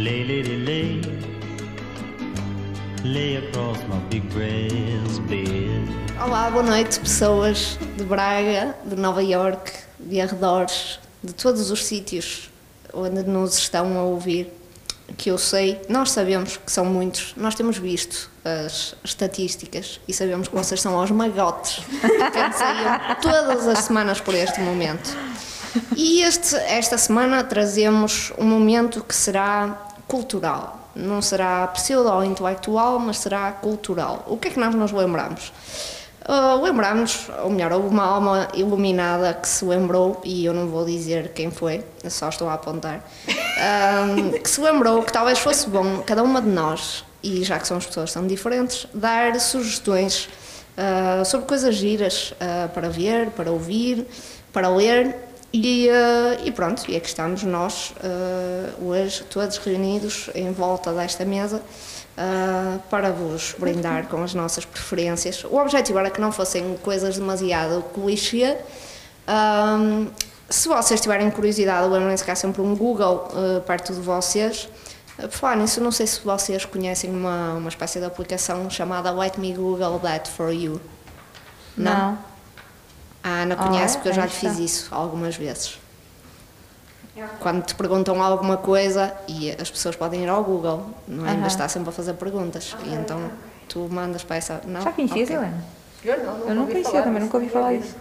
Lay, 0.00 0.24
lay. 0.24 0.98
Lay 3.04 3.36
across 3.36 3.76
my 3.86 3.98
big 4.08 4.22
bed. 4.32 5.86
Olá, 6.24 6.50
boa 6.50 6.62
noite, 6.62 6.98
pessoas 7.00 7.78
de 7.98 8.04
Braga, 8.04 8.74
de 8.86 8.96
Nova 8.96 9.22
York, 9.22 9.70
de 9.98 10.22
arredores, 10.22 10.98
de 11.22 11.34
todos 11.34 11.70
os 11.70 11.84
sítios 11.84 12.50
onde 12.94 13.24
nos 13.24 13.58
estão 13.58 13.98
a 13.98 14.02
ouvir, 14.04 14.50
que 15.18 15.30
eu 15.30 15.36
sei, 15.36 15.78
nós 15.86 16.12
sabemos 16.12 16.56
que 16.56 16.72
são 16.72 16.86
muitos, 16.86 17.34
nós 17.36 17.54
temos 17.54 17.76
visto 17.76 18.30
as 18.42 18.94
estatísticas 19.04 20.00
e 20.08 20.14
sabemos 20.14 20.48
que 20.48 20.54
vocês 20.54 20.80
são 20.80 20.98
aos 20.98 21.10
magotes, 21.10 21.84
que 22.00 22.38
anseiam 22.38 23.16
todas 23.20 23.68
as 23.68 23.80
semanas 23.80 24.18
por 24.18 24.34
este 24.34 24.62
momento. 24.62 25.14
E 25.94 26.22
este, 26.22 26.56
esta 26.56 26.96
semana 26.96 27.44
trazemos 27.44 28.32
um 28.38 28.44
momento 28.44 29.04
que 29.04 29.14
será 29.14 29.89
cultural. 30.10 30.90
Não 30.94 31.22
será 31.22 31.68
pseudo-intelectual, 31.68 32.98
mas 32.98 33.18
será 33.18 33.52
cultural. 33.52 34.24
O 34.26 34.36
que 34.36 34.48
é 34.48 34.50
que 34.50 34.58
nós 34.58 34.74
nos 34.74 34.90
lembramos? 34.90 35.52
Uh, 36.28 36.60
lembramos, 36.62 37.28
ou 37.44 37.50
melhor, 37.50 37.72
houve 37.72 37.88
uma 37.88 38.04
alma 38.04 38.48
iluminada 38.54 39.32
que 39.32 39.48
se 39.48 39.64
lembrou, 39.64 40.20
e 40.24 40.44
eu 40.44 40.52
não 40.52 40.66
vou 40.66 40.84
dizer 40.84 41.32
quem 41.32 41.50
foi, 41.50 41.84
só 42.08 42.28
estou 42.28 42.48
a 42.48 42.54
apontar, 42.54 43.04
um, 43.28 44.32
que 44.32 44.50
se 44.50 44.60
lembrou 44.60 45.02
que 45.02 45.12
talvez 45.12 45.38
fosse 45.38 45.68
bom 45.68 46.02
cada 46.04 46.22
uma 46.22 46.42
de 46.42 46.48
nós, 46.48 47.04
e 47.22 47.42
já 47.42 47.58
que 47.58 47.66
somos 47.66 47.86
pessoas 47.86 48.12
tão 48.12 48.26
diferentes, 48.26 48.86
dar 48.92 49.40
sugestões 49.40 50.28
uh, 50.76 51.24
sobre 51.24 51.46
coisas 51.46 51.74
giras 51.76 52.32
uh, 52.32 52.68
para 52.68 52.88
ver, 52.88 53.30
para 53.30 53.50
ouvir, 53.50 54.06
para 54.52 54.68
ler 54.68 55.29
e, 55.52 55.88
uh, 55.88 56.46
e, 56.46 56.52
pronto, 56.52 56.88
e 56.88 56.96
aqui 56.96 57.08
estamos 57.08 57.42
nós, 57.42 57.92
uh, 57.96 58.84
hoje, 58.86 59.24
todos 59.24 59.56
reunidos 59.58 60.30
em 60.32 60.52
volta 60.52 60.92
desta 60.92 61.24
mesa, 61.24 61.56
uh, 61.56 62.78
para 62.88 63.10
vos 63.10 63.56
brindar 63.58 64.06
com 64.06 64.22
as 64.22 64.32
nossas 64.32 64.64
preferências. 64.64 65.42
O 65.44 65.56
objetivo 65.56 65.98
era 65.98 66.08
que 66.08 66.20
não 66.20 66.30
fossem 66.30 66.76
coisas 66.82 67.16
demasiado 67.16 67.82
clichê. 67.92 68.58
Um, 69.28 70.06
se 70.48 70.68
vocês 70.68 71.00
tiverem 71.00 71.28
curiosidade, 71.30 71.88
lembrem-se 71.88 72.24
que 72.24 72.30
há 72.30 72.36
sempre 72.36 72.62
um 72.62 72.76
Google 72.76 73.28
perto 73.66 73.92
de 73.92 74.00
vocês. 74.00 74.68
Por 75.16 75.30
falar 75.30 75.56
nisso, 75.56 75.80
não 75.80 75.92
sei 75.92 76.06
se 76.08 76.20
vocês 76.24 76.64
conhecem 76.64 77.10
uma, 77.10 77.54
uma 77.54 77.68
espécie 77.68 78.00
de 78.00 78.04
aplicação 78.04 78.68
chamada 78.68 79.12
Let 79.12 79.36
Me 79.36 79.52
Google 79.52 80.00
That 80.00 80.28
For 80.28 80.52
You. 80.52 80.80
Não? 81.76 82.12
não. 82.12 82.29
A 83.22 83.28
Ana 83.28 83.56
conhece, 83.56 83.96
porque 83.96 84.08
eu 84.08 84.12
já 84.14 84.24
lhe 84.24 84.30
fiz 84.30 84.58
isso 84.58 84.94
algumas 84.94 85.36
vezes. 85.36 85.78
Quando 87.40 87.62
te 87.64 87.74
perguntam 87.74 88.22
alguma 88.22 88.56
coisa, 88.56 89.12
e 89.28 89.50
as 89.60 89.70
pessoas 89.70 89.94
podem 89.94 90.22
ir 90.22 90.28
ao 90.28 90.42
Google, 90.42 90.86
não 91.06 91.26
é? 91.26 91.30
Ainda 91.32 91.48
está 91.48 91.68
sempre 91.68 91.90
a 91.90 91.92
fazer 91.92 92.14
perguntas. 92.14 92.74
E 92.84 92.94
então 92.94 93.30
tu 93.68 93.86
mandas 93.90 94.22
para 94.22 94.36
essa. 94.36 94.60
Não? 94.64 94.80
Já 94.80 94.92
conhecias, 94.92 95.28
Ok. 95.28 95.36
Helena? 95.36 95.64
Eu 96.02 96.24
não, 96.24 96.48
Eu 96.48 96.54
não 96.54 96.66
conhecia 96.66 97.02
também, 97.02 97.22
nunca 97.22 97.36
ouvi 97.36 97.50
falar 97.50 97.74
disso. 97.76 97.94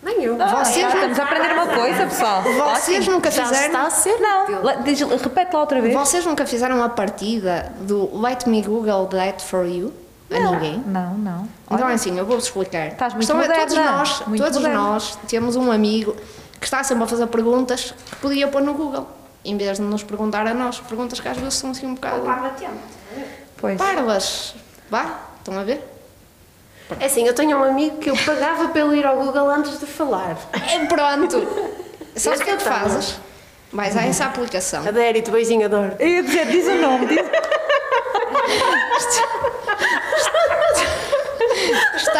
Nem 0.00 0.22
eu. 0.22 0.36
Vocês, 0.36 0.86
Estamos 0.86 1.18
a 1.18 1.22
aprender 1.24 1.52
uma 1.54 1.66
coisa, 1.66 2.06
pessoal. 2.06 2.42
vocês 2.76 3.06
nunca 3.08 3.30
Já 3.32 3.44
fizeram. 3.46 3.66
está 3.66 3.86
a 3.86 3.90
ser 3.90 4.16
Não, 4.20 4.42
útil. 4.44 4.62
lá- 4.62 4.74
diz- 4.76 5.00
repete 5.00 5.54
lá 5.54 5.60
outra 5.60 5.80
vez. 5.80 5.94
Vocês 5.94 6.24
nunca 6.26 6.46
fizeram 6.46 6.82
a 6.84 6.88
partida 6.88 7.72
do 7.80 8.16
Let 8.20 8.46
Me 8.46 8.62
Google 8.62 9.06
That 9.06 9.42
For 9.44 9.66
You? 9.66 9.92
A 10.36 10.50
ninguém? 10.50 10.82
Não, 10.86 11.14
não. 11.18 11.48
Então 11.66 11.78
é 11.78 11.84
Olha, 11.84 11.94
assim, 11.94 12.18
eu 12.18 12.26
vou-vos 12.26 12.44
explicar. 12.44 12.88
Estás 12.88 13.14
muito 13.14 13.30
Estão 13.30 13.42
todos 13.42 13.74
nós, 13.74 14.22
muito 14.26 14.42
todos 14.42 14.58
moderna. 14.58 14.80
nós 14.80 15.18
temos 15.28 15.56
um 15.56 15.70
amigo 15.70 16.16
que 16.60 16.66
está 16.66 16.82
sempre 16.84 17.04
a 17.04 17.06
fazer 17.06 17.26
perguntas 17.26 17.94
que 18.10 18.16
podia 18.16 18.46
pôr 18.48 18.62
no 18.62 18.74
Google, 18.74 19.08
em 19.44 19.56
vez 19.56 19.78
de 19.78 19.82
nos 19.82 20.02
perguntar 20.02 20.46
a 20.46 20.54
nós, 20.54 20.78
perguntas 20.80 21.18
que 21.18 21.28
às 21.28 21.36
vezes 21.36 21.54
são 21.54 21.70
assim 21.70 21.86
um 21.86 21.94
bocado 21.94 22.22
pois. 23.56 23.78
parvas. 23.78 24.54
Vá, 24.88 25.20
estão 25.38 25.58
a 25.58 25.64
ver? 25.64 25.88
É 27.00 27.06
assim, 27.06 27.26
eu 27.26 27.34
tenho 27.34 27.58
um 27.58 27.64
amigo 27.64 27.98
que 27.98 28.10
eu 28.10 28.16
pagava 28.16 28.68
para 28.70 28.80
ele 28.80 28.98
ir 28.98 29.06
ao 29.06 29.16
Google 29.16 29.50
antes 29.50 29.80
de 29.80 29.86
falar. 29.86 30.36
É 30.52 30.84
pronto! 30.86 31.42
Sabes 32.14 32.40
o 32.40 32.44
que 32.44 32.50
é 32.50 32.56
que 32.56 32.62
fazes? 32.62 33.18
Vais 33.72 33.96
a 33.96 34.02
essa 34.02 34.26
aplicação. 34.26 34.86
Adérito, 34.86 35.30
beijinho, 35.30 35.64
adoro. 35.64 35.96
Eu 35.98 36.06
ia 36.06 36.22
dizer, 36.22 36.46
diz 36.46 36.66
o 36.66 36.74
nome, 36.74 37.06
diz. 37.06 37.16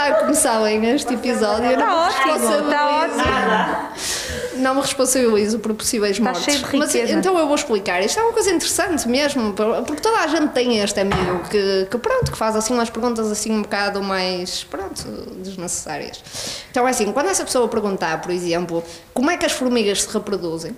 A 0.02 0.14
começar 0.14 0.60
bem 0.64 0.84
este 0.90 1.14
episódio. 1.14 1.70
eu 1.70 1.78
não 1.78 2.08
Está 2.08 2.26
me 2.26 2.32
ótimo, 2.32 2.70
está 2.70 3.06
responsabilizo. 3.06 4.56
Não 4.56 4.74
me 4.74 4.80
responsabilizo 4.80 5.58
por 5.60 5.74
possíveis 5.74 6.18
Está 6.18 6.24
mortes. 6.24 6.44
cheio 6.44 6.58
de 6.58 6.76
Mas 6.76 6.92
então 6.94 7.38
eu 7.38 7.46
vou 7.46 7.54
explicar. 7.54 8.02
Isto 8.02 8.18
é 8.18 8.22
uma 8.24 8.32
coisa 8.32 8.50
interessante 8.50 9.08
mesmo, 9.08 9.52
porque 9.52 10.02
toda 10.02 10.18
a 10.18 10.26
gente 10.26 10.50
tem 10.50 10.80
este 10.80 10.98
amigo 10.98 11.44
que, 11.48 11.86
que 11.88 11.98
pronto, 11.98 12.32
que 12.32 12.36
faz 12.36 12.56
assim 12.56 12.74
umas 12.74 12.90
perguntas 12.90 13.30
assim 13.30 13.52
um 13.52 13.62
bocado 13.62 14.02
mais, 14.02 14.64
pronto, 14.64 15.04
desnecessárias. 15.36 16.20
Então 16.72 16.86
é 16.88 16.90
assim, 16.90 17.12
quando 17.12 17.28
essa 17.28 17.44
pessoa 17.44 17.68
perguntar, 17.68 18.20
por 18.20 18.32
exemplo, 18.32 18.82
como 19.14 19.30
é 19.30 19.36
que 19.36 19.46
as 19.46 19.52
formigas 19.52 20.02
se 20.02 20.12
reproduzem, 20.12 20.76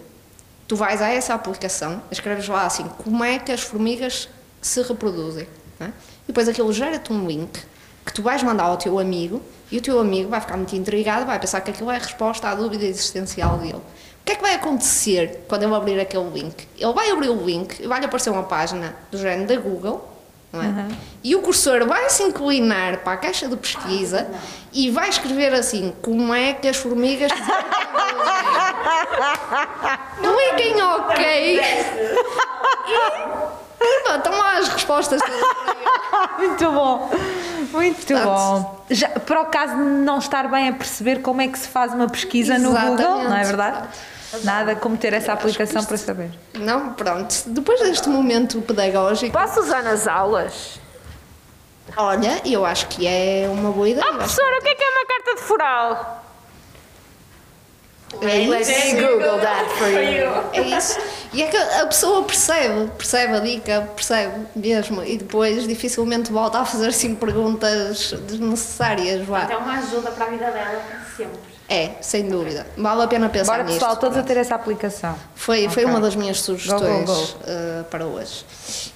tu 0.68 0.76
vais 0.76 1.00
a 1.00 1.08
essa 1.08 1.32
aplicação, 1.32 2.02
escreves 2.10 2.46
lá 2.46 2.66
assim, 2.66 2.84
como 3.02 3.24
é 3.24 3.38
que 3.38 3.50
as 3.52 3.62
formigas 3.62 4.28
se 4.60 4.82
reproduzem, 4.82 5.48
é? 5.80 5.86
e 5.86 5.92
depois 6.26 6.46
aquilo 6.46 6.70
gera-te 6.74 7.10
um 7.10 7.26
link 7.26 7.58
que 8.04 8.12
tu 8.12 8.22
vais 8.22 8.42
mandar 8.42 8.64
ao 8.64 8.76
teu 8.76 8.98
amigo 8.98 9.40
e 9.70 9.78
o 9.78 9.80
teu 9.80 9.98
amigo 9.98 10.28
vai 10.28 10.40
ficar 10.40 10.56
muito 10.56 10.74
intrigado, 10.76 11.26
vai 11.26 11.38
pensar 11.38 11.60
que 11.60 11.70
aquilo 11.70 11.90
é 11.90 11.96
a 11.96 11.98
resposta 11.98 12.48
à 12.48 12.54
dúvida 12.54 12.84
existencial 12.84 13.58
dele. 13.58 13.74
O 13.74 14.24
que 14.24 14.32
é 14.32 14.36
que 14.36 14.42
vai 14.42 14.54
acontecer 14.54 15.44
quando 15.48 15.64
ele 15.64 15.74
abrir 15.74 16.00
aquele 16.00 16.28
link? 16.30 16.66
Ele 16.78 16.92
vai 16.92 17.10
abrir 17.10 17.28
o 17.28 17.44
link 17.44 17.80
e 17.80 17.86
vai-lhe 17.86 18.06
aparecer 18.06 18.30
uma 18.30 18.44
página 18.44 18.94
do 19.10 19.18
género 19.18 19.48
da 19.48 19.56
Google, 19.56 20.08
não 20.52 20.62
é? 20.62 20.88
E 21.22 21.34
o 21.34 21.42
cursor 21.42 21.86
vai 21.86 22.08
se 22.08 22.22
inclinar 22.22 22.98
para 22.98 23.14
a 23.14 23.16
caixa 23.16 23.48
de 23.48 23.56
pesquisa 23.56 24.28
e 24.72 24.90
vai 24.90 25.08
escrever 25.08 25.52
assim: 25.52 25.92
como 26.00 26.32
é 26.32 26.54
que 26.54 26.68
as 26.68 26.76
formigas? 26.76 27.32
Cliquem 30.20 30.80
OK. 30.82 31.60
Pá, 34.06 34.16
estão 34.16 34.32
lá 34.38 34.58
as 34.58 34.68
respostas. 34.68 35.20
Muito 36.38 36.70
bom. 36.72 37.10
Muito 37.72 37.96
Portanto- 38.06 38.24
bom. 38.24 38.84
Já, 38.90 39.08
para 39.08 39.40
o 39.42 39.46
caso 39.46 39.74
de 39.76 39.82
não 39.82 40.18
estar 40.18 40.48
bem 40.48 40.68
a 40.68 40.72
perceber 40.72 41.20
como 41.22 41.40
é 41.40 41.48
que 41.48 41.58
se 41.58 41.68
faz 41.68 41.92
uma 41.94 42.08
pesquisa 42.08 42.58
no. 42.58 42.70
Google, 42.70 43.24
não 43.24 43.36
é 43.36 43.42
verdade? 43.44 43.88
Nada 44.42 44.74
como 44.74 44.96
ter 44.96 45.12
essa 45.12 45.32
aplicação 45.32 45.84
para 45.84 45.96
saber. 45.96 46.30
Não, 46.54 46.92
pronto. 46.92 47.34
Depois 47.46 47.80
deste 47.80 48.08
momento 48.08 48.60
pedagógico, 48.62 49.32
Posso 49.32 49.60
usar 49.60 49.82
nas 49.82 50.06
aulas? 50.08 50.80
olha, 51.96 52.40
eu 52.44 52.64
acho 52.66 52.86
que 52.88 53.06
é 53.06 53.48
uma 53.50 53.70
boa 53.70 53.88
ideia. 53.88 54.04
Oh, 54.10 54.14
professora, 54.16 54.58
o 54.58 54.62
que 54.62 54.68
é 54.68 54.74
que 54.74 54.82
é 54.82 54.88
uma 54.88 55.06
carta 55.06 55.34
de 55.36 55.40
foral? 55.42 56.23
É 58.22 58.46
Let 58.48 58.60
isso. 58.68 58.96
me 58.96 59.02
Google 59.02 59.38
that 59.40 59.70
for 59.78 59.88
you. 59.88 60.30
É 60.52 60.60
isso. 60.76 60.98
E 61.32 61.42
é 61.42 61.46
que 61.48 61.56
a 61.56 61.86
pessoa 61.86 62.22
percebe, 62.24 62.90
percebe 62.96 63.36
a 63.36 63.40
dica, 63.40 63.88
percebe 63.96 64.46
mesmo, 64.54 65.02
e 65.04 65.16
depois 65.18 65.66
dificilmente 65.66 66.30
volta 66.30 66.58
a 66.60 66.64
fazer 66.64 66.88
assim 66.88 67.14
perguntas 67.14 68.12
desnecessárias. 68.26 69.26
Vá. 69.26 69.48
É 69.50 69.56
uma 69.56 69.78
ajuda 69.78 70.10
para 70.12 70.26
a 70.26 70.28
vida 70.28 70.50
dela, 70.50 70.82
sempre. 71.16 71.54
É, 71.68 71.92
sem 72.02 72.28
dúvida. 72.28 72.66
Vale 72.76 73.02
a 73.02 73.06
pena 73.06 73.28
pensar 73.30 73.52
Bora 73.52 73.64
nisto. 73.64 73.78
pessoal, 73.78 73.96
todos 73.96 74.18
a 74.18 74.22
ter 74.22 74.36
essa 74.36 74.54
aplicação. 74.54 75.16
Foi, 75.34 75.66
foi 75.70 75.84
Ok. 75.84 75.84
uma 75.86 75.98
das 76.00 76.14
minhas 76.14 76.40
sugestões 76.40 77.06
Go, 77.06 77.14
go, 77.14 77.20
go. 77.26 77.38
eh, 77.46 77.82
para 77.90 78.04
hoje. 78.04 78.44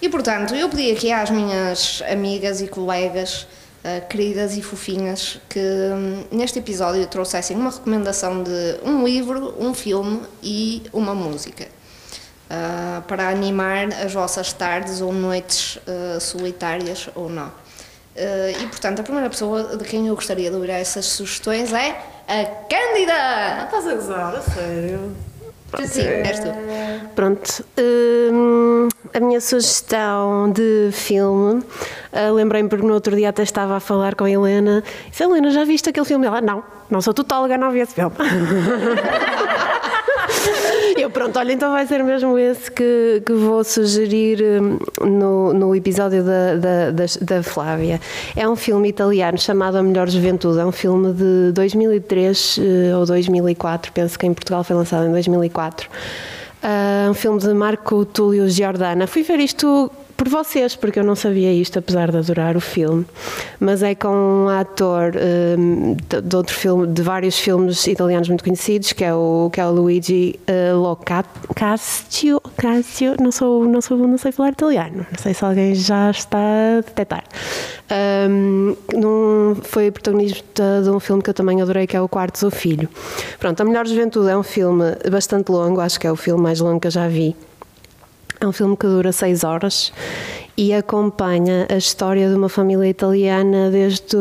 E 0.03 0.09
portanto, 0.09 0.55
eu 0.55 0.69
pedi 0.69 0.93
aqui 0.93 1.11
às 1.11 1.31
minhas 1.31 2.03
amigas 2.11 2.61
e 2.61 2.69
colegas, 2.69 3.47
eh, 3.89 4.01
queridas 4.01 4.57
e 4.57 4.63
fofinhas, 4.63 5.41
que 5.49 5.59
hum, 5.59 6.25
neste 6.31 6.59
episódio 6.59 7.07
trouxessem 7.07 7.57
uma 7.57 7.71
recomendação 7.71 8.43
de 8.43 8.81
um 8.85 9.05
livro, 9.05 9.55
um 9.59 9.73
filme 9.73 10.21
e 10.43 10.83
uma 10.93 11.15
música. 11.15 11.67
ah, 12.51 13.03
para 13.07 13.29
animar 13.29 13.87
as 14.05 14.13
vossas 14.13 14.53
tardes 14.53 15.01
ou 15.01 15.13
noites 15.13 15.79
eh, 15.87 16.19
solitárias 16.21 17.09
ou 17.15 17.29
não. 17.29 17.51
Eh, 18.17 18.55
e 18.63 18.67
portanto, 18.67 19.01
a 19.01 19.03
primeira 19.03 19.31
pessoa 19.31 19.77
de 19.77 19.85
quem 19.85 20.09
eu 20.09 20.15
gostaria 20.15 20.51
de 20.51 20.57
ouvir 20.57 20.71
essas 20.71 21.07
sugestões 21.07 21.73
é 21.73 21.91
a 22.27 22.45
Cândida! 22.69 23.65
Estás 23.65 23.87
a 23.87 23.95
gozar, 23.95 24.35
a 24.35 24.41
sério? 24.43 25.17
Sim, 25.87 26.03
és 26.03 26.41
tu. 26.41 26.49
Pronto, 27.15 27.65
hum, 27.79 28.89
a 29.13 29.21
minha 29.21 29.41
sugestão 29.41 30.51
de 30.51 30.91
filme, 30.93 31.63
ah, 32.13 32.31
lembrei-me 32.31 32.69
porque 32.69 32.87
no 32.87 32.95
outro 32.95 33.15
dia 33.15 33.29
até 33.29 33.43
estava 33.43 33.77
a 33.77 33.81
falar 33.81 34.15
com 34.15 34.25
a 34.25 34.31
Helena. 34.31 34.83
Disse, 35.11 35.25
Helena, 35.25 35.51
já 35.51 35.65
viste 35.65 35.91
aquele 35.91 36.07
filme? 36.07 36.27
Ela, 36.27 36.41
não, 36.41 36.63
não 36.91 37.01
sou 37.01 37.13
total, 37.13 37.47
não 37.49 37.71
vi 37.71 37.81
esse 37.81 37.95
filme. 37.95 38.15
Eu, 40.99 41.11
pronto, 41.11 41.39
olha, 41.39 41.53
então 41.53 41.71
vai 41.71 41.87
ser 41.87 42.03
mesmo 42.03 42.37
esse 42.39 42.71
que, 42.71 43.23
que 43.25 43.33
vou 43.33 43.63
sugerir 43.63 44.43
hum, 44.43 44.79
no, 45.01 45.53
no 45.55 45.75
episódio 45.77 46.25
da, 46.25 46.57
da, 46.57 46.91
da, 46.91 47.05
da 47.21 47.43
Flávia. 47.43 48.01
É 48.35 48.49
um 48.49 48.57
filme 48.57 48.89
italiano 48.89 49.39
chamado 49.39 49.77
A 49.77 49.83
Melhor 49.83 50.09
Juventude. 50.09 50.59
É 50.59 50.65
um 50.65 50.73
filme 50.73 51.13
de 51.13 51.53
2003 51.53 52.59
eh, 52.59 52.97
ou 52.97 53.07
2004, 53.07 53.93
penso 53.93 54.19
que 54.19 54.27
em 54.27 54.35
Portugal 54.35 54.65
foi 54.65 54.75
lançado 54.75 55.07
em 55.07 55.13
2004. 55.13 55.89
Ah, 56.63 57.09
um 57.11 57.15
filme 57.15 57.39
de 57.39 57.55
Marco 57.55 58.05
Túlio 58.05 58.49
Giordana. 58.49 59.07
Fui 59.07 59.23
ver 59.23 59.39
isto 59.39 59.91
por 60.19 60.29
vocês, 60.29 60.75
porque 60.75 60.99
eu 60.99 61.05
não 61.05 61.15
sabia 61.15 61.53
isto, 61.53 61.79
apesar 61.79 62.11
de 62.11 62.17
adorar 62.19 62.57
o 62.57 62.61
filme. 62.61 63.07
Mas 63.61 63.85
é 63.85 63.95
com 63.95 64.09
um 64.09 64.49
ator 64.49 65.13
hum, 65.57 65.97
de, 66.23 66.37
outro 66.37 66.53
filme, 66.53 66.89
de 66.89 67.01
vários 67.03 67.39
filmes 67.39 67.87
italianos 67.87 68.29
muito 68.29 68.43
conhecidos, 68.43 68.93
que 68.93 69.05
é 69.05 69.15
o, 69.15 69.49
que 69.53 69.61
é 69.61 69.67
o 69.67 69.71
Luigi 69.71 70.39
uh, 70.51 70.77
Locascio. 70.77 72.41
Cascio, 72.57 73.15
não, 73.21 73.31
sou, 73.31 73.65
não, 73.65 73.81
sou, 73.81 73.97
não 73.97 74.19
sei 74.19 74.33
falar 74.33 74.51
italiano, 74.51 75.07
não 75.09 75.19
sei 75.19 75.33
se 75.33 75.45
alguém 75.45 75.73
já 75.77 76.11
está 76.11 76.39
a 76.39 76.81
detectar. 76.81 77.23
Um, 78.29 78.77
num- 78.95 79.55
foi 79.63 79.93
protagonista 79.93 80.83
de 80.83 80.91
um 80.91 80.99
filme 80.99 81.23
que 81.23 81.31
eu 81.31 81.35
também 81.35 81.63
adorei, 81.63 81.87
que 81.87 81.97
é 81.97 82.01
O 82.01 82.09
Quarto 82.09 82.45
do 82.45 82.51
Filho. 82.51 82.89
Pronto, 83.39 83.61
A 83.61 83.65
Melhor 83.65 83.87
Juventude 83.87 84.29
é 84.29 84.37
um 84.37 84.43
filme 84.43 84.85
bastante 85.09 85.53
longo, 85.53 85.81
acho 85.81 86.01
que 86.01 86.09
é 86.09 86.13
o 86.13 86.17
filme 86.17 86.43
mais 86.43 86.59
longo 86.59 86.81
que 86.81 86.89
eu 86.89 86.91
já 86.91 87.07
vi. 87.07 87.37
É 88.41 88.47
um 88.47 88.53
filme 88.53 88.77
que 88.77 88.87
dura 88.87 89.11
seis 89.11 89.43
horas 89.43 89.93
e 90.59 90.75
acompanha 90.75 91.69
a 91.71 91.77
história 91.77 92.29
de 92.29 92.35
uma 92.35 92.49
família 92.49 92.89
italiana 92.89 93.71
desde, 93.71 94.17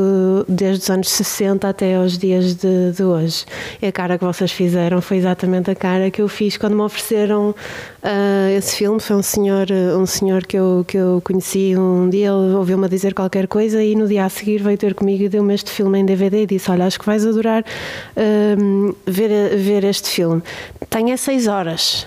desde 0.47 0.83
os 0.83 0.89
anos 0.91 1.09
60 1.09 1.67
até 1.67 1.95
aos 1.95 2.15
dias 2.15 2.53
de, 2.53 2.91
de 2.91 3.03
hoje. 3.03 3.43
E 3.81 3.87
a 3.87 3.91
cara 3.91 4.19
que 4.19 4.23
vocês 4.23 4.51
fizeram 4.51 5.01
foi 5.01 5.17
exatamente 5.17 5.71
a 5.71 5.75
cara 5.75 6.11
que 6.11 6.21
eu 6.21 6.27
fiz 6.27 6.55
quando 6.55 6.75
me 6.75 6.83
ofereceram 6.83 7.55
ah, 8.03 8.51
esse 8.55 8.75
filme. 8.75 8.99
Foi 8.99 9.15
um 9.15 9.23
senhor, 9.23 9.67
um 9.99 10.05
senhor 10.05 10.45
que, 10.45 10.57
eu, 10.57 10.85
que 10.87 10.97
eu 10.97 11.19
conheci 11.23 11.75
um 11.75 12.07
dia, 12.07 12.27
ele 12.27 12.55
ouviu-me 12.55 12.87
dizer 12.87 13.15
qualquer 13.15 13.47
coisa 13.47 13.83
e 13.83 13.95
no 13.95 14.07
dia 14.07 14.23
a 14.23 14.29
seguir 14.29 14.61
veio 14.61 14.77
ter 14.77 14.93
comigo 14.93 15.23
e 15.23 15.29
deu-me 15.29 15.55
este 15.55 15.71
filme 15.71 15.97
em 15.97 16.05
DVD 16.05 16.43
e 16.43 16.45
disse: 16.45 16.69
Olha, 16.69 16.85
acho 16.85 16.99
que 16.99 17.05
vais 17.07 17.25
adorar 17.25 17.65
ah, 18.15 18.93
ver, 19.07 19.57
ver 19.57 19.83
este 19.85 20.09
filme. 20.09 20.43
Tem 20.87 21.11
é 21.11 21.17
seis 21.17 21.47
horas. 21.47 22.05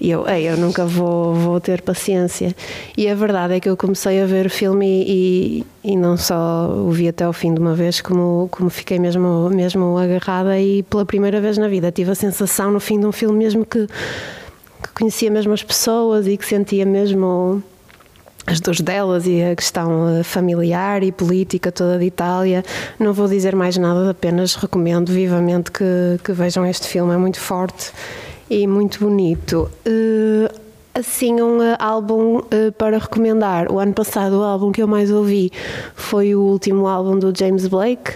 E 0.00 0.10
eu, 0.10 0.28
ei, 0.28 0.48
eu 0.48 0.56
nunca 0.56 0.84
vou, 0.84 1.34
vou 1.34 1.60
ter 1.60 1.82
paciência. 1.82 2.54
E 2.96 3.08
a 3.08 3.14
verdade 3.14 3.54
é 3.54 3.60
que 3.60 3.68
eu 3.68 3.76
comecei 3.76 4.20
a 4.22 4.26
ver 4.26 4.46
o 4.46 4.50
filme 4.50 4.86
e, 4.86 5.64
e, 5.84 5.92
e 5.92 5.96
não 5.96 6.16
só 6.16 6.68
o 6.68 6.90
vi 6.90 7.08
até 7.08 7.24
ao 7.24 7.32
fim 7.32 7.54
de 7.54 7.60
uma 7.60 7.74
vez, 7.74 8.00
como, 8.00 8.48
como 8.50 8.70
fiquei 8.70 8.98
mesmo, 8.98 9.48
mesmo 9.50 9.96
agarrada 9.98 10.58
e 10.58 10.82
pela 10.84 11.04
primeira 11.04 11.40
vez 11.40 11.58
na 11.58 11.68
vida 11.68 11.90
tive 11.92 12.10
a 12.10 12.14
sensação 12.14 12.70
no 12.70 12.80
fim 12.80 12.98
de 12.98 13.06
um 13.06 13.12
filme 13.12 13.38
mesmo 13.38 13.64
que, 13.64 13.86
que 13.86 14.88
conhecia 14.94 15.30
mesmo 15.30 15.52
as 15.52 15.62
pessoas 15.62 16.26
e 16.26 16.36
que 16.36 16.46
sentia 16.46 16.84
mesmo 16.84 17.62
as 18.46 18.60
dores 18.60 18.80
delas 18.80 19.26
e 19.26 19.42
a 19.42 19.56
questão 19.56 20.18
eh, 20.18 20.22
familiar 20.22 21.02
e 21.02 21.10
política 21.10 21.72
toda 21.72 21.98
de 21.98 22.04
Itália. 22.04 22.62
Não 22.98 23.12
vou 23.12 23.26
dizer 23.26 23.56
mais 23.56 23.76
nada, 23.78 24.10
apenas 24.10 24.54
recomendo 24.54 25.10
vivamente 25.10 25.70
que, 25.70 26.20
que 26.22 26.32
vejam 26.32 26.66
este 26.66 26.86
filme, 26.86 27.14
é 27.14 27.16
muito 27.16 27.40
forte 27.40 27.92
e 28.50 28.66
muito 28.66 29.00
bonito. 29.00 29.70
Eh, 29.84 30.50
assim, 30.94 31.40
um 31.40 31.62
eh, 31.62 31.76
álbum 31.78 32.40
eh, 32.50 32.70
para 32.70 32.98
recomendar. 32.98 33.70
O 33.70 33.78
ano 33.78 33.92
passado, 33.92 34.38
o 34.38 34.42
álbum 34.42 34.70
que 34.70 34.82
eu 34.82 34.86
mais 34.86 35.10
ouvi 35.10 35.50
foi 35.94 36.34
o 36.34 36.40
último 36.40 36.86
álbum 36.86 37.18
do 37.18 37.32
James 37.36 37.66
Blake, 37.66 38.12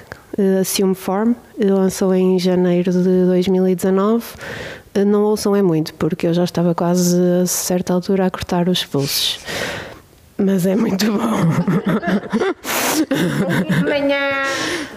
Assume 0.60 0.94
Form, 0.94 1.34
lançou 1.58 2.14
em 2.14 2.38
janeiro 2.38 2.92
de 2.92 3.02
2019. 3.26 4.24
Eh, 4.94 5.04
Não 5.04 5.24
ouçam 5.24 5.54
é 5.56 5.62
muito, 5.62 5.94
porque 5.94 6.26
eu 6.26 6.34
já 6.34 6.44
estava 6.44 6.74
quase 6.74 7.16
a 7.42 7.46
certa 7.46 7.92
altura 7.92 8.26
a 8.26 8.30
cortar 8.30 8.68
os 8.68 8.84
pulsos. 8.84 9.40
Mas 10.38 10.66
é 10.66 10.76
muito 10.76 11.12
bom. 11.12 11.28
De 13.68 13.84
manhã, 13.84 14.44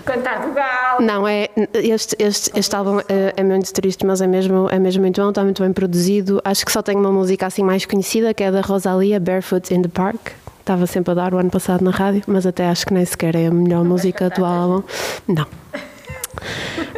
cantar 0.06 0.46
do 0.46 0.54
galo. 0.54 1.02
Não, 1.02 1.28
é, 1.28 1.50
este, 1.74 2.16
este, 2.20 2.52
este 2.58 2.76
álbum 2.76 3.00
é, 3.10 3.34
é 3.36 3.44
muito 3.44 3.74
triste, 3.74 4.06
mas 4.06 4.22
é 4.22 4.28
mesmo, 4.28 4.70
é 4.70 4.78
mesmo 4.78 5.02
muito 5.02 5.20
bom, 5.20 5.30
está 5.30 5.44
muito 5.44 5.64
bem 5.64 5.74
produzido. 5.74 6.40
Acho 6.46 6.64
que 6.64 6.72
só 6.72 6.84
tem 6.84 6.96
uma 6.96 7.12
música 7.12 7.48
assim 7.48 7.64
mais 7.64 7.88
conhecida, 7.88 8.36
que 8.36 8.44
é 8.44 8.52
da 8.52 8.62
Rosalia, 8.62 9.20
Barefoot 9.20 9.74
in 9.74 9.82
the 9.82 9.90
Park. 9.90 10.30
Estava 10.60 10.86
sempre 10.86 11.12
a 11.12 11.16
dar 11.16 11.34
o 11.34 11.40
ano 11.40 11.50
passado 11.50 11.84
na 11.84 11.90
rádio, 11.90 12.22
mas 12.28 12.46
até 12.46 12.68
acho 12.68 12.86
que 12.86 12.94
nem 12.94 13.04
sequer 13.04 13.36
é 13.36 13.48
a 13.48 13.52
melhor 13.52 13.84
música 13.84 14.30
do 14.30 14.46
álbum. 14.46 14.84
Não. 15.28 15.48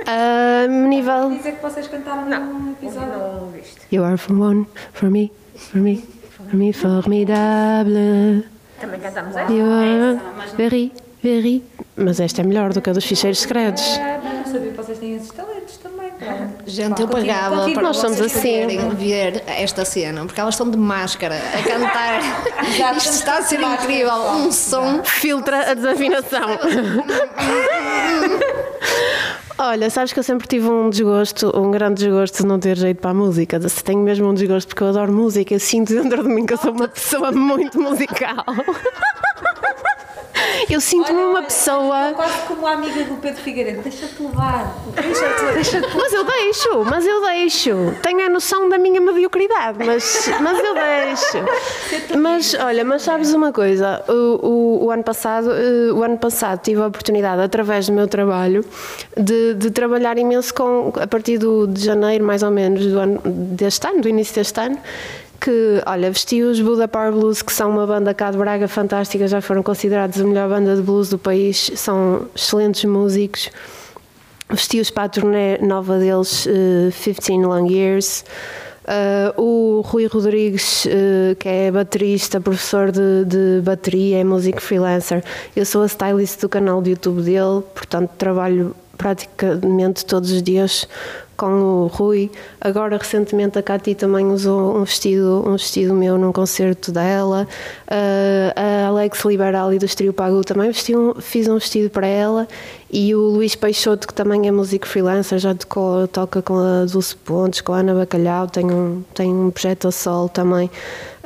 Ah, 0.06 0.68
nível. 0.68 1.30
Dizer 1.30 1.54
que 1.54 1.62
vocês 1.62 1.88
cantaram 1.88 2.30
num 2.30 2.72
episódio. 2.72 3.10
Não 3.10 3.45
ouviste. 3.45 3.81
You 3.92 4.04
are 4.04 4.18
for 4.18 4.38
one, 4.38 4.68
for 4.94 5.10
me, 5.10 5.31
for 5.56 5.80
me, 5.80 6.04
me, 6.51 6.74
formidable. 6.74 8.45
Também 8.80 9.00
cantamos 9.00 9.36
essa. 9.36 9.51
You 9.51 9.66
are 9.66 10.19
very, 10.57 10.92
very. 11.24 11.63
Mas 11.95 12.19
esta 12.19 12.42
é 12.42 12.44
melhor 12.44 12.74
do 12.74 12.81
que 12.81 12.90
a 12.90 12.94
dos 12.94 13.06
ficheiros 13.06 13.40
secretos. 13.40 13.84
Ah, 14.00 14.19
não 14.24 14.51
sabia 14.51 14.72
que 14.72 14.78
vocês 14.78 14.98
têm 14.98 15.16
esses 15.16 15.30
talentos 15.30 15.78
também. 15.78 16.10
pronto. 16.12 16.54
Gente, 16.66 17.01
eu 17.01 17.07
pagava 17.07 17.69
para 17.69 17.81
Nós 17.84 17.98
somos 17.98 18.18
vocês 18.18 18.36
assim. 18.36 18.62
poderem 18.62 18.90
ver 18.90 19.44
esta 19.45 19.86
cena, 19.86 20.25
porque 20.25 20.42
elas 20.42 20.56
estão 20.56 20.69
de 20.69 20.78
máscara 20.78 21.36
a 21.36 21.62
cantar. 21.63 22.19
Já 22.75 22.94
Isto 22.94 23.12
está 23.13 23.38
a 23.38 23.42
ser 23.44 23.62
incrível. 23.62 24.12
Um 24.16 24.51
som. 24.51 25.04
Filtra 25.04 25.69
a 25.72 25.74
desafinação. 25.75 26.50
Olha, 29.65 29.89
sabes 29.89 30.12
que 30.12 30.19
eu 30.19 30.24
sempre 30.24 30.45
tive 30.45 30.68
um 30.68 30.89
desgosto, 30.89 31.50
um 31.57 31.71
grande 31.71 32.04
desgosto 32.04 32.42
de 32.42 32.45
não 32.45 32.60
ter 32.60 32.75
jeito 32.75 33.00
para 33.00 33.12
a 33.12 33.13
música. 33.13 33.57
Tenho 33.86 34.00
mesmo 34.00 34.27
um 34.27 34.33
desgosto 34.33 34.68
porque 34.68 34.83
eu 34.83 34.89
adoro 34.89 35.13
música, 35.13 35.54
eu 35.54 35.60
sinto 35.60 35.94
dentro 35.94 36.21
de 36.21 36.27
mim 36.27 36.45
que 36.45 36.51
eu 36.51 36.57
sou 36.57 36.74
uma 36.74 36.89
pessoa 36.89 37.31
muito 37.31 37.80
musical. 37.80 38.44
Eu 40.70 40.80
sinto-me 40.80 41.22
uma 41.22 41.44
pessoa. 41.44 42.14
Quase 42.16 42.40
como 42.48 42.66
a 42.68 42.74
amiga 42.74 43.04
do 43.04 43.16
Pedro 43.16 43.42
Figueiredo. 43.42 43.82
Deixa-te 43.82 44.22
levar. 44.22 44.76
Deixa-te 44.96 45.54
deixa 45.54 45.82
Mas 45.96 46.14
eu 46.14 46.24
deixo, 46.24 46.86
mas 46.86 47.06
eu 47.06 47.22
deixo. 47.22 47.96
Tenho 48.02 48.26
a 48.26 48.30
noção 48.30 48.70
da 48.70 48.78
minha 48.78 49.00
mediocridade, 49.00 49.78
mas, 49.86 50.30
mas 50.42 50.60
eu 50.60 50.74
deixo. 50.74 52.18
Mas 52.18 52.54
olha, 52.54 52.84
mas 52.84 53.02
sabes 53.02 53.34
uma 53.34 53.52
coisa? 53.52 54.04
O, 54.08 54.48
o, 54.48 54.86
o 54.86 54.92
ano 54.92 55.04
passado, 55.04 55.52
eh, 55.52 55.92
o 55.92 56.04
ano 56.04 56.18
passado 56.18 56.62
tive 56.62 56.82
a 56.82 56.88
oportunidade, 56.88 57.42
através 57.42 57.88
do 57.88 57.94
meu 57.94 58.08
trabalho, 58.08 58.66
de, 59.18 59.54
de 59.56 59.72
trabalhar 59.72 60.18
imenso 60.18 60.54
com, 60.54 60.94
a 61.00 61.08
partir 61.08 61.38
do, 61.38 61.68
de 61.68 61.84
janeiro, 61.84 62.24
mais 62.24 62.44
ou 62.44 62.52
menos, 62.52 62.86
do 62.86 63.00
ano, 63.00 63.22
deste 63.26 63.86
ano, 63.88 64.02
do 64.02 64.10
início 64.10 64.36
deste 64.36 64.60
ano. 64.60 64.78
Que, 65.44 65.81
olha, 65.86 66.10
vesti 66.10 66.42
os 66.42 66.62
Buda 66.62 66.88
Power 66.88 67.12
Blues, 67.12 67.42
que 67.42 67.51
são 67.51 67.69
uma 67.69 67.86
banda 67.86 68.13
cá 68.13 68.31
de 68.31 68.38
Braga 68.38 68.68
fantástica, 68.68 69.28
já 69.28 69.42
foram 69.42 69.62
considerados 69.62 70.22
a 70.22 70.24
melhor 70.24 70.48
banda 70.48 70.74
de 70.75 70.81
blues 70.81 71.10
do 71.10 71.18
país, 71.18 71.69
são 71.75 72.28
excelentes 72.34 72.86
músicos 72.86 73.50
vesti-os 74.54 74.90
para 74.90 75.04
a 75.04 75.10
turnê 75.10 75.57
nova 75.60 75.98
deles, 75.98 76.48
eh, 76.48 76.92
15 76.92 77.44
Long 77.44 77.68
Years. 77.68 78.23
Eh, 78.85 79.33
o 79.38 79.81
Rui 79.85 80.06
Rodrigues, 80.07 80.85
eh, 80.85 81.35
que 81.40 81.47
é 81.47 81.71
baterista, 81.71 82.40
professor 82.40 82.92
de, 82.92 83.26
de 83.26 83.62
bateria, 83.64 84.19
é 84.19 84.23
músico 84.23 84.62
freelancer. 84.62 85.23
Eu 85.56 85.66
sou 85.66 85.83
a 85.83 85.85
stylist 85.85 86.42
do 86.42 86.50
canal 86.50 86.81
de 86.81 86.92
YouTube 86.92 87.21
dele, 87.21 87.64
portanto 87.73 88.12
trabalho 88.18 88.76
praticamente 88.97 90.06
todos 90.06 90.31
os 90.31 90.44
dias 90.44 90.88
com 91.44 91.62
o 91.62 91.88
Rui. 91.88 92.31
Agora, 92.62 92.97
recentemente, 92.97 93.59
a 93.59 93.62
Cati 93.62 93.94
também 93.94 94.28
usou 94.28 94.78
um 94.78 94.85
vestido, 94.85 95.44
um 95.45 95.52
vestido 95.54 95.94
meu 95.94 96.18
num 96.18 96.31
concerto 96.31 96.90
dela. 96.90 97.45
Uh, 97.85 98.54
a 98.56 98.88
Alex 98.88 99.26
Liberali 99.26 99.78
do 99.78 99.85
Estrio 99.85 100.14
Pagu 100.14 100.42
também 100.45 100.71
vesti 100.71 100.95
um, 100.95 101.16
fiz 101.16 101.50
um 101.50 101.56
vestido 101.56 101.90
para 101.90 102.07
ela. 102.07 102.47
E 102.90 103.14
o 103.14 103.19
Luís 103.19 103.56
Peixoto, 103.56 104.07
que 104.07 104.14
também 104.14 104.47
é 104.47 104.52
músico 104.52 104.88
freelancer, 104.88 105.38
já 105.38 105.54
tocou, 105.54 106.07
toca 106.07 106.42
com 106.42 106.59
a 106.59 106.85
Dulce 106.85 107.14
Pontes, 107.18 107.59
com 107.59 107.73
a 107.73 107.80
Ana 107.80 107.94
Bacalhau, 107.94 108.47
tem 108.47 108.71
um, 108.71 109.04
tem 109.14 109.30
um 109.33 109.52
projeto 109.52 109.90
a 109.90 109.92
sol 109.92 110.30
também. 110.30 110.71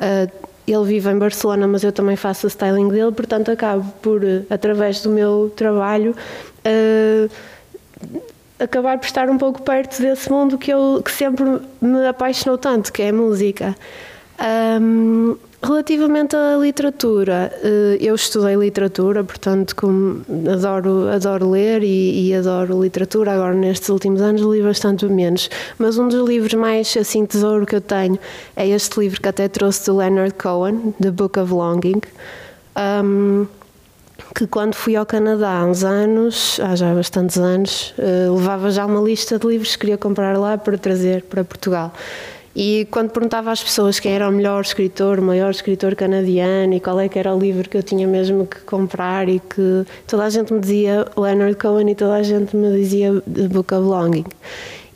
Uh, 0.00 0.48
ele 0.66 0.84
vive 0.84 1.10
em 1.10 1.16
Barcelona, 1.16 1.68
mas 1.68 1.84
eu 1.84 1.92
também 1.92 2.16
faço 2.16 2.46
o 2.46 2.48
styling 2.48 2.88
dele, 2.88 3.12
portanto 3.12 3.52
acabo 3.52 3.88
por, 4.02 4.20
através 4.50 5.00
do 5.00 5.10
meu 5.10 5.52
trabalho, 5.54 6.12
uh, 6.66 7.30
acabar 8.58 8.98
por 8.98 9.06
estar 9.06 9.30
um 9.30 9.38
pouco 9.38 9.62
perto 9.62 10.00
desse 10.00 10.30
mundo 10.30 10.58
que 10.58 10.72
eu 10.72 11.00
que 11.04 11.10
sempre 11.10 11.44
me 11.80 12.06
apaixonou 12.06 12.58
tanto, 12.58 12.92
que 12.92 13.02
é 13.02 13.10
a 13.10 13.12
música. 13.12 13.76
Ahm, 14.38 15.36
relativamente 15.60 16.36
à 16.36 16.56
literatura, 16.56 17.52
eh, 17.62 17.98
eu 18.00 18.14
estudei 18.14 18.54
literatura, 18.54 19.24
portanto 19.24 19.74
como 19.74 20.24
adoro, 20.52 21.08
adoro 21.08 21.50
ler 21.50 21.82
e, 21.82 22.28
e 22.28 22.34
adoro 22.34 22.80
literatura. 22.80 23.32
Agora 23.32 23.54
nestes 23.54 23.88
últimos 23.88 24.20
anos 24.20 24.42
li 24.42 24.62
bastante 24.62 25.06
menos, 25.06 25.50
mas 25.78 25.98
um 25.98 26.08
dos 26.08 26.28
livros 26.28 26.54
mais 26.54 26.96
assim 26.96 27.26
tesouro 27.26 27.66
que 27.66 27.76
eu 27.76 27.80
tenho 27.80 28.18
é 28.56 28.68
este 28.68 29.00
livro 29.00 29.20
que 29.20 29.28
até 29.28 29.48
trouxe 29.48 29.86
do 29.86 29.96
Leonard 29.96 30.34
Cohen, 30.34 30.94
The 31.00 31.10
Book 31.10 31.38
of 31.38 31.52
Longing. 31.52 32.00
Ahm, 32.76 33.46
que 34.38 34.46
quando 34.46 34.76
fui 34.76 34.94
ao 34.94 35.04
Canadá 35.04 35.50
há 35.50 35.64
uns 35.64 35.82
anos, 35.82 36.60
há 36.62 36.76
já 36.76 36.94
bastantes 36.94 37.36
anos, 37.38 37.92
eh, 37.98 38.28
levava 38.30 38.70
já 38.70 38.86
uma 38.86 39.00
lista 39.00 39.36
de 39.36 39.44
livros 39.44 39.72
que 39.74 39.80
queria 39.80 39.98
comprar 39.98 40.38
lá 40.38 40.56
para 40.56 40.78
trazer 40.78 41.24
para 41.24 41.42
Portugal. 41.42 41.92
E 42.54 42.86
quando 42.88 43.10
perguntava 43.10 43.50
às 43.50 43.60
pessoas 43.60 43.98
quem 43.98 44.12
era 44.12 44.28
o 44.28 44.32
melhor 44.32 44.62
escritor, 44.62 45.18
o 45.18 45.22
maior 45.22 45.50
escritor 45.50 45.96
canadiano 45.96 46.74
e 46.74 46.78
qual 46.78 47.00
é 47.00 47.08
que 47.08 47.18
era 47.18 47.34
o 47.34 47.38
livro 47.38 47.68
que 47.68 47.76
eu 47.76 47.82
tinha 47.82 48.06
mesmo 48.06 48.46
que 48.46 48.60
comprar 48.60 49.28
e 49.28 49.40
que 49.40 49.84
toda 50.06 50.22
a 50.22 50.30
gente 50.30 50.52
me 50.52 50.60
dizia 50.60 51.04
Leonard 51.16 51.56
Cohen 51.56 51.90
e 51.90 51.96
toda 51.96 52.14
a 52.14 52.22
gente 52.22 52.54
me 52.54 52.76
dizia 52.76 53.20
The 53.22 53.48
Book 53.48 53.74
of 53.74 53.88
Longing. 53.88 54.24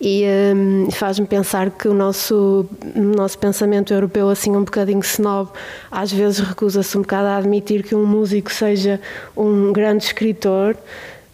E 0.05 0.25
hum, 0.27 0.89
faz-me 0.91 1.25
pensar 1.29 1.71
que 1.71 1.87
o 1.87 1.95
nosso, 1.95 2.67
nosso 2.97 3.39
pensamento 3.39 3.95
europeu, 3.95 4.29
assim 4.29 4.51
um 4.51 4.65
bocadinho 4.65 4.99
snob, 4.99 5.51
às 5.89 6.13
vezes 6.13 6.41
recusa-se 6.41 6.99
um 6.99 7.03
bocado 7.03 7.29
a 7.29 7.37
admitir 7.37 7.85
que 7.85 7.95
um 7.95 8.05
músico 8.05 8.53
seja 8.53 9.01
um 9.37 9.73
grande 9.73 10.03
escritor. 10.03 10.77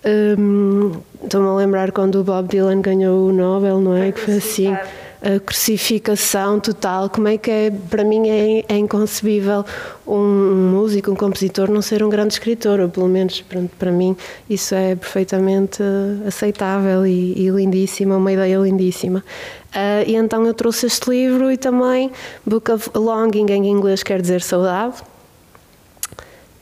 Hum, 0.04 0.92
Estou-me 1.24 1.48
a 1.48 1.54
lembrar 1.54 1.90
quando 1.90 2.20
o 2.20 2.24
Bob 2.24 2.46
Dylan 2.46 2.80
ganhou 2.80 3.28
o 3.28 3.32
Nobel, 3.32 3.80
não 3.80 3.96
é? 3.96 4.12
Que 4.12 4.20
foi 4.20 4.34
assim 4.34 4.76
a 5.22 5.40
crucificação 5.40 6.60
total. 6.60 7.08
Como 7.10 7.28
é 7.28 7.36
que 7.36 7.50
é, 7.50 7.70
para 7.70 8.04
mim 8.04 8.28
é, 8.28 8.64
é 8.68 8.76
inconcebível 8.76 9.64
um 10.06 10.70
músico, 10.72 11.10
um 11.10 11.16
compositor 11.16 11.70
não 11.70 11.82
ser 11.82 12.02
um 12.02 12.08
grande 12.08 12.34
escritor, 12.34 12.80
ou 12.80 12.88
pelo 12.88 13.08
menos 13.08 13.40
pronto, 13.40 13.70
para 13.78 13.90
mim 13.90 14.16
isso 14.48 14.74
é 14.74 14.94
perfeitamente 14.94 15.82
aceitável 16.26 17.06
e, 17.06 17.34
e 17.36 17.48
lindíssima, 17.50 18.16
uma 18.16 18.32
ideia 18.32 18.58
lindíssima. 18.58 19.24
Uh, 19.68 20.02
e 20.06 20.14
então 20.14 20.46
eu 20.46 20.54
trouxe 20.54 20.86
este 20.86 21.10
livro 21.10 21.50
e 21.50 21.56
também 21.56 22.10
Book 22.46 22.70
of 22.70 22.90
Longing 22.94 23.46
em 23.50 23.66
inglês 23.68 24.02
quer 24.02 24.20
dizer 24.20 24.40
saudade. 24.40 24.96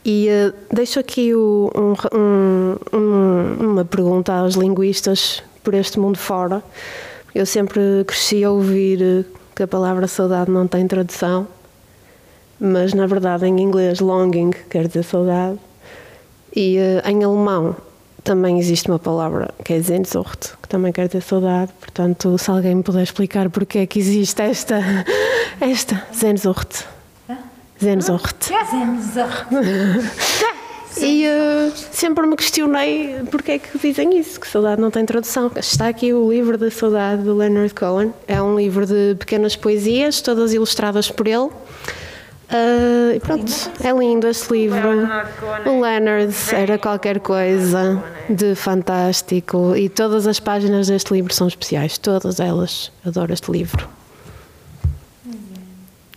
E 0.04 0.28
uh, 0.28 0.54
deixo 0.72 0.98
aqui 0.98 1.34
o, 1.34 1.70
um, 1.74 2.96
um, 2.96 3.70
uma 3.72 3.84
pergunta 3.84 4.32
aos 4.32 4.54
linguistas 4.54 5.42
por 5.62 5.74
este 5.74 5.98
mundo 5.98 6.16
fora. 6.16 6.62
Eu 7.36 7.44
sempre 7.44 8.02
cresci 8.06 8.42
a 8.44 8.50
ouvir 8.50 9.02
eh, 9.02 9.24
que 9.54 9.62
a 9.62 9.68
palavra 9.68 10.08
saudade 10.08 10.50
não 10.50 10.66
tem 10.66 10.88
tradução, 10.88 11.46
mas 12.58 12.94
na 12.94 13.06
verdade 13.06 13.44
em 13.44 13.60
inglês 13.60 14.00
longing 14.00 14.52
quer 14.70 14.88
dizer 14.88 15.02
saudade 15.02 15.58
e 16.54 16.78
uh, 16.78 17.06
em 17.06 17.22
alemão 17.22 17.76
também 18.24 18.58
existe 18.58 18.88
uma 18.88 18.98
palavra 18.98 19.52
que 19.62 19.74
é 19.74 19.82
Sehnsucht, 19.82 20.54
que 20.62 20.68
também 20.70 20.90
quer 20.94 21.08
dizer 21.08 21.20
saudade. 21.20 21.74
Portanto, 21.78 22.38
se 22.38 22.50
alguém 22.50 22.74
me 22.74 22.82
puder 22.82 23.02
explicar 23.02 23.50
porque 23.50 23.80
é 23.80 23.86
que 23.86 23.98
existe 23.98 24.40
esta, 24.40 24.80
esta 25.60 26.06
Sehnsucht. 26.12 26.86
Sehnsucht. 27.78 28.50
E 31.00 31.26
uh, 31.26 31.72
sempre 31.92 32.26
me 32.26 32.36
questionei 32.36 33.16
porque 33.30 33.52
é 33.52 33.58
que 33.58 33.78
dizem 33.78 34.18
isso, 34.18 34.40
que 34.40 34.46
saudade 34.46 34.80
não 34.80 34.90
tem 34.90 35.04
tradução. 35.04 35.50
Está 35.56 35.88
aqui 35.88 36.12
o 36.12 36.30
livro 36.30 36.56
da 36.56 36.70
saudade 36.70 37.22
do 37.22 37.36
Leonard 37.36 37.74
Cohen. 37.74 38.12
É 38.26 38.40
um 38.40 38.56
livro 38.56 38.86
de 38.86 39.14
pequenas 39.18 39.56
poesias, 39.56 40.20
todas 40.20 40.52
ilustradas 40.52 41.10
por 41.10 41.26
ele. 41.26 41.50
Uh, 42.48 43.16
e 43.16 43.20
pronto, 43.20 43.52
é 43.82 43.90
lindo 43.92 44.28
este 44.28 44.52
livro. 44.52 45.08
O 45.66 45.80
Leonard 45.80 46.34
era 46.52 46.78
qualquer 46.78 47.18
coisa 47.20 48.02
de 48.30 48.54
fantástico 48.54 49.74
e 49.76 49.88
todas 49.88 50.26
as 50.26 50.38
páginas 50.38 50.86
deste 50.86 51.12
livro 51.12 51.34
são 51.34 51.48
especiais, 51.48 51.98
todas 51.98 52.38
elas. 52.38 52.92
Adoro 53.04 53.32
este 53.32 53.50
livro. 53.50 53.95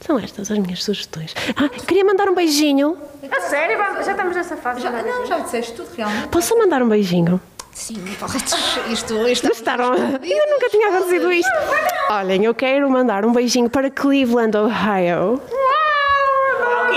São 0.10 0.18
estas 0.18 0.50
as 0.50 0.58
minhas 0.58 0.84
sugestões. 0.84 1.36
Ah, 1.56 1.70
queria 1.86 2.04
mandar 2.04 2.28
um 2.28 2.34
beijinho. 2.34 2.98
A 3.30 3.42
sério? 3.42 3.78
Já 4.04 4.14
estamos 4.14 4.36
nessa 4.36 4.58
fase. 4.58 4.82
Já, 4.82 4.90
não, 4.90 5.28
já 5.28 5.38
disseste 5.38 5.74
tudo 5.74 5.88
realmente. 5.96 6.30
Posso 6.30 6.58
mandar 6.58 6.82
um 6.82 6.90
beijinho? 6.90 7.40
Sim, 7.72 8.04
podes. 8.20 8.42
Isto, 8.90 9.28
isto 9.28 9.48
Gostaram? 9.50 9.94
Eu 9.94 10.50
nunca 10.50 10.68
tinha 10.72 10.88
acontecido 10.90 11.32
isto. 11.32 11.52
Olhem, 12.10 12.44
eu 12.44 12.56
quero 12.56 12.90
mandar 12.90 13.24
um 13.24 13.32
beijinho 13.32 13.70
para 13.70 13.92
Cleveland, 13.92 14.58
Ohio. 14.58 15.40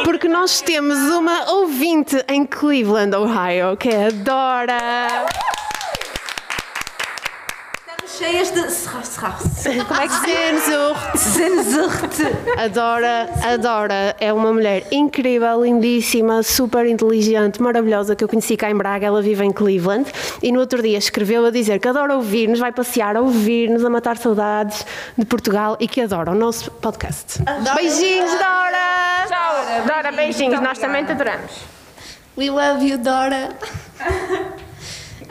Porque 0.06 0.26
nós 0.26 0.62
temos 0.62 0.96
uma 1.10 1.50
ouvinte 1.50 2.16
em 2.28 2.46
Cleveland, 2.46 3.14
Ohio, 3.14 3.76
que 3.76 3.90
é 3.90 4.06
a 4.06 4.10
Dora. 4.10 5.26
Estamos 5.26 5.61
cheias 8.18 8.50
de. 8.50 8.62
Como 9.86 10.00
é 10.00 10.08
que 10.08 10.14
se 10.14 10.24
Sehnsucht. 10.26 11.18
Sehnsucht. 11.18 12.22
A 12.58 12.68
Dora, 12.68 13.28
a 13.42 13.56
Dora 13.56 14.16
é 14.20 14.32
uma 14.32 14.52
mulher 14.52 14.86
incrível, 14.90 15.62
lindíssima, 15.62 16.42
super 16.42 16.86
inteligente, 16.86 17.60
maravilhosa 17.62 18.14
que 18.14 18.24
eu 18.24 18.28
conheci 18.28 18.56
cá 18.56 18.70
em 18.70 18.76
Braga. 18.76 19.06
Ela 19.06 19.22
vive 19.22 19.44
em 19.44 19.52
Cleveland 19.52 20.10
e 20.42 20.52
no 20.52 20.60
outro 20.60 20.82
dia 20.82 20.98
escreveu 20.98 21.46
a 21.46 21.50
dizer 21.50 21.78
que 21.78 21.88
adora 21.88 22.14
ouvir-nos, 22.14 22.58
vai 22.58 22.72
passear 22.72 23.16
a 23.16 23.20
ouvir-nos, 23.20 23.84
a 23.84 23.90
matar 23.90 24.16
saudades 24.16 24.84
de 25.16 25.24
Portugal 25.24 25.76
e 25.80 25.88
que 25.88 26.00
adora 26.00 26.32
o 26.32 26.34
nosso 26.34 26.70
podcast. 26.70 27.42
Beijinhos, 27.74 28.30
Dora! 28.32 29.26
Tchau, 29.28 29.86
Dora, 29.86 30.12
beijinhos. 30.12 30.60
Nós 30.60 30.78
também 30.78 31.04
te 31.04 31.12
adoramos. 31.12 31.52
We 32.36 32.50
love 32.50 32.84
you, 32.86 32.98
Dora. 32.98 33.50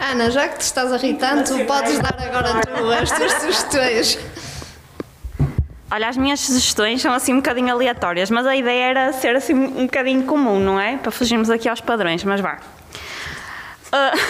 Ana, 0.02 0.32
já 0.32 0.48
que 0.48 0.58
te 0.58 0.62
estás 0.62 0.92
a 0.92 0.98
rir 0.98 1.14
tanto, 1.14 1.64
podes 1.66 2.00
dar 2.00 2.16
agora 2.20 2.60
tu 2.62 2.92
as 2.92 3.12
tuas 3.12 3.34
sugestões. 3.34 4.18
Olha, 5.92 6.10
as 6.10 6.18
minhas 6.18 6.40
sugestões 6.40 7.04
são 7.04 7.14
assim 7.14 7.34
um 7.34 7.36
bocadinho 7.36 7.72
aleatórias, 7.72 8.32
mas 8.32 8.48
a 8.48 8.56
ideia 8.56 8.86
era 8.86 9.14
ser 9.14 9.36
assim 9.36 9.54
um 9.54 9.86
bocadinho 9.86 10.24
comum, 10.24 10.60
não 10.60 10.80
é? 10.80 10.98
Para 10.98 11.12
fugirmos 11.12 11.52
aqui 11.52 11.70
aos 11.70 11.82
padrões, 11.82 12.24
mas 12.24 12.42
vá. 12.42 12.58
Ah. 13.92 14.12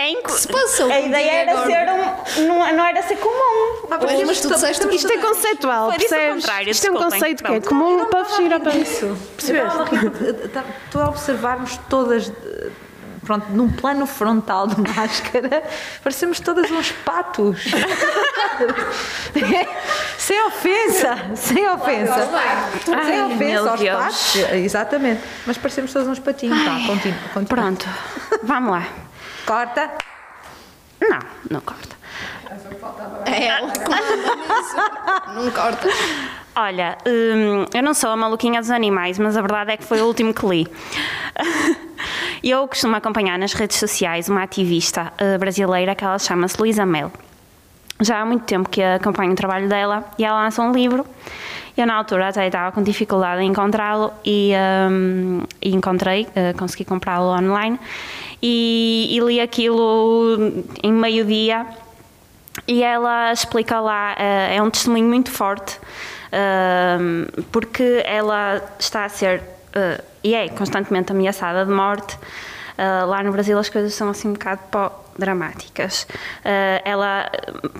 É 0.00 0.14
passou 0.52 0.90
a 0.92 1.00
ideia 1.00 1.30
era 1.30 1.52
agora? 1.52 1.66
ser 1.66 2.40
um. 2.42 2.46
Não, 2.46 2.72
não 2.76 2.84
era 2.84 3.02
ser 3.02 3.16
comum. 3.16 3.88
Pois, 4.00 4.22
mas 4.26 4.40
tu 4.40 4.48
disseste 4.48 4.86
que 4.86 4.94
Isto 4.94 5.10
é 5.12 5.18
conceitual, 5.18 5.90
percebes? 5.92 6.34
contrário, 6.44 6.70
Isto 6.70 6.86
é 6.86 6.90
um 6.92 6.94
conceito 6.94 7.42
que 7.42 7.52
é 7.52 7.60
comum 7.60 8.04
para 8.04 8.24
fugir 8.26 8.52
a 8.52 8.58
rir, 8.58 8.84
tá- 10.52 10.64
Estou 10.84 11.02
a 11.02 11.08
observar-nos 11.08 11.76
todas, 11.88 12.28
eh, 12.28 12.70
pronto, 13.24 13.46
num 13.50 13.70
plano 13.72 14.06
frontal 14.06 14.68
de 14.68 14.80
máscara, 14.80 15.62
parecemos 16.04 16.38
todas 16.38 16.70
uns 16.70 16.92
patos. 16.92 17.64
sem 20.16 20.40
ofensa, 20.46 21.16
sem 21.34 21.68
ofensa. 21.68 22.28
sem 22.84 22.94
Ai, 22.94 23.22
ofensa 23.22 23.44
meu 23.44 23.68
aos 23.68 23.80
Deus. 23.80 23.98
patos. 23.98 24.36
Exatamente. 24.52 25.22
Mas 25.46 25.58
parecemos 25.58 25.92
todos 25.92 26.06
uns 26.08 26.18
patinhos. 26.20 26.56
Tá, 26.64 26.70
continua, 26.86 27.18
continua. 27.34 27.46
Pronto, 27.48 27.86
vamos 28.44 28.70
lá. 28.72 28.86
Corta. 29.48 29.90
Não, 31.00 31.18
não 31.50 31.60
corta. 31.62 31.96
É 33.24 33.46
ela 33.46 33.66
nisso. 33.72 34.76
Não 35.34 35.50
corta. 35.50 35.88
Olha, 36.54 36.98
hum, 37.06 37.64
eu 37.72 37.82
não 37.82 37.94
sou 37.94 38.10
a 38.10 38.16
maluquinha 38.16 38.60
dos 38.60 38.70
animais, 38.70 39.18
mas 39.18 39.38
a 39.38 39.40
verdade 39.40 39.72
é 39.72 39.76
que 39.78 39.84
foi 39.84 40.02
o 40.02 40.06
último 40.06 40.34
que 40.34 40.46
li. 40.46 40.68
Eu 42.44 42.68
costumo 42.68 42.94
acompanhar 42.94 43.38
nas 43.38 43.54
redes 43.54 43.78
sociais 43.78 44.28
uma 44.28 44.42
ativista 44.42 45.14
eh, 45.16 45.38
brasileira 45.38 45.94
que 45.94 46.04
ela 46.04 46.18
chama-se 46.18 46.60
Luísa 46.60 46.84
Mel. 46.84 47.10
Já 48.00 48.20
há 48.20 48.26
muito 48.26 48.44
tempo 48.44 48.68
que 48.68 48.82
acompanho 48.82 49.32
o 49.32 49.34
trabalho 49.34 49.68
dela 49.68 50.04
e 50.18 50.24
ela 50.24 50.42
lança 50.42 50.60
um 50.62 50.72
livro. 50.72 51.06
Eu, 51.76 51.86
na 51.86 51.94
altura, 51.94 52.28
até 52.28 52.46
estava 52.46 52.70
com 52.70 52.82
dificuldade 52.82 53.42
em 53.42 53.46
encontrá-lo 53.46 54.12
e, 54.24 54.52
hum, 54.90 55.42
e 55.62 55.74
encontrei, 55.74 56.28
eh, 56.34 56.52
consegui 56.52 56.84
comprá-lo 56.84 57.28
online 57.28 57.78
e, 58.42 59.08
e 59.10 59.20
li 59.20 59.40
aquilo 59.40 60.64
em 60.82 60.92
meio-dia 60.92 61.66
e 62.66 62.82
ela 62.82 63.32
explica 63.32 63.80
lá, 63.80 64.14
eh, 64.18 64.56
é 64.56 64.62
um 64.62 64.70
testemunho 64.70 65.06
muito 65.06 65.30
forte, 65.30 65.78
ehm, 66.32 67.24
porque 67.52 68.02
ela 68.04 68.62
está 68.78 69.04
a 69.04 69.08
ser, 69.08 69.42
eh, 69.74 70.02
e 70.24 70.34
é 70.34 70.48
constantemente 70.48 71.12
ameaçada 71.12 71.64
de 71.64 71.72
morte. 71.72 72.18
Eh, 72.76 73.04
lá 73.04 73.22
no 73.22 73.32
Brasil 73.32 73.58
as 73.58 73.68
coisas 73.68 73.92
são 73.94 74.08
assim 74.10 74.28
um 74.28 74.32
bocado 74.34 74.60
dramáticas. 75.18 76.06
Eh, 76.44 76.80
ela, 76.84 77.30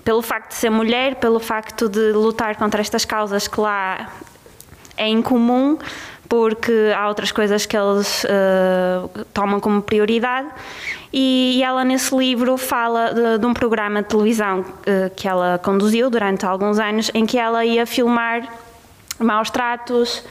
pelo 0.04 0.20
facto 0.20 0.48
de 0.48 0.54
ser 0.54 0.70
mulher, 0.70 1.16
pelo 1.16 1.38
facto 1.38 1.88
de 1.88 2.12
lutar 2.12 2.56
contra 2.56 2.80
estas 2.80 3.04
causas 3.04 3.46
que 3.46 3.60
lá 3.60 4.10
é 4.96 5.06
incomum 5.06 5.78
porque 6.28 6.92
há 6.94 7.08
outras 7.08 7.32
coisas 7.32 7.64
que 7.64 7.76
eles 7.76 8.24
eh, 8.24 9.24
tomam 9.32 9.60
como 9.60 9.80
prioridade. 9.80 10.48
E, 11.12 11.56
e 11.56 11.62
ela 11.62 11.84
nesse 11.84 12.14
livro 12.14 12.56
fala 12.58 13.12
de, 13.14 13.38
de 13.38 13.46
um 13.46 13.54
programa 13.54 14.02
de 14.02 14.08
televisão 14.08 14.64
eh, 14.84 15.10
que 15.16 15.26
ela 15.26 15.58
conduziu 15.58 16.10
durante 16.10 16.44
alguns 16.44 16.78
anos 16.78 17.10
em 17.14 17.24
que 17.24 17.38
ela 17.38 17.64
ia 17.64 17.86
filmar 17.86 18.46
maus 19.18 19.50
tratos, 19.50 20.22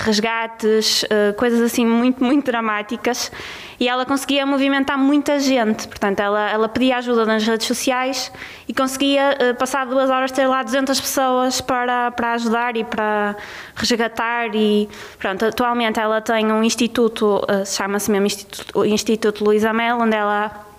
resgates, 0.00 1.04
eh, 1.08 1.32
coisas 1.32 1.60
assim 1.60 1.86
muito, 1.86 2.22
muito 2.22 2.44
dramáticas. 2.44 3.30
E 3.78 3.88
ela 3.88 4.04
conseguia 4.04 4.44
movimentar 4.44 4.98
muita 4.98 5.38
gente, 5.38 5.88
portanto 5.88 6.20
ela, 6.20 6.50
ela 6.50 6.68
pedia 6.68 6.98
ajuda 6.98 7.24
nas 7.24 7.42
redes 7.44 7.66
sociais 7.66 8.30
e 8.68 8.74
conseguia 8.74 9.36
eh, 9.38 9.52
passar 9.54 9.86
duas 9.86 10.10
horas 10.10 10.30
ter 10.30 10.46
lá 10.46 10.62
200 10.62 11.00
pessoas 11.00 11.60
para, 11.60 12.10
para 12.10 12.32
ajudar 12.34 12.76
e 12.76 12.84
para 12.84 13.36
resgatar. 13.74 14.54
E 14.54 14.88
pronto, 15.18 15.46
atualmente 15.46 15.98
ela 15.98 16.20
tem 16.20 16.52
um 16.52 16.62
instituto, 16.62 17.42
eh, 17.48 17.64
chama-se 17.64 18.10
mesmo 18.10 18.26
Instituto, 18.26 18.84
instituto 18.84 19.44
Luísa 19.44 19.72
Mel, 19.72 19.98
onde 19.98 20.16
ela 20.16 20.69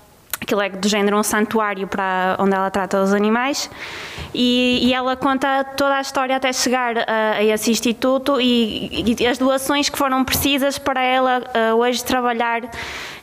aquilo 0.41 0.61
é 0.61 0.69
do 0.69 0.87
género 0.89 1.17
um 1.17 1.23
santuário 1.23 1.87
para 1.87 2.35
onde 2.39 2.53
ela 2.53 2.69
trata 2.69 3.01
os 3.01 3.13
animais 3.13 3.69
e, 4.33 4.79
e 4.81 4.93
ela 4.93 5.15
conta 5.15 5.63
toda 5.63 5.95
a 5.95 6.01
história 6.01 6.35
até 6.35 6.51
chegar 6.51 6.97
a, 6.97 7.33
a 7.37 7.43
esse 7.43 7.69
instituto 7.69 8.41
e, 8.41 9.15
e 9.19 9.27
as 9.27 9.37
doações 9.37 9.87
que 9.87 9.97
foram 9.97 10.25
precisas 10.25 10.77
para 10.77 11.01
ela 11.01 11.39
uh, 11.39 11.75
hoje 11.75 12.03
trabalhar 12.03 12.63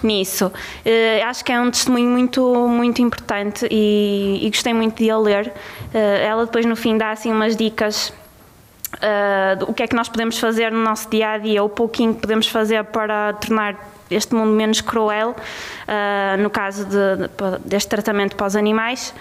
nisso. 0.02 0.52
Eh, 0.84 1.20
acho 1.24 1.44
que 1.44 1.50
é 1.50 1.60
um 1.60 1.70
testemunho 1.72 2.08
muito, 2.08 2.68
muito 2.68 3.02
importante 3.02 3.66
e, 3.68 4.38
e 4.42 4.48
gostei 4.48 4.72
muito 4.72 5.02
de 5.02 5.10
a 5.10 5.18
ler. 5.18 5.52
Eh, 5.92 6.24
ela 6.24 6.44
depois 6.44 6.64
no 6.64 6.76
fim 6.76 6.96
dá 6.96 7.10
assim 7.10 7.32
umas 7.32 7.56
dicas 7.56 8.12
uh, 8.94 9.64
o 9.68 9.74
que 9.74 9.82
é 9.82 9.86
que 9.86 9.96
nós 9.96 10.08
podemos 10.08 10.38
fazer 10.38 10.70
no 10.70 10.82
nosso 10.82 11.08
dia 11.10 11.30
a 11.30 11.38
dia, 11.38 11.62
o 11.62 11.68
pouquinho 11.68 12.14
que 12.14 12.20
podemos 12.20 12.46
fazer 12.48 12.84
para 12.84 13.32
tornar 13.34 13.76
este 14.10 14.34
mundo 14.34 14.52
menos 14.52 14.80
cruel, 14.80 15.30
uh, 15.30 16.42
no 16.42 16.50
caso 16.50 16.84
de, 16.84 17.16
de, 17.16 17.58
deste 17.64 17.88
tratamento 17.88 18.36
para 18.36 18.46
os 18.46 18.56
animais. 18.56 19.14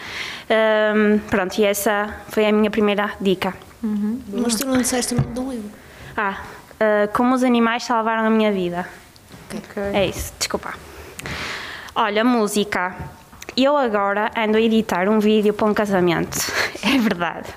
Um, 0.50 1.20
pronto, 1.20 1.58
e 1.60 1.66
essa 1.66 2.14
foi 2.30 2.46
a 2.46 2.52
minha 2.52 2.70
primeira 2.70 3.12
dica. 3.20 3.54
Uhum. 3.84 4.22
Mas 4.34 4.56
tu 4.56 4.66
não 4.66 4.78
disseste 4.78 5.14
muito 5.14 5.32
de 5.32 5.40
um 5.40 5.52
livro. 5.52 5.72
Ah, 6.16 6.42
uh, 6.74 7.12
como 7.14 7.36
os 7.36 7.44
animais 7.44 7.84
salvaram 7.84 8.26
a 8.26 8.30
minha 8.30 8.52
vida. 8.52 8.88
Okay. 9.54 9.92
É 9.94 10.06
isso, 10.06 10.34
desculpa. 10.38 10.74
Olha, 11.96 12.24
música. 12.24 12.96
Eu 13.60 13.76
agora 13.76 14.30
ando 14.38 14.56
a 14.56 14.62
editar 14.62 15.10
um 15.10 15.18
vídeo 15.18 15.52
para 15.52 15.66
um 15.66 15.74
casamento, 15.74 16.38
é 16.86 16.96
verdade. 17.00 17.50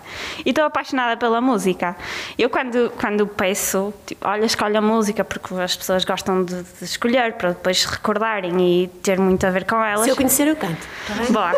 E 0.46 0.48
estou 0.48 0.64
apaixonada 0.64 1.14
pela 1.14 1.42
música. 1.42 1.94
Eu 2.38 2.48
quando, 2.48 2.90
quando 2.98 3.26
peço, 3.26 3.92
tipo, 4.06 4.26
olha, 4.26 4.46
escolhe 4.46 4.78
a 4.78 4.80
música, 4.80 5.22
porque 5.22 5.52
as 5.56 5.76
pessoas 5.76 6.02
gostam 6.06 6.42
de, 6.42 6.62
de, 6.62 6.84
escolher 6.84 7.34
para 7.34 7.50
depois 7.50 7.84
recordarem 7.84 8.58
e 8.62 8.88
ter 9.02 9.18
muito 9.18 9.46
a 9.46 9.50
ver 9.50 9.66
com 9.66 9.76
elas. 9.84 10.04
Se 10.04 10.08
eu 10.08 10.16
conhecer, 10.16 10.48
eu 10.48 10.56
canto. 10.56 10.80
Tá 11.06 11.14
Boa. 11.28 11.52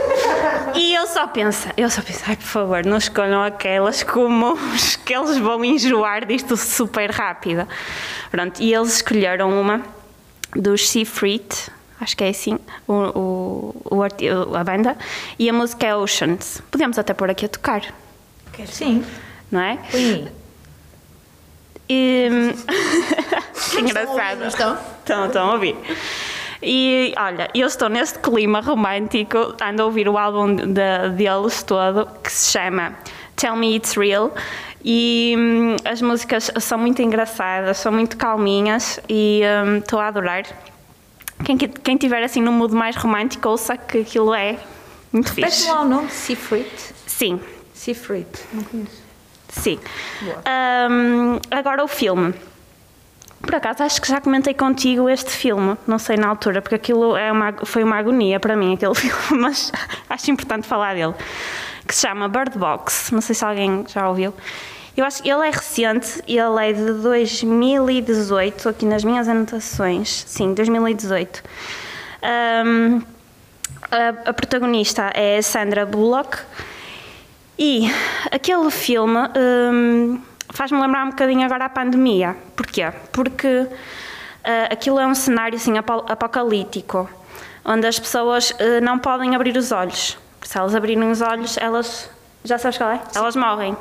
E 0.74 0.92
eu 0.92 1.06
só 1.06 1.28
penso, 1.28 1.68
eu 1.76 1.88
só 1.88 2.02
penso, 2.02 2.24
ai 2.26 2.34
por 2.34 2.42
favor, 2.42 2.84
não 2.84 2.96
escolham 2.96 3.44
aquelas 3.44 4.02
como 4.02 4.58
que 5.06 5.14
eles 5.14 5.38
vão 5.38 5.64
enjoar 5.64 6.26
disto 6.26 6.56
super 6.56 7.12
rápido. 7.12 7.68
Pronto, 8.28 8.60
e 8.60 8.74
eles 8.74 8.96
escolheram 8.96 9.60
uma 9.60 9.82
dos 10.56 10.88
Seafreet 10.88 11.70
acho 12.02 12.16
que 12.16 12.24
é 12.24 12.28
assim 12.28 12.58
o, 12.86 12.92
o, 12.92 13.96
o, 13.96 14.02
a 14.56 14.64
banda, 14.64 14.96
e 15.38 15.48
a 15.48 15.52
música 15.52 15.86
é 15.86 15.94
Oceans. 15.94 16.62
Podemos 16.70 16.98
até 16.98 17.14
pôr 17.14 17.30
aqui 17.30 17.46
a 17.46 17.48
tocar. 17.48 17.82
Sim. 18.66 19.04
Não 19.50 19.60
é? 19.60 19.78
Sim. 19.90 20.28
E... 21.88 22.28
que 23.70 23.80
engraçado. 23.80 24.46
Estão? 24.46 24.78
Estão, 25.00 25.26
estão 25.26 25.50
a 25.50 25.52
ouvir. 25.54 25.76
E 26.62 27.12
olha, 27.18 27.48
eu 27.54 27.66
estou 27.66 27.88
neste 27.88 28.18
clima 28.20 28.60
romântico, 28.60 29.54
ando 29.60 29.82
a 29.82 29.84
ouvir 29.84 30.08
o 30.08 30.16
álbum 30.16 30.54
de, 30.54 30.64
deles 31.16 31.62
todo, 31.64 32.06
que 32.22 32.30
se 32.30 32.52
chama 32.52 32.94
Tell 33.34 33.56
Me 33.56 33.76
It's 33.76 33.94
Real. 33.96 34.32
E 34.84 35.34
hum, 35.36 35.76
as 35.84 36.00
músicas 36.02 36.50
são 36.60 36.78
muito 36.78 37.02
engraçadas, 37.02 37.78
são 37.78 37.92
muito 37.92 38.16
calminhas 38.16 39.00
e 39.08 39.42
hum, 39.64 39.78
estou 39.78 39.98
a 39.98 40.08
adorar. 40.08 40.44
Quem, 41.44 41.56
quem 41.58 41.96
tiver 41.96 42.22
assim 42.22 42.40
no 42.40 42.52
mood 42.52 42.74
mais 42.74 42.96
romântico, 42.96 43.48
ouça 43.48 43.76
que 43.76 43.98
aquilo 44.00 44.34
é 44.34 44.58
muito 45.12 45.28
Repete 45.28 45.54
fixe. 45.56 45.70
lá 45.70 45.82
o 45.82 45.88
nome, 45.88 46.10
Seafruit. 46.10 46.70
Sim. 47.06 47.40
Seafruit, 47.74 48.28
não 48.52 48.62
conheço. 48.64 49.02
Sim. 49.48 49.78
Um, 50.90 51.38
agora 51.50 51.84
o 51.84 51.88
filme. 51.88 52.32
Por 53.40 53.56
acaso 53.56 53.82
acho 53.82 54.00
que 54.00 54.08
já 54.08 54.20
comentei 54.20 54.54
contigo 54.54 55.08
este 55.10 55.30
filme, 55.30 55.76
não 55.86 55.98
sei 55.98 56.16
na 56.16 56.28
altura, 56.28 56.62
porque 56.62 56.76
aquilo 56.76 57.16
é 57.16 57.30
uma, 57.32 57.52
foi 57.64 57.82
uma 57.82 57.96
agonia 57.96 58.38
para 58.38 58.54
mim, 58.56 58.74
aquele 58.74 58.94
filme, 58.96 59.42
mas 59.42 59.72
acho 60.08 60.30
importante 60.30 60.66
falar 60.66 60.94
dele. 60.94 61.14
Que 61.86 61.94
se 61.94 62.02
chama 62.06 62.28
Bird 62.28 62.56
Box, 62.56 63.12
não 63.12 63.20
sei 63.20 63.34
se 63.34 63.44
alguém 63.44 63.84
já 63.88 64.08
ouviu. 64.08 64.32
Eu 64.94 65.06
acho 65.06 65.22
que 65.22 65.30
ele 65.30 65.46
é 65.46 65.50
recente, 65.50 66.22
ele 66.28 66.68
é 66.68 66.72
de 66.74 66.92
2018, 67.00 68.68
aqui 68.68 68.84
nas 68.84 69.02
minhas 69.02 69.26
anotações, 69.26 70.24
sim, 70.26 70.52
2018. 70.52 71.42
Um, 72.66 73.02
a, 73.90 74.30
a, 74.30 74.32
protagonista 74.34 75.10
é 75.14 75.40
Sandra 75.40 75.86
Bullock 75.86 76.38
e 77.58 77.90
aquele 78.30 78.70
filme 78.70 79.18
um, 79.72 80.20
faz-me 80.50 80.78
lembrar 80.78 81.06
um 81.06 81.10
bocadinho 81.10 81.44
agora 81.46 81.64
a 81.64 81.68
pandemia. 81.70 82.36
Porquê? 82.54 82.92
Porque 83.12 83.48
uh, 83.48 83.70
aquilo 84.70 85.00
é 85.00 85.06
um 85.06 85.14
cenário 85.14 85.56
assim, 85.56 85.72
apocalíptico, 85.78 87.08
onde 87.64 87.86
as 87.86 87.98
pessoas 87.98 88.50
uh, 88.50 88.82
não 88.82 88.98
podem 88.98 89.34
abrir 89.34 89.56
os 89.56 89.72
olhos. 89.72 90.18
Se 90.42 90.58
elas 90.58 90.74
abrirem 90.74 91.10
os 91.10 91.22
olhos, 91.22 91.56
elas. 91.56 92.10
Já 92.44 92.58
sabes 92.58 92.76
qual 92.76 92.90
é? 92.90 92.98
Sim. 92.98 93.18
Elas 93.18 93.36
morrem. 93.36 93.74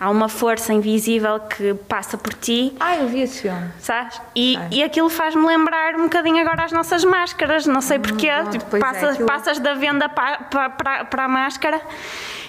Há 0.00 0.08
uma 0.08 0.30
força 0.30 0.72
invisível 0.72 1.38
que 1.40 1.74
passa 1.74 2.16
por 2.16 2.32
ti. 2.32 2.72
Ah, 2.80 2.96
eu 2.96 3.06
vi 3.06 3.20
esse 3.20 3.42
filme. 3.42 3.68
Sabes? 3.78 4.18
E, 4.34 4.58
e 4.70 4.82
aquilo 4.82 5.10
faz-me 5.10 5.46
lembrar 5.46 5.94
um 5.94 6.04
bocadinho 6.04 6.40
agora 6.40 6.64
as 6.64 6.72
nossas 6.72 7.04
máscaras, 7.04 7.66
não 7.66 7.82
sei 7.82 7.98
porquê. 7.98 8.30
Hum, 8.32 8.50
tipo, 8.50 8.76
é, 8.78 8.80
passas, 8.80 9.10
aquilo... 9.10 9.26
passas 9.26 9.58
da 9.58 9.74
venda 9.74 10.08
para, 10.08 10.38
para, 10.70 11.04
para 11.04 11.24
a 11.24 11.28
máscara 11.28 11.82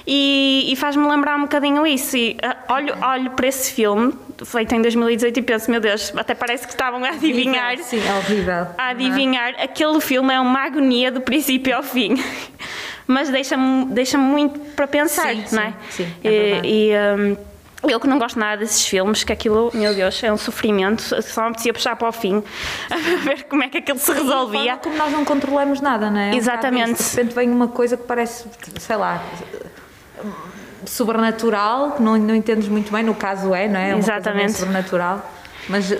e, 0.06 0.72
e 0.72 0.76
faz-me 0.76 1.08
lembrar 1.08 1.36
um 1.36 1.42
bocadinho 1.42 1.86
isso. 1.86 2.18
E 2.18 2.38
uh, 2.44 2.74
olho, 2.74 2.96
olho 3.02 3.32
para 3.32 3.48
esse 3.48 3.74
filme, 3.74 4.14
feito 4.44 4.74
em 4.74 4.82
2018, 4.82 5.40
e 5.40 5.42
penso, 5.42 5.70
meu 5.70 5.80
Deus, 5.80 6.14
até 6.16 6.34
parece 6.34 6.66
que 6.66 6.74
estavam 6.74 7.04
a 7.04 7.10
adivinhar. 7.10 7.78
Sim, 7.80 8.02
é 8.06 8.14
horrível. 8.18 8.68
A 8.78 8.90
adivinhar. 8.90 9.56
Aquele 9.60 10.00
filme 10.02 10.34
é 10.34 10.40
uma 10.40 10.66
agonia 10.66 11.12
do 11.12 11.22
princípio 11.22 11.76
ao 11.76 11.84
fim. 11.84 12.16
Mas 13.12 13.30
deixa-me 13.30 13.86
deixa 13.86 14.18
muito 14.18 14.60
para 14.76 14.88
pensar, 14.88 15.36
sim, 15.36 15.44
não 15.52 15.62
é? 15.62 15.74
Sim, 15.90 16.06
sim 16.06 16.14
é 16.24 16.62
e, 16.64 16.92
e 16.92 16.96
um, 16.96 17.38
eu 17.90 18.00
que 18.00 18.08
não 18.08 18.20
gosto 18.20 18.38
nada 18.38 18.58
desses 18.58 18.86
filmes, 18.86 19.24
que 19.24 19.34
aquilo, 19.34 19.72
meu 19.74 19.94
Deus, 19.94 20.24
é 20.24 20.32
um 20.32 20.38
sofrimento, 20.38 21.02
só 21.02 21.42
me 21.42 21.48
apetecia 21.50 21.74
puxar 21.74 21.96
para 21.96 22.08
o 22.08 22.12
fim, 22.12 22.44
a 22.90 22.98
ver 22.98 23.44
como 23.46 23.64
é 23.64 23.70
que 23.70 23.80
aquilo 23.80 23.98
se 23.98 24.12
resolvia. 24.12 24.78
Como 24.78 24.96
nós 24.98 25.12
não 25.12 25.26
controlamos 25.26 25.82
nada, 25.82 26.10
não 26.10 26.20
é? 26.20 26.36
Exatamente. 26.36 26.92
Um 26.92 26.94
de 26.94 27.04
repente 27.04 27.36
vem 27.36 27.50
uma 27.50 27.68
coisa 27.68 27.98
que 27.98 28.04
parece, 28.04 28.46
sei 28.80 28.96
lá, 28.96 29.24
sobrenatural, 30.86 31.94
que 31.94 32.02
não, 32.02 32.18
não 32.18 32.36
entendes 32.36 32.68
muito 32.68 32.92
bem, 32.92 33.04
no 33.04 33.16
caso 33.16 33.54
é, 33.54 33.68
não 33.68 33.80
é? 33.80 33.92
é 33.92 33.98
Exatamente. 33.98 34.54
sobrenatural. 34.54 35.30
Mas 35.72 35.90
uh, 35.90 35.96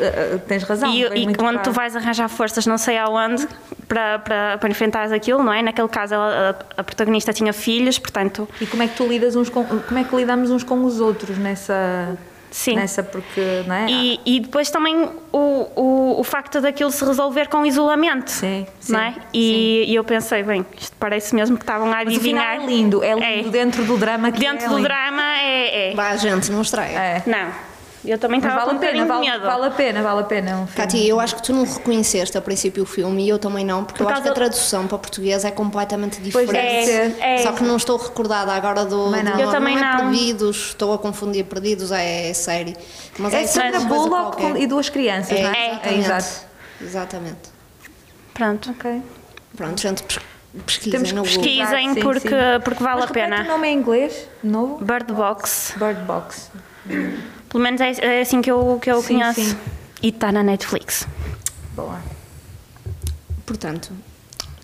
tens 0.48 0.64
razão. 0.64 0.94
E, 0.94 1.06
e 1.06 1.36
quando 1.36 1.62
tu 1.62 1.72
vais 1.72 1.96
arranjar 1.96 2.28
forças 2.28 2.66
não 2.66 2.78
sei 2.78 2.98
aonde 2.98 3.48
para, 3.88 4.20
para, 4.20 4.58
para 4.58 4.70
enfrentar 4.70 5.12
aquilo, 5.14 5.42
não 5.42 5.54
é? 5.54 5.62
Naquele 5.62 5.88
caso 5.88 6.14
ela, 6.14 6.56
a, 6.78 6.82
a, 6.82 6.84
protagonista 6.84 7.32
tinha 7.32 7.54
filhos, 7.54 7.98
portanto... 7.98 8.48
E 8.60 8.68
como 8.68 8.84
é 8.84 8.88
que 8.88 8.96
tu 8.96 9.08
lidas 9.08 9.36
uns 9.36 9.50
com... 9.50 9.64
Como 9.64 10.00
é 10.00 10.04
que 10.04 10.16
lidamos 10.16 10.52
uns 10.52 10.64
com 10.64 10.84
os 10.84 11.00
outros 11.00 11.38
nessa... 11.38 12.18
Sim. 12.52 12.76
Nessa 12.76 13.02
porque, 13.02 13.64
não 13.66 13.74
é? 13.76 13.86
E, 13.90 14.20
e 14.26 14.40
depois 14.42 14.70
também 14.70 15.10
o, 15.32 15.68
o, 15.74 16.20
o 16.20 16.24
facto 16.26 16.60
daquilo 16.60 16.92
se 16.92 17.04
resolver 17.06 17.48
com 17.48 17.66
isolamento. 17.66 18.30
Sim, 18.30 18.68
sim 18.78 18.92
não 18.92 19.00
é? 19.00 19.16
E, 19.34 19.86
e 19.88 19.96
eu 19.96 20.04
pensei, 20.04 20.44
bem, 20.44 20.66
isto 20.78 20.94
parece 21.00 21.34
mesmo 21.34 21.56
que 21.56 21.64
estavam 21.64 21.90
a 21.94 22.00
adivinhar. 22.00 22.58
Mas 22.58 22.64
o 22.64 22.68
final 22.68 22.70
é 22.70 22.76
lindo, 22.76 23.04
é 23.04 23.14
lindo 23.14 23.48
é. 23.48 23.52
dentro 23.52 23.86
do 23.86 23.98
drama 23.98 24.34
que 24.34 24.40
Dentro 24.40 24.66
é 24.66 24.68
do 24.68 24.76
lindo. 24.76 24.86
drama 24.86 25.24
é... 25.38 25.92
é. 25.92 25.96
Bah, 25.96 26.18
gente, 26.18 26.52
não 26.52 26.62
estraga. 26.62 26.92
É. 26.92 27.24
Não. 27.26 27.71
Eu 28.04 28.18
também 28.18 28.40
estava 28.40 28.56
vale 28.56 28.70
com 28.72 28.76
um 28.76 28.80
bocadinho 28.80 29.08
vale, 29.08 29.30
medo. 29.30 29.46
Vale 29.46 29.66
a 29.68 29.70
pena, 29.72 30.02
vale 30.02 30.20
a 30.22 30.24
pena. 30.24 30.58
Um 30.58 30.66
Cátia, 30.68 31.06
eu 31.08 31.20
acho 31.20 31.36
que 31.36 31.44
tu 31.44 31.54
não 31.54 31.64
reconheceste 31.66 32.36
a 32.36 32.42
princípio 32.42 32.82
o 32.82 32.86
filme 32.86 33.24
e 33.26 33.30
eu 33.30 33.38
também 33.38 33.64
não, 33.64 33.84
porque 33.86 34.00
Por 34.04 34.10
eu 34.10 34.14
acho 34.14 34.24
que 34.24 34.30
a 34.30 34.34
tradução 34.34 34.88
para 34.88 34.98
português 34.98 35.46
é 35.46 35.52
completamente 35.52 36.20
Pois 36.32 36.48
diferente. 36.48 36.86
ser. 36.88 37.16
É, 37.20 37.38
Só 37.44 37.52
que 37.52 37.64
não 37.64 37.78
estou 37.78 37.98
recordada 37.98 38.54
agora 38.54 38.86
do. 38.86 39.06
Também 39.06 39.24
não. 39.24 39.34
do 39.34 39.40
Eu 39.40 39.46
nome. 39.48 39.58
também 39.58 39.78
é 39.78 39.80
não. 39.82 39.98
Perdidos, 40.10 40.58
estou 40.70 40.94
a 40.94 40.98
confundir 40.98 41.46
Perdidos, 41.46 41.92
é, 41.92 42.34
série. 42.34 42.76
Mas 43.20 43.34
é, 43.36 43.44
É 43.44 43.48
Sandra 43.48 43.80
Bullock 43.82 44.42
e 44.60 44.66
duas 44.66 44.90
crianças, 44.90 45.38
É, 45.38 45.44
não 45.44 45.52
é? 45.52 45.68
exatamente. 45.70 46.00
exato. 46.00 46.46
Exatamente. 46.82 47.50
Pronto. 48.34 48.72
Ok. 48.72 49.02
Pronto, 49.56 49.80
gente, 49.80 50.02
pes- 50.02 50.20
pesquisem 50.66 50.92
Temos 50.92 51.12
que 51.12 51.18
Google. 51.18 51.34
Pesquisem 51.44 51.94
sim, 51.94 52.02
porque, 52.02 52.30
sim. 52.30 52.36
porque 52.64 52.84
vale 52.84 53.02
Mas 53.02 53.10
a 53.12 53.14
pena. 53.14 53.42
o 53.42 53.44
nome 53.44 53.68
em 53.68 53.78
inglês, 53.78 54.28
novo? 54.44 54.84
Bird 54.84 55.14
Box. 55.14 55.74
Bird 55.78 56.02
Box. 56.02 56.50
Pelo 57.52 57.64
menos 57.64 57.82
é, 57.82 57.92
é 58.00 58.22
assim 58.22 58.42
que 58.42 58.50
eu, 58.50 58.80
que 58.82 58.90
eu 58.90 59.02
Sim, 59.02 59.16
conheço. 59.20 59.42
sim. 59.42 59.58
E 60.02 60.08
está 60.08 60.32
na 60.32 60.42
Netflix. 60.42 61.06
Boa. 61.76 62.00
Portanto, 63.46 63.92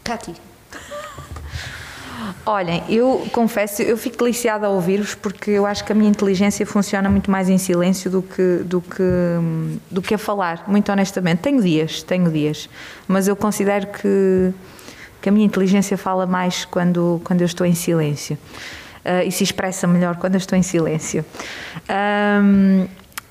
Cátia, 0.04 0.34
Olhem, 2.45 2.82
eu 2.89 3.28
confesso, 3.34 3.82
eu 3.82 3.97
fico 3.97 4.17
deliciada 4.17 4.67
a 4.67 4.69
ouvir-vos 4.69 5.13
porque 5.15 5.52
eu 5.52 5.65
acho 5.65 5.84
que 5.84 5.91
a 5.91 5.95
minha 5.95 6.10
inteligência 6.10 6.65
funciona 6.65 7.10
muito 7.10 7.30
mais 7.30 7.50
em 7.50 7.58
silêncio 7.58 8.10
do 8.10 8.21
que, 8.21 8.60
do 8.63 8.82
que, 8.82 9.04
do 9.91 10.02
que 10.02 10.13
a 10.15 10.17
falar, 10.17 10.63
muito 10.67 10.89
honestamente. 10.91 11.39
Tenho 11.39 11.62
dias, 11.62 12.02
tenho 12.02 12.32
dias, 12.32 12.69
mas 13.08 13.28
eu 13.28 13.36
considero 13.36 13.88
que, 13.88 14.54
que 15.21 15.28
a 15.30 15.32
minha 15.32 15.45
inteligência 15.45 15.97
fala 15.97 16.26
mais 16.26 16.63
quando, 16.63 17.19
quando 17.26 17.41
eu 17.41 17.45
estou 17.45 17.67
em 17.67 17.76
silêncio 17.76 18.38
Ah, 19.08 19.24
e 19.24 19.32
se 19.32 19.43
expressa 19.43 19.88
melhor 19.88 20.17
quando 20.17 20.34
eu 20.36 20.38
estou 20.39 20.58
em 20.58 20.62
silêncio. 20.63 21.24
Ahm, 21.88 22.86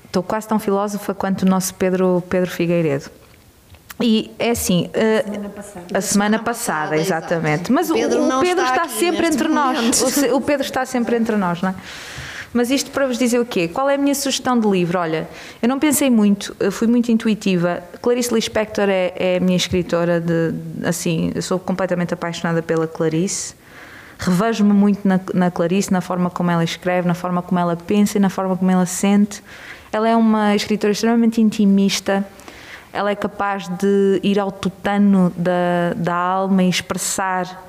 estou 0.05 0.23
quase 0.23 0.47
tão 0.47 0.57
filósofa 0.59 1.13
quanto 1.13 1.43
o 1.43 1.45
nosso 1.45 1.73
Pedro, 1.75 2.23
Pedro 2.29 2.49
Figueiredo. 2.49 3.05
E 3.99 4.31
é 4.37 4.51
assim, 4.51 4.89
eh, 4.93 5.25
a 5.93 6.01
semana 6.01 6.37
passada, 6.39 6.95
exato. 6.95 7.25
exatamente. 7.33 7.71
Mas 7.71 7.89
o- 7.89 7.95
Pedro 7.95 8.23
o, 8.23 8.39
Pedro 8.41 8.63
está 8.63 8.83
está, 8.85 8.89
sempre 8.89 9.25
entre 9.27 9.47
nós. 9.47 9.75
momento. 9.77 9.93
O, 10.05 10.09
se- 10.09 10.31
o 10.31 10.41
Pedro 10.41 10.65
está 10.65 10.85
sempre 10.85 11.15
entre 11.15 11.35
nós, 11.35 11.61
não 11.61 11.69
é? 11.69 11.75
Mas 12.53 12.69
isto 12.71 12.91
para 12.91 13.05
vos 13.07 13.17
dizer 13.17 13.39
o 13.39 13.45
quê? 13.45 13.67
Qual 13.67 13.89
é 13.89 13.95
a 13.95 13.97
minha 13.97 14.13
sugestão 14.15 14.59
de 14.59 14.67
livro? 14.67 14.97
Olha, 14.99 15.27
eu 15.61 15.67
não 15.67 15.79
pensei 15.79 16.09
muito, 16.09 16.55
fui 16.71 16.87
muito 16.87 17.11
intuitiva. 17.11 17.83
Clarice 18.01 18.33
Lispector 18.33 18.85
é, 18.87 19.13
é 19.15 19.37
a 19.37 19.39
minha 19.39 19.57
escritora 19.57 20.21
de, 20.21 20.53
assim, 20.87 21.31
eu 21.35 21.41
sou 21.41 21.59
completamente 21.59 22.13
apaixonada 22.13 22.61
pela 22.63 22.87
Clarice. 22.87 23.53
Revejo-me 24.19 24.73
muito 24.73 25.07
na, 25.07 25.19
na 25.33 25.51
Clarice, 25.51 25.91
na 25.91 26.01
forma 26.01 26.29
como 26.29 26.49
ela 26.49 26.63
escreve, 26.63 27.07
na 27.07 27.13
forma 27.13 27.41
como 27.41 27.59
ela 27.59 27.75
pensa 27.75 28.17
e 28.17 28.21
na 28.21 28.29
forma 28.29 28.57
como 28.57 28.69
ela 28.71 28.85
sente. 28.85 29.43
Ela 29.91 30.09
é 30.09 30.15
uma 30.15 30.55
escritora 30.55 30.91
extremamente 30.91 31.39
intimista. 31.39 32.25
Ela 32.91 33.11
é 33.11 33.15
capaz 33.15 33.67
de 33.67 34.19
ir 34.23 34.39
ao 34.39 34.51
tutano 34.51 35.31
da, 35.35 35.93
da 35.95 36.15
alma 36.15 36.63
e 36.63 36.69
expressar 36.69 37.65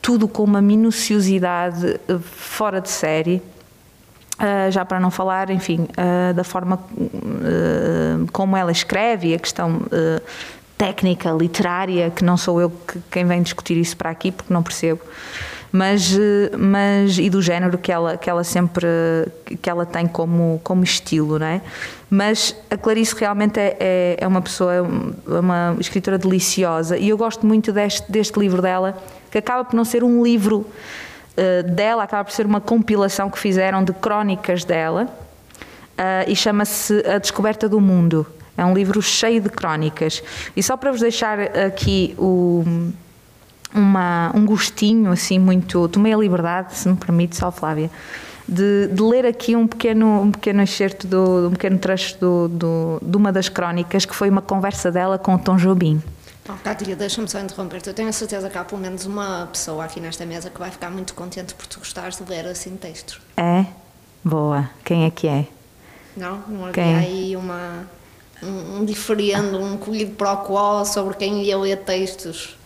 tudo 0.00 0.26
com 0.26 0.44
uma 0.44 0.62
minuciosidade 0.62 2.00
eh, 2.08 2.18
fora 2.22 2.80
de 2.80 2.88
série. 2.88 3.42
Uh, 4.38 4.70
já 4.70 4.86
para 4.86 4.98
não 4.98 5.10
falar, 5.10 5.50
enfim, 5.50 5.80
uh, 5.82 6.32
da 6.32 6.42
forma 6.42 6.76
uh, 6.96 8.26
como 8.32 8.56
ela 8.56 8.72
escreve 8.72 9.34
a 9.34 9.38
questão 9.38 9.82
técnica, 10.78 11.30
literária, 11.30 12.08
que 12.08 12.24
não 12.24 12.38
sou 12.38 12.58
eu 12.58 12.70
que, 12.70 12.98
quem 13.10 13.26
vem 13.26 13.42
discutir 13.42 13.76
isso 13.76 13.94
para 13.98 14.08
aqui, 14.08 14.32
porque 14.32 14.50
não 14.50 14.62
percebo, 14.62 15.02
mas, 15.72 16.18
mas 16.58 17.18
e 17.18 17.30
do 17.30 17.40
género 17.40 17.78
que 17.78 17.92
ela, 17.92 18.16
que 18.16 18.28
ela 18.28 18.42
sempre 18.42 18.86
que 19.62 19.70
ela 19.70 19.86
tem 19.86 20.06
como, 20.06 20.60
como 20.64 20.82
estilo, 20.82 21.38
não 21.38 21.46
é? 21.46 21.60
Mas 22.08 22.56
a 22.68 22.76
Clarice 22.76 23.14
realmente 23.14 23.60
é, 23.60 23.76
é, 23.78 24.16
é 24.18 24.26
uma 24.26 24.42
pessoa, 24.42 24.74
é 24.74 24.80
uma 24.82 25.76
escritora 25.78 26.18
deliciosa 26.18 26.98
e 26.98 27.08
eu 27.08 27.16
gosto 27.16 27.46
muito 27.46 27.72
deste, 27.72 28.10
deste 28.10 28.38
livro 28.38 28.60
dela, 28.60 28.98
que 29.30 29.38
acaba 29.38 29.64
por 29.64 29.76
não 29.76 29.84
ser 29.84 30.02
um 30.02 30.22
livro 30.22 30.66
uh, 30.66 31.62
dela, 31.70 32.02
acaba 32.02 32.24
por 32.24 32.32
ser 32.32 32.46
uma 32.46 32.60
compilação 32.60 33.30
que 33.30 33.38
fizeram 33.38 33.84
de 33.84 33.92
crónicas 33.92 34.64
dela 34.64 35.04
uh, 35.04 36.28
e 36.28 36.34
chama-se 36.34 37.00
A 37.06 37.18
Descoberta 37.18 37.68
do 37.68 37.80
Mundo. 37.80 38.26
É 38.58 38.64
um 38.64 38.74
livro 38.74 39.00
cheio 39.00 39.40
de 39.40 39.48
crónicas. 39.48 40.22
E 40.56 40.62
só 40.62 40.76
para 40.76 40.90
vos 40.90 41.00
deixar 41.00 41.38
aqui 41.40 42.14
o, 42.18 42.92
uma, 43.74 44.32
um 44.34 44.44
gostinho, 44.44 45.10
assim, 45.12 45.38
muito. 45.38 45.88
Tomei 45.88 46.12
a 46.12 46.16
liberdade, 46.16 46.76
se 46.76 46.88
me 46.88 46.96
permite, 46.96 47.36
só 47.36 47.50
Flávia, 47.50 47.90
de, 48.46 48.88
de, 48.88 49.02
ler 49.02 49.26
aqui 49.26 49.54
um 49.54 49.66
pequeno, 49.66 50.22
um 50.22 50.30
pequeno 50.32 50.62
excerto, 50.62 51.06
do, 51.06 51.48
um 51.48 51.52
pequeno 51.52 51.78
trecho 51.78 52.18
do, 52.18 52.48
do, 52.48 52.98
de 53.00 53.16
uma 53.16 53.32
das 53.32 53.48
crónicas, 53.48 54.04
que 54.04 54.14
foi 54.14 54.28
uma 54.28 54.42
conversa 54.42 54.90
dela 54.90 55.18
com 55.18 55.34
o 55.34 55.38
Tom 55.38 55.56
Jobim. 55.56 56.02
Oh, 56.48 56.54
Cátia, 56.64 56.96
deixa-me 56.96 57.28
só 57.28 57.38
interromper-te. 57.38 57.88
Eu 57.88 57.94
tenho 57.94 58.08
a 58.08 58.12
certeza 58.12 58.50
que 58.50 58.58
há 58.58 58.64
pelo 58.64 58.80
menos 58.80 59.06
uma 59.06 59.48
pessoa 59.52 59.84
aqui 59.84 60.00
nesta 60.00 60.26
mesa 60.26 60.50
que 60.50 60.58
vai 60.58 60.70
ficar 60.70 60.90
muito 60.90 61.14
contente 61.14 61.54
por 61.54 61.66
tu 61.66 61.78
gostares 61.78 62.16
de 62.16 62.28
ler 62.28 62.46
assim 62.46 62.76
textos. 62.76 63.20
É? 63.36 63.66
Boa. 64.24 64.68
Quem 64.84 65.04
é 65.04 65.10
que 65.10 65.28
é? 65.28 65.46
Não? 66.16 66.42
Não 66.48 66.62
havia 66.66 66.72
Quem? 66.72 66.96
aí 66.96 67.36
uma, 67.36 67.88
um, 68.42 68.78
um 68.78 68.84
diferendo, 68.84 69.60
um 69.60 69.76
colhido 69.76 70.12
para 70.16 70.32
o 70.32 70.36
qual 70.38 70.84
sobre 70.84 71.14
quem 71.14 71.44
ia 71.44 71.56
ler 71.56 71.76
textos 71.84 72.58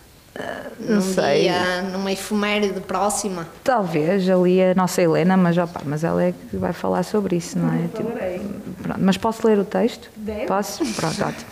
não 0.79 0.95
num 0.95 1.01
sei. 1.01 1.41
dia, 1.43 1.81
numa 1.91 2.11
efeméride 2.11 2.79
próxima. 2.81 3.47
Talvez 3.63 4.29
ali 4.29 4.61
a 4.61 4.75
nossa 4.75 5.01
Helena, 5.01 5.37
mas, 5.37 5.57
opa, 5.57 5.81
mas 5.85 6.03
ela 6.03 6.23
é 6.23 6.31
que 6.33 6.57
vai 6.57 6.73
falar 6.73 7.03
sobre 7.03 7.37
isso, 7.37 7.57
não 7.57 7.73
é? 7.73 7.87
Tipo, 7.87 8.11
pronto, 8.83 8.99
mas 8.99 9.17
posso 9.17 9.47
ler 9.47 9.57
o 9.59 9.65
texto? 9.65 10.09
Deve. 10.15 10.45
Posso? 10.45 10.85
Pronto, 10.93 11.23
ótimo. 11.23 11.45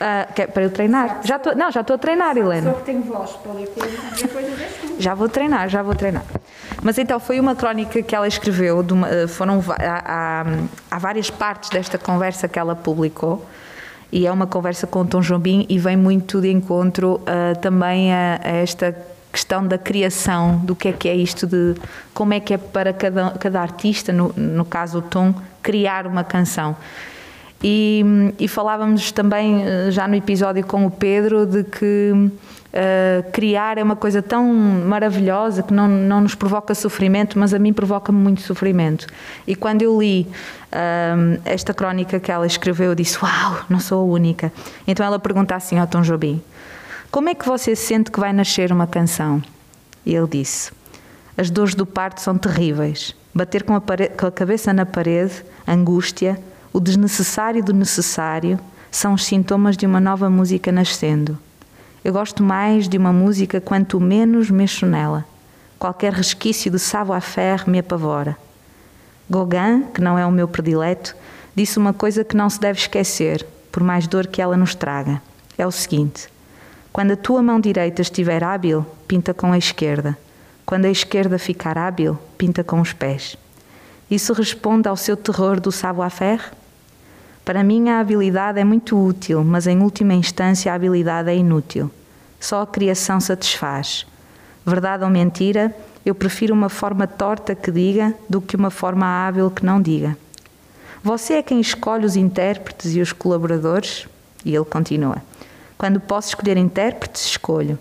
Ah, 0.00 0.28
quer- 0.32 0.46
para 0.48 0.62
eu 0.62 0.70
treinar? 0.70 1.20
Já 1.24 1.38
tô, 1.40 1.54
não, 1.54 1.72
já 1.72 1.80
estou 1.80 1.94
a 1.94 1.98
treinar, 1.98 2.36
Helena. 2.36 2.70
Só 2.72 2.78
que 2.78 2.84
tenho 2.84 3.02
voz 3.02 3.30
para 3.32 3.52
ler 3.52 3.66
coisas. 3.68 3.98
Já 4.98 5.14
vou 5.14 5.28
treinar, 5.28 5.68
já 5.68 5.82
vou 5.82 5.94
treinar. 5.94 6.24
Mas 6.82 6.98
então 6.98 7.18
foi 7.18 7.40
uma 7.40 7.56
crónica 7.56 8.00
que 8.02 8.14
ela 8.14 8.28
escreveu, 8.28 8.82
de 8.84 8.92
uma- 8.92 9.08
eh, 9.08 9.26
foram 9.26 9.62
há, 9.76 10.42
há- 10.42 10.44
há 10.90 10.98
várias 10.98 11.30
partes 11.30 11.70
desta 11.70 11.98
conversa 11.98 12.46
que 12.46 12.58
ela 12.58 12.76
publicou 12.76 13.44
e 14.10 14.26
é 14.26 14.32
uma 14.32 14.46
conversa 14.46 14.86
com 14.86 15.00
o 15.00 15.04
Tom 15.06 15.20
Jobim 15.20 15.66
e 15.68 15.78
vem 15.78 15.96
muito 15.96 16.40
de 16.40 16.50
encontro 16.50 17.20
ah, 17.26 17.54
também 17.56 18.12
a, 18.12 18.40
a 18.42 18.48
esta 18.48 18.96
questão 19.32 19.66
da 19.66 19.78
criação, 19.78 20.58
do 20.64 20.74
que 20.74 20.88
é 20.88 20.92
que 20.92 21.08
é 21.08 21.14
isto 21.14 21.46
de 21.46 21.74
como 22.14 22.32
é 22.32 22.40
que 22.40 22.54
é 22.54 22.58
para 22.58 22.92
cada, 22.92 23.30
cada 23.32 23.60
artista, 23.60 24.12
no, 24.12 24.32
no 24.36 24.64
caso 24.64 24.98
o 24.98 25.02
Tom, 25.02 25.34
criar 25.62 26.06
uma 26.06 26.24
canção. 26.24 26.74
E, 27.62 28.04
e 28.38 28.46
falávamos 28.46 29.10
também 29.12 29.64
eh, 29.64 29.90
já 29.90 30.06
no 30.06 30.14
episódio 30.14 30.64
com 30.64 30.86
o 30.86 30.90
Pedro 30.90 31.44
de 31.44 31.64
que 31.64 32.30
eh, 32.70 33.24
criar 33.32 33.78
é 33.78 33.82
uma 33.82 33.96
coisa 33.96 34.20
tão 34.20 34.44
maravilhosa 34.44 35.62
que 35.62 35.72
não, 35.72 35.88
não 35.88 36.20
nos 36.20 36.34
provoca 36.34 36.74
sofrimento, 36.74 37.38
mas 37.38 37.54
a 37.54 37.58
mim 37.58 37.72
provoca-me 37.72 38.18
muito 38.18 38.42
sofrimento. 38.42 39.06
E 39.46 39.54
quando 39.54 39.82
eu 39.82 39.98
li 39.98 40.26
ahm, 40.70 41.38
esta 41.46 41.72
crónica 41.72 42.20
que 42.20 42.30
ela 42.30 42.46
escreveu, 42.46 42.90
eu 42.90 42.94
disse: 42.94 43.18
Uau, 43.22 43.60
não 43.70 43.80
sou 43.80 44.00
a 44.00 44.04
única. 44.04 44.52
Então 44.86 45.04
ela 45.04 45.18
pergunta 45.18 45.54
assim 45.56 45.78
ao 45.78 45.86
Tom 45.86 46.02
Jobim: 46.02 46.42
Como 47.10 47.30
é 47.30 47.34
que 47.34 47.46
você 47.46 47.74
sente 47.74 48.10
que 48.10 48.20
vai 48.20 48.34
nascer 48.34 48.70
uma 48.70 48.86
canção? 48.86 49.42
E 50.04 50.14
ele 50.14 50.28
disse: 50.28 50.70
As 51.38 51.48
dores 51.48 51.74
do 51.74 51.86
parto 51.86 52.20
são 52.20 52.36
terríveis. 52.36 53.16
Bater 53.34 53.62
com 53.62 53.74
a, 53.74 53.80
com 53.80 54.26
a 54.26 54.32
cabeça 54.32 54.72
na 54.74 54.84
parede, 54.84 55.42
angústia, 55.66 56.38
o 56.70 56.80
desnecessário 56.80 57.64
do 57.64 57.72
necessário 57.72 58.60
são 58.90 59.14
os 59.14 59.24
sintomas 59.24 59.76
de 59.76 59.86
uma 59.86 60.00
nova 60.00 60.28
música 60.28 60.70
nascendo. 60.70 61.38
Eu 62.04 62.12
gosto 62.12 62.42
mais 62.42 62.88
de 62.88 62.96
uma 62.96 63.12
música 63.12 63.60
quanto 63.60 64.00
menos 64.00 64.50
mexo 64.50 64.86
nela. 64.86 65.24
Qualquer 65.78 66.12
resquício 66.12 66.70
de 66.70 66.78
savoir-faire 66.78 67.68
me 67.68 67.78
apavora. 67.78 68.36
Gauguin, 69.28 69.84
que 69.92 70.00
não 70.00 70.18
é 70.18 70.24
o 70.24 70.30
meu 70.30 70.48
predileto, 70.48 71.14
disse 71.54 71.78
uma 71.78 71.92
coisa 71.92 72.24
que 72.24 72.36
não 72.36 72.48
se 72.48 72.60
deve 72.60 72.78
esquecer, 72.78 73.46
por 73.70 73.82
mais 73.82 74.06
dor 74.06 74.26
que 74.26 74.40
ela 74.40 74.56
nos 74.56 74.74
traga. 74.74 75.20
É 75.56 75.66
o 75.66 75.70
seguinte: 75.70 76.28
quando 76.92 77.12
a 77.12 77.16
tua 77.16 77.42
mão 77.42 77.60
direita 77.60 78.00
estiver 78.00 78.42
hábil, 78.42 78.86
pinta 79.06 79.34
com 79.34 79.52
a 79.52 79.58
esquerda. 79.58 80.16
Quando 80.64 80.84
a 80.84 80.90
esquerda 80.90 81.38
ficar 81.38 81.78
hábil, 81.78 82.18
pinta 82.36 82.62
com 82.62 82.80
os 82.80 82.92
pés. 82.92 83.36
Isso 84.10 84.32
responde 84.32 84.88
ao 84.88 84.96
seu 84.96 85.16
terror 85.16 85.60
do 85.60 85.70
savoir-faire? 85.70 86.42
Para 87.48 87.64
mim, 87.64 87.88
a 87.88 88.00
habilidade 88.00 88.60
é 88.60 88.64
muito 88.64 88.94
útil, 89.02 89.42
mas 89.42 89.66
em 89.66 89.80
última 89.80 90.12
instância, 90.12 90.70
a 90.70 90.74
habilidade 90.74 91.30
é 91.30 91.34
inútil. 91.34 91.90
Só 92.38 92.60
a 92.60 92.66
criação 92.66 93.18
satisfaz. 93.22 94.06
Verdade 94.66 95.02
ou 95.02 95.08
mentira, 95.08 95.74
eu 96.04 96.14
prefiro 96.14 96.52
uma 96.52 96.68
forma 96.68 97.06
torta 97.06 97.54
que 97.54 97.72
diga 97.72 98.12
do 98.28 98.42
que 98.42 98.54
uma 98.54 98.68
forma 98.68 99.06
hábil 99.06 99.50
que 99.50 99.64
não 99.64 99.80
diga. 99.80 100.14
Você 101.02 101.36
é 101.36 101.42
quem 101.42 101.58
escolhe 101.58 102.04
os 102.04 102.16
intérpretes 102.16 102.94
e 102.94 103.00
os 103.00 103.14
colaboradores? 103.14 104.06
E 104.44 104.54
ele 104.54 104.66
continua: 104.66 105.22
Quando 105.78 106.00
posso 106.00 106.28
escolher 106.28 106.58
intérpretes, 106.58 107.24
escolho. 107.24 107.78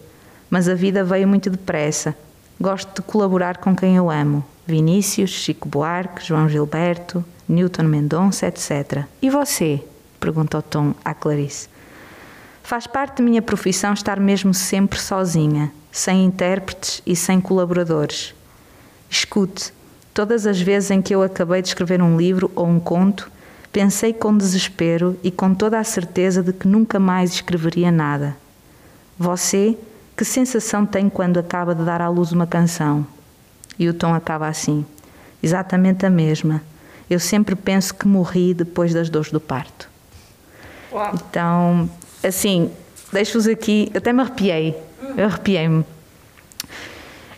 Mas 0.49 0.69
a 0.69 0.75
vida 0.75 1.03
veio 1.03 1.27
muito 1.27 1.49
depressa. 1.49 2.15
Gosto 2.58 3.01
de 3.01 3.06
colaborar 3.06 3.58
com 3.58 3.75
quem 3.75 3.97
eu 3.97 4.10
amo. 4.10 4.45
Vinícius, 4.67 5.30
Chico 5.30 5.69
Buarque, 5.69 6.25
João 6.25 6.49
Gilberto, 6.49 7.23
Newton 7.47 7.84
Mendonça, 7.84 8.47
etc. 8.47 9.06
E 9.21 9.30
você? 9.30 9.82
perguntou 10.19 10.62
Tom 10.62 10.93
à 11.06 11.13
Clarice. 11.13 11.69
Faz 12.62 12.86
parte 12.86 13.19
da 13.19 13.23
minha 13.23 13.41
profissão 13.41 13.93
estar 13.93 14.19
mesmo 14.19 14.53
sempre 14.53 14.99
sozinha, 14.99 15.71
sem 15.89 16.25
intérpretes 16.25 17.01
e 17.06 17.15
sem 17.15 17.39
colaboradores. 17.39 18.36
Escute, 19.10 19.71
todas 20.13 20.45
as 20.45 20.60
vezes 20.60 20.91
em 20.91 21.01
que 21.01 21.15
eu 21.15 21.23
acabei 21.23 21.62
de 21.62 21.69
escrever 21.69 22.01
um 22.01 22.17
livro 22.17 22.51
ou 22.53 22.67
um 22.67 22.77
conto, 22.77 23.32
pensei 23.71 24.12
com 24.12 24.36
desespero 24.36 25.17
e 25.23 25.32
com 25.32 25.53
toda 25.53 25.80
a 25.80 25.84
certeza 25.86 26.43
de 26.43 26.51
que 26.51 26.67
nunca 26.67 26.99
mais 26.99 27.32
escreveria 27.32 27.89
nada. 27.89 28.36
Você, 29.17 29.77
que 30.17 30.25
sensação 30.25 30.86
tem 30.86 31.10
quando 31.10 31.38
acaba 31.38 31.73
de 31.73 31.86
dar 31.86 32.01
à 32.01 32.10
luz 32.10 32.34
uma 32.34 32.45
canção? 32.45 33.08
E 33.80 33.88
o 33.88 33.94
tom 33.94 34.13
acaba 34.13 34.48
assim: 34.48 34.86
exatamente 35.42 36.06
a 36.06 36.10
mesma. 36.10 36.62
Eu 37.10 37.20
sempre 37.20 37.56
penso 37.56 37.94
que 37.96 38.08
morri 38.08 38.54
depois 38.54 38.94
das 38.94 39.10
dores 39.10 39.32
do 39.32 39.40
parto. 39.40 39.88
Então, 41.13 41.90
assim, 42.24 42.70
deixo-vos 43.13 43.48
aqui, 43.48 43.92
até 43.96 44.12
me 44.12 44.22
arrepiei, 44.22 44.76
eu 45.16 45.26
arrepiei-me. 45.26 45.86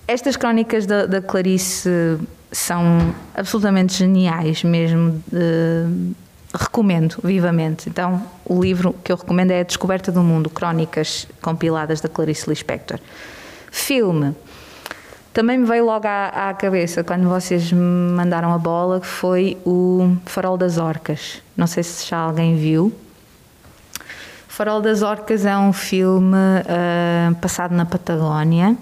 Estas 0.07 0.35
crónicas 0.35 0.85
da, 0.85 1.05
da 1.05 1.21
Clarice 1.21 1.89
são 2.51 3.13
absolutamente 3.35 3.93
geniais 3.93 4.63
mesmo. 4.63 5.23
de- 5.31 6.13
recomendo 6.51 7.17
vivamente. 7.23 7.87
Então, 7.89 8.23
o 8.43 8.59
livro 8.59 8.95
que 9.03 9.11
eu 9.11 9.15
recomendo 9.15 9.51
é 9.51 9.59
A 9.59 9.63
Descoberta 9.63 10.11
do 10.11 10.21
Mundo, 10.23 10.49
crónicas 10.49 11.27
compiladas 11.43 12.01
da 12.01 12.09
Clarice 12.09 12.49
Lispector. 12.49 12.99
Filme. 13.71 14.33
Também 15.33 15.57
me 15.57 15.65
veio 15.65 15.85
logo 15.85 16.07
à, 16.07 16.49
à 16.49 16.53
cabeça 16.53 17.03
quando 17.03 17.29
vocês 17.29 17.71
me 17.71 17.79
mandaram 17.79 18.53
a 18.53 18.57
bola, 18.57 18.99
que 18.99 19.07
foi 19.07 19.57
o 19.65 20.15
Farol 20.25 20.57
das 20.57 20.77
Orcas. 20.77 21.41
Não 21.55 21.67
sei 21.67 21.83
se 21.83 22.07
já 22.07 22.17
alguém 22.17 22.57
viu. 22.57 22.93
Farol 24.47 24.81
das 24.81 25.01
Orcas 25.01 25.45
é 25.45 25.57
um 25.57 25.71
filme 25.71 26.35
ah, 26.67 27.33
passado 27.39 27.73
na 27.73 27.85
Patagónia. 27.85 28.75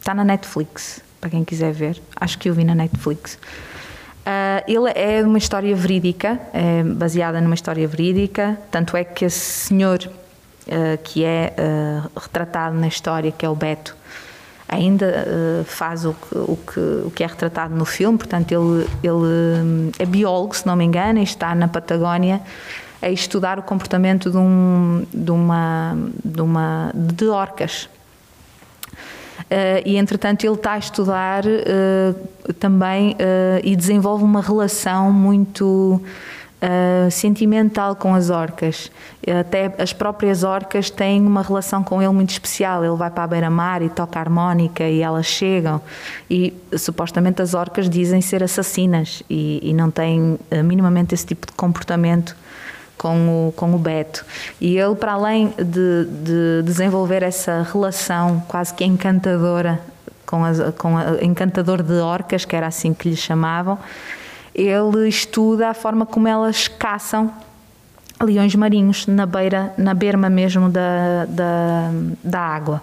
Está 0.00 0.14
na 0.14 0.24
Netflix, 0.24 1.00
para 1.20 1.30
quem 1.30 1.44
quiser 1.44 1.72
ver. 1.72 2.02
Acho 2.16 2.38
que 2.38 2.48
eu 2.48 2.54
vi 2.54 2.64
na 2.64 2.74
Netflix. 2.74 3.38
Uh, 4.22 4.62
ele 4.68 4.90
é 4.94 5.24
uma 5.24 5.38
história 5.38 5.74
verídica, 5.74 6.40
é 6.52 6.84
baseada 6.84 7.40
numa 7.40 7.54
história 7.54 7.86
verídica, 7.88 8.56
tanto 8.70 8.96
é 8.96 9.02
que 9.02 9.24
esse 9.24 9.40
senhor 9.40 9.98
uh, 9.98 10.98
que 11.02 11.24
é 11.24 11.52
uh, 11.58 12.10
retratado 12.18 12.76
na 12.76 12.86
história, 12.86 13.32
que 13.32 13.44
é 13.44 13.48
o 13.48 13.54
Beto, 13.56 13.96
ainda 14.68 15.64
faz 15.66 16.04
o 16.04 16.14
que, 16.14 16.38
o, 16.38 16.56
que, 16.56 16.80
o 17.06 17.10
que 17.10 17.22
é 17.22 17.26
retratado 17.26 17.74
no 17.74 17.84
filme, 17.84 18.16
portanto 18.16 18.52
ele, 18.52 18.86
ele 19.02 19.92
é 19.98 20.06
biólogo, 20.06 20.56
se 20.56 20.66
não 20.66 20.74
me 20.74 20.84
engano, 20.84 21.18
e 21.18 21.22
está 21.22 21.54
na 21.54 21.68
Patagónia 21.68 22.40
a 23.02 23.10
estudar 23.10 23.58
o 23.58 23.62
comportamento 23.62 24.30
de, 24.30 24.36
um, 24.36 25.04
de, 25.12 25.30
uma, 25.32 25.98
de, 26.24 26.40
uma, 26.40 26.92
de 26.94 27.26
orcas. 27.26 27.88
Uh, 29.42 29.82
e 29.84 29.96
entretanto 29.96 30.44
ele 30.46 30.54
está 30.54 30.74
a 30.74 30.78
estudar 30.78 31.44
uh, 31.44 32.52
também 32.54 33.12
uh, 33.12 33.60
e 33.64 33.74
desenvolve 33.74 34.22
uma 34.22 34.40
relação 34.40 35.12
muito 35.12 36.00
sentimental 37.10 37.96
com 37.96 38.14
as 38.14 38.30
orcas. 38.30 38.90
Até 39.40 39.72
as 39.78 39.92
próprias 39.92 40.42
orcas 40.42 40.90
têm 40.90 41.20
uma 41.20 41.42
relação 41.42 41.82
com 41.82 42.00
ele 42.00 42.12
muito 42.12 42.30
especial. 42.30 42.84
Ele 42.84 42.96
vai 42.96 43.10
para 43.10 43.24
a 43.24 43.26
beira-mar 43.26 43.82
e 43.82 43.88
toca 43.88 44.18
harmónica 44.18 44.84
e 44.84 45.00
elas 45.00 45.26
chegam. 45.26 45.80
E 46.30 46.52
supostamente 46.76 47.42
as 47.42 47.54
orcas 47.54 47.88
dizem 47.88 48.20
ser 48.20 48.42
assassinas 48.42 49.22
e, 49.28 49.60
e 49.62 49.72
não 49.72 49.90
têm 49.90 50.38
minimamente 50.64 51.14
esse 51.14 51.26
tipo 51.26 51.46
de 51.46 51.52
comportamento 51.52 52.36
com 53.02 53.48
o, 53.48 53.52
com 53.52 53.74
o 53.74 53.78
Beto. 53.78 54.24
E 54.60 54.78
ele, 54.78 54.94
para 54.94 55.14
além 55.14 55.52
de, 55.58 56.06
de 56.06 56.62
desenvolver 56.64 57.24
essa 57.24 57.66
relação 57.72 58.40
quase 58.46 58.72
que 58.72 58.84
encantadora 58.84 59.80
com, 60.24 60.44
as, 60.44 60.58
com 60.78 60.96
a, 60.96 61.22
encantador 61.22 61.82
de 61.82 61.94
orcas, 61.94 62.44
que 62.44 62.54
era 62.54 62.68
assim 62.68 62.94
que 62.94 63.10
lhe 63.10 63.16
chamavam, 63.16 63.76
ele 64.54 65.08
estuda 65.08 65.68
a 65.68 65.74
forma 65.74 66.04
como 66.04 66.28
elas 66.28 66.68
caçam 66.68 67.32
leões 68.22 68.54
marinhos 68.54 69.06
na 69.06 69.26
beira, 69.26 69.72
na 69.76 69.94
berma 69.94 70.30
mesmo 70.30 70.68
da, 70.68 71.26
da, 71.26 71.90
da 72.22 72.40
água. 72.40 72.82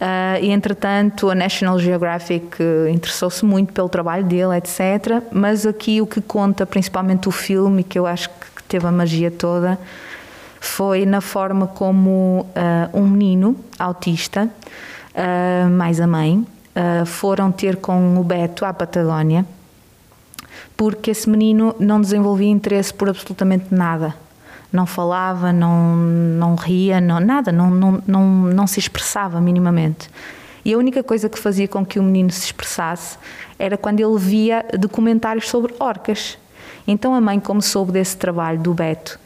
Uh, 0.00 0.38
e 0.40 0.50
entretanto 0.50 1.28
a 1.28 1.34
National 1.34 1.76
Geographic 1.78 2.56
interessou-se 2.92 3.44
muito 3.44 3.72
pelo 3.72 3.88
trabalho 3.88 4.24
dele, 4.24 4.56
etc. 4.56 5.22
Mas 5.32 5.66
aqui 5.66 6.00
o 6.00 6.06
que 6.06 6.20
conta, 6.20 6.64
principalmente 6.64 7.28
o 7.28 7.32
filme, 7.32 7.82
que 7.82 7.98
eu 7.98 8.06
acho 8.06 8.28
que 8.28 8.62
teve 8.68 8.86
a 8.86 8.92
magia 8.92 9.30
toda 9.30 9.78
foi 10.60 11.06
na 11.06 11.20
forma 11.20 11.68
como 11.68 12.40
uh, 12.40 12.98
um 12.98 13.08
menino 13.08 13.56
autista, 13.78 14.48
uh, 15.14 15.70
mais 15.70 16.00
a 16.00 16.06
mãe, 16.06 16.44
foram 17.06 17.50
ter 17.50 17.74
com 17.76 18.20
o 18.20 18.22
Beto 18.22 18.64
à 18.64 18.72
Patagónia, 18.72 19.44
porque 20.78 21.10
esse 21.10 21.28
menino 21.28 21.74
não 21.80 22.00
desenvolvia 22.00 22.48
interesse 22.48 22.94
por 22.94 23.08
absolutamente 23.08 23.74
nada. 23.74 24.14
Não 24.72 24.86
falava, 24.86 25.52
não, 25.52 25.96
não 25.96 26.54
ria, 26.54 27.00
não, 27.00 27.18
nada, 27.18 27.50
não, 27.50 27.68
não, 27.68 28.02
não, 28.06 28.24
não 28.24 28.66
se 28.68 28.78
expressava 28.78 29.40
minimamente. 29.40 30.08
E 30.64 30.72
a 30.72 30.78
única 30.78 31.02
coisa 31.02 31.28
que 31.28 31.36
fazia 31.36 31.66
com 31.66 31.84
que 31.84 31.98
o 31.98 32.02
menino 32.02 32.30
se 32.30 32.44
expressasse 32.44 33.18
era 33.58 33.76
quando 33.76 33.98
ele 33.98 34.18
via 34.18 34.64
documentários 34.78 35.48
sobre 35.48 35.74
orcas. 35.80 36.38
Então 36.86 37.12
a 37.12 37.20
mãe, 37.20 37.40
como 37.40 37.60
soube 37.60 37.90
desse 37.90 38.16
trabalho 38.16 38.60
do 38.60 38.72
Beto 38.72 39.18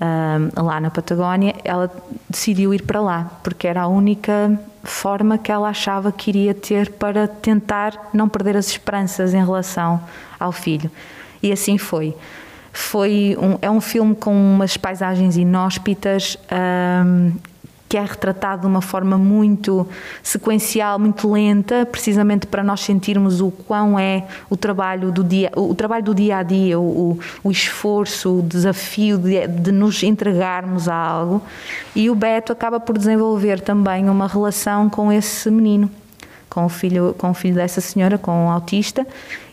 um, 0.00 0.62
lá 0.62 0.80
na 0.80 0.90
Patagónia, 0.90 1.54
ela 1.64 1.90
decidiu 2.28 2.72
ir 2.72 2.82
para 2.82 3.00
lá, 3.00 3.30
porque 3.42 3.66
era 3.66 3.82
a 3.82 3.86
única 3.86 4.58
forma 4.82 5.36
que 5.36 5.52
ela 5.52 5.68
achava 5.68 6.10
que 6.10 6.30
iria 6.30 6.54
ter 6.54 6.90
para 6.92 7.28
tentar 7.28 8.10
não 8.12 8.28
perder 8.28 8.56
as 8.56 8.68
esperanças 8.68 9.34
em 9.34 9.44
relação 9.44 10.00
ao 10.38 10.52
filho. 10.52 10.90
E 11.42 11.52
assim 11.52 11.76
foi. 11.76 12.14
Foi 12.72 13.36
um, 13.38 13.58
é 13.60 13.70
um 13.70 13.80
filme 13.80 14.14
com 14.14 14.32
umas 14.32 14.76
paisagens 14.76 15.36
inóspitas, 15.36 16.38
um, 17.04 17.32
que 17.90 17.96
é 17.96 18.02
retratado 18.02 18.60
de 18.60 18.66
uma 18.68 18.80
forma 18.80 19.18
muito 19.18 19.84
sequencial, 20.22 20.96
muito 20.96 21.28
lenta, 21.28 21.84
precisamente 21.84 22.46
para 22.46 22.62
nós 22.62 22.82
sentirmos 22.82 23.40
o 23.40 23.50
quão 23.50 23.98
é 23.98 24.28
o 24.48 24.56
trabalho 24.56 25.10
do 25.10 25.24
dia, 25.24 25.50
o 25.56 25.74
trabalho 25.74 26.04
do 26.04 26.14
dia 26.14 26.36
a 26.36 26.42
dia, 26.44 26.78
o, 26.78 27.18
o 27.42 27.50
esforço, 27.50 28.38
o 28.38 28.42
desafio 28.42 29.18
de, 29.18 29.44
de, 29.48 29.72
nos 29.72 30.04
entregarmos 30.04 30.88
a 30.88 30.94
algo. 30.94 31.42
E 31.92 32.08
o 32.08 32.14
Beto 32.14 32.52
acaba 32.52 32.78
por 32.78 32.96
desenvolver 32.96 33.60
também 33.60 34.08
uma 34.08 34.28
relação 34.28 34.88
com 34.88 35.10
esse 35.10 35.50
menino, 35.50 35.90
com 36.48 36.66
o 36.66 36.68
filho, 36.68 37.12
com 37.18 37.30
o 37.30 37.34
filho 37.34 37.56
dessa 37.56 37.80
senhora, 37.80 38.16
com 38.16 38.46
o 38.46 38.50
autista, 38.50 39.04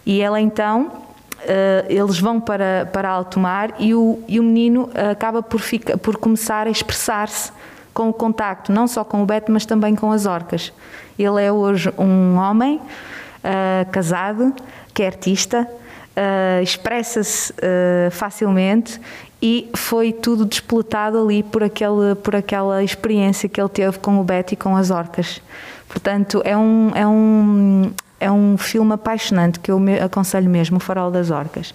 e 0.06 0.22
ela 0.22 0.40
então 0.40 1.08
Uh, 1.38 1.86
eles 1.88 2.20
vão 2.20 2.42
para, 2.42 2.90
para 2.92 3.08
alto 3.08 3.40
mar 3.40 3.76
e 3.78 3.94
o, 3.94 4.20
e 4.28 4.40
o 4.40 4.44
menino 4.44 4.90
acaba 5.12 5.44
por, 5.44 5.62
ficar, 5.62 5.96
por 5.96 6.18
começar 6.18 6.66
a 6.66 6.70
expressar-se 6.72 7.52
com 7.98 8.10
o 8.10 8.14
contacto 8.14 8.72
não 8.72 8.88
só 8.88 9.04
com 9.04 9.24
o 9.24 9.26
Beto, 9.26 9.52
mas 9.52 9.66
também 9.66 9.96
com 9.96 10.12
as 10.12 10.28
orcas. 10.28 10.72
Ele 11.18 11.44
é 11.44 11.52
hoje 11.52 11.92
um 11.98 12.36
homem 12.36 12.76
uh, 12.78 13.92
casado, 13.92 14.54
que 14.94 15.02
é 15.02 15.08
artista, 15.08 15.68
uh, 15.68 16.62
expressa-se 16.62 17.52
uh, 17.54 18.12
facilmente 18.12 19.02
e 19.42 19.68
foi 19.76 20.14
tudo 20.14 20.46
despoletado 20.46 21.20
ali 21.20 21.42
por, 21.42 21.64
aquele, 21.64 22.14
por 22.22 22.36
aquela 22.36 22.84
experiência 22.84 23.50
que 23.50 23.60
ele 23.60 23.70
teve 23.70 23.98
com 23.98 24.22
o 24.22 24.24
Beto 24.24 24.54
e 24.54 24.58
com 24.58 24.78
as 24.78 24.92
orcas. 24.92 25.42
Portanto, 25.90 26.40
é 26.46 26.56
um, 26.56 26.92
é 26.94 27.08
um, 27.08 27.92
é 28.20 28.32
um 28.32 28.60
filme 28.60 28.94
apaixonante 28.94 29.60
que 29.60 29.72
eu 29.72 29.80
me 29.80 30.00
aconselho 30.00 30.52
mesmo, 30.52 30.78
O 30.78 30.80
Farol 30.80 31.10
das 31.10 31.32
Orcas. 31.32 31.74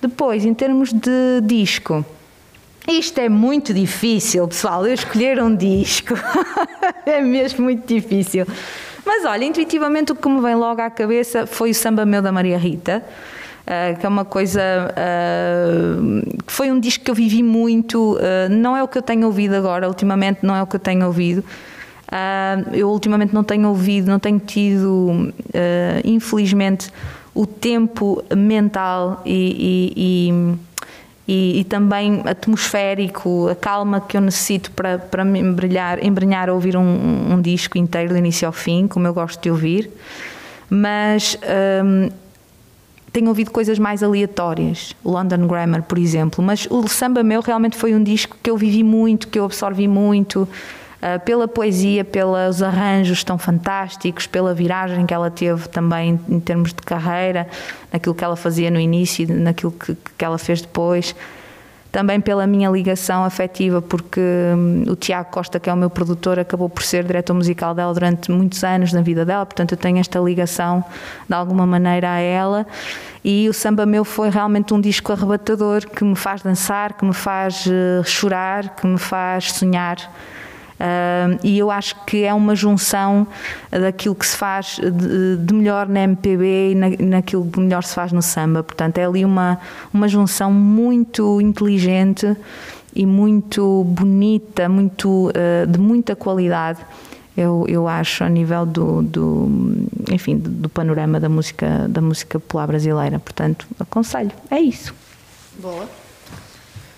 Depois, 0.00 0.44
em 0.44 0.54
termos 0.54 0.92
de 0.92 1.40
disco, 1.42 2.04
isto 2.88 3.18
é 3.18 3.28
muito 3.28 3.74
difícil, 3.74 4.46
pessoal. 4.48 4.86
Eu 4.86 4.94
escolher 4.94 5.42
um 5.42 5.54
disco 5.54 6.14
é 7.04 7.20
mesmo 7.20 7.64
muito 7.64 7.86
difícil. 7.86 8.46
Mas 9.04 9.24
olha, 9.24 9.44
intuitivamente 9.44 10.12
o 10.12 10.14
que 10.14 10.28
me 10.28 10.40
vem 10.40 10.54
logo 10.54 10.80
à 10.80 10.90
cabeça 10.90 11.46
foi 11.46 11.70
o 11.70 11.74
Samba 11.74 12.04
Meu 12.04 12.22
da 12.22 12.32
Maria 12.32 12.58
Rita. 12.58 13.04
Uh, 13.68 13.98
que 14.00 14.06
é 14.06 14.08
uma 14.08 14.24
coisa 14.24 14.62
uh, 14.62 16.42
que 16.42 16.50
foi 16.50 16.72
um 16.72 16.80
disco 16.80 17.04
que 17.04 17.10
eu 17.10 17.14
vivi 17.14 17.42
muito, 17.42 18.14
uh, 18.14 18.48
não 18.48 18.74
é 18.74 18.82
o 18.82 18.88
que 18.88 18.96
eu 18.96 19.02
tenho 19.02 19.26
ouvido 19.26 19.52
agora, 19.54 19.86
ultimamente 19.86 20.38
não 20.42 20.56
é 20.56 20.62
o 20.62 20.66
que 20.66 20.76
eu 20.76 20.80
tenho 20.80 21.04
ouvido. 21.04 21.44
eu 22.72 22.88
ultimamente 22.88 23.34
não 23.34 23.44
tenho 23.44 23.68
ouvido, 23.68 24.10
não 24.10 24.18
tenho 24.18 24.38
tido, 24.38 25.34
infelizmente, 26.02 26.90
o 27.34 27.44
tempo 27.46 28.24
mental 28.34 29.20
e, 29.26 29.92
e, 29.94 30.28
e 30.30 30.67
e, 31.28 31.60
e, 31.60 31.64
também 31.64 32.22
atmosférico, 32.24 33.48
a 33.48 33.54
calma 33.54 34.00
que 34.00 34.16
eu 34.16 34.20
necessito 34.22 34.70
para, 34.70 34.98
para 34.98 35.22
me 35.26 35.38
embrilhar, 35.38 36.02
embrenhar 36.02 36.48
a 36.48 36.54
ouvir 36.54 36.74
um, 36.74 37.34
um, 37.34 37.40
disco 37.42 37.76
inteiro, 37.76 38.08
do 38.08 38.16
início 38.16 38.46
ao 38.46 38.52
fim, 38.52 38.88
como 38.88 39.06
eu 39.06 39.12
gosto 39.12 39.38
de 39.42 39.50
ouvir. 39.50 39.90
Mas 40.70 41.38
hum, 41.84 42.08
tenho 43.12 43.28
ouvido 43.28 43.50
coisas 43.50 43.78
mais 43.78 44.02
aleatórias, 44.02 44.96
London 45.04 45.46
Grammar, 45.46 45.82
por 45.82 45.98
exemplo. 45.98 46.42
Mas 46.42 46.66
o 46.70 46.88
Samba 46.88 47.22
Meu 47.22 47.42
realmente 47.42 47.76
foi 47.76 47.94
um 47.94 48.02
disco 48.02 48.34
que 48.42 48.48
eu 48.48 48.56
vivi 48.56 48.82
muito, 48.82 49.28
que 49.28 49.38
eu 49.38 49.44
absorvi 49.44 49.86
muito. 49.86 50.48
Uh, 50.98 51.20
pela 51.24 51.46
poesia, 51.46 52.04
pelos 52.04 52.60
arranjos 52.60 53.22
tão 53.22 53.38
fantásticos, 53.38 54.26
pela 54.26 54.52
viragem 54.52 55.06
que 55.06 55.14
ela 55.14 55.30
teve 55.30 55.68
também 55.68 56.18
em 56.28 56.40
termos 56.40 56.70
de 56.70 56.82
carreira, 56.82 57.46
naquilo 57.92 58.16
que 58.16 58.24
ela 58.24 58.34
fazia 58.34 58.68
no 58.68 58.80
início 58.80 59.24
naquilo 59.32 59.70
que, 59.70 59.96
que 60.16 60.24
ela 60.24 60.38
fez 60.38 60.60
depois. 60.60 61.14
Também 61.90 62.20
pela 62.20 62.46
minha 62.46 62.68
ligação 62.68 63.24
afetiva, 63.24 63.80
porque 63.80 64.20
hum, 64.20 64.84
o 64.88 64.94
Tiago 64.94 65.30
Costa, 65.30 65.58
que 65.58 65.70
é 65.70 65.72
o 65.72 65.76
meu 65.76 65.88
produtor, 65.88 66.38
acabou 66.38 66.68
por 66.68 66.82
ser 66.82 67.02
diretor 67.02 67.32
musical 67.32 67.74
dela 67.74 67.94
durante 67.94 68.30
muitos 68.30 68.62
anos 68.62 68.92
na 68.92 69.00
vida 69.00 69.24
dela, 69.24 69.46
portanto 69.46 69.72
eu 69.72 69.78
tenho 69.78 69.98
esta 69.98 70.18
ligação 70.18 70.84
de 71.26 71.34
alguma 71.34 71.66
maneira 71.66 72.10
a 72.10 72.18
ela. 72.18 72.66
E 73.24 73.48
o 73.48 73.54
Samba 73.54 73.86
Meu 73.86 74.04
foi 74.04 74.28
realmente 74.28 74.74
um 74.74 74.80
disco 74.80 75.12
arrebatador 75.12 75.88
que 75.88 76.04
me 76.04 76.14
faz 76.14 76.42
dançar, 76.42 76.92
que 76.92 77.04
me 77.04 77.14
faz 77.14 77.66
uh, 77.66 78.04
chorar, 78.04 78.76
que 78.76 78.86
me 78.86 78.98
faz 78.98 79.52
sonhar. 79.52 79.96
Uh, 80.78 81.40
e 81.42 81.58
eu 81.58 81.72
acho 81.72 81.96
que 82.04 82.22
é 82.22 82.32
uma 82.32 82.54
junção 82.54 83.26
daquilo 83.70 84.14
que 84.14 84.24
se 84.24 84.36
faz 84.36 84.78
de, 84.78 85.36
de 85.36 85.54
melhor 85.54 85.88
na 85.88 86.02
MPB 86.02 86.70
e 86.70 86.74
na, 86.74 86.88
naquilo 87.16 87.50
que 87.50 87.58
melhor 87.58 87.82
se 87.82 87.94
faz 87.94 88.12
no 88.12 88.22
samba. 88.22 88.62
Portanto, 88.62 88.98
é 88.98 89.04
ali 89.04 89.24
uma, 89.24 89.58
uma 89.92 90.06
junção 90.06 90.52
muito 90.52 91.40
inteligente 91.40 92.36
e 92.94 93.04
muito 93.04 93.82
bonita, 93.84 94.68
muito, 94.68 95.30
uh, 95.30 95.66
de 95.66 95.80
muita 95.80 96.14
qualidade. 96.14 96.78
Eu, 97.36 97.64
eu 97.68 97.86
acho 97.86 98.22
a 98.24 98.28
nível 98.28 98.64
do, 98.66 99.02
do 99.02 99.48
enfim 100.10 100.36
do, 100.36 100.50
do 100.50 100.68
panorama 100.68 101.20
da 101.20 101.28
música 101.28 101.86
da 101.88 102.00
música 102.00 102.40
popular 102.40 102.66
brasileira 102.66 103.20
portanto 103.20 103.64
aconselho 103.78 104.32
é 104.50 104.58
isso 104.58 104.92
boa 105.56 105.88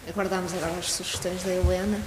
aguardamos 0.08 0.54
agora 0.54 0.72
as 0.78 0.92
sugestões 0.92 1.42
da 1.42 1.52
Helena 1.52 1.98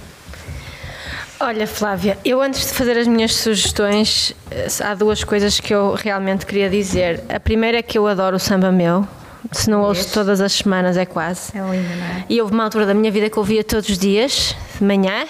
Olha, 1.40 1.66
Flávia, 1.66 2.16
eu 2.24 2.40
antes 2.40 2.68
de 2.68 2.74
fazer 2.74 2.96
as 2.96 3.06
minhas 3.06 3.34
sugestões, 3.34 4.34
há 4.82 4.94
duas 4.94 5.24
coisas 5.24 5.58
que 5.58 5.74
eu 5.74 5.94
realmente 5.94 6.46
queria 6.46 6.70
dizer. 6.70 7.22
A 7.28 7.40
primeira 7.40 7.78
é 7.78 7.82
que 7.82 7.98
eu 7.98 8.06
adoro 8.06 8.36
o 8.36 8.38
samba 8.38 8.70
meu, 8.70 9.06
Se 9.52 9.68
não 9.68 9.82
ouço 9.82 10.12
todas 10.12 10.40
as 10.40 10.52
semanas, 10.52 10.96
é 10.96 11.04
quase. 11.04 11.56
É 11.56 11.60
linda, 11.60 11.96
não 11.96 12.06
é? 12.06 12.24
E 12.28 12.40
houve 12.40 12.54
uma 12.54 12.64
altura 12.64 12.86
da 12.86 12.94
minha 12.94 13.10
vida 13.10 13.28
que 13.28 13.36
eu 13.36 13.40
ouvia 13.40 13.64
todos 13.64 13.88
os 13.88 13.98
dias, 13.98 14.56
de 14.78 14.84
manhã, 14.84 15.26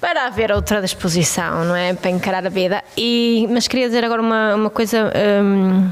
para 0.00 0.26
haver 0.26 0.50
outra 0.50 0.80
disposição, 0.80 1.64
não 1.64 1.76
é? 1.76 1.92
Para 1.94 2.10
encarar 2.10 2.44
a 2.44 2.48
vida. 2.48 2.82
E, 2.96 3.46
mas 3.50 3.68
queria 3.68 3.86
dizer 3.86 4.02
agora 4.04 4.22
uma, 4.22 4.54
uma 4.54 4.70
coisa. 4.70 5.12
hum, 5.42 5.90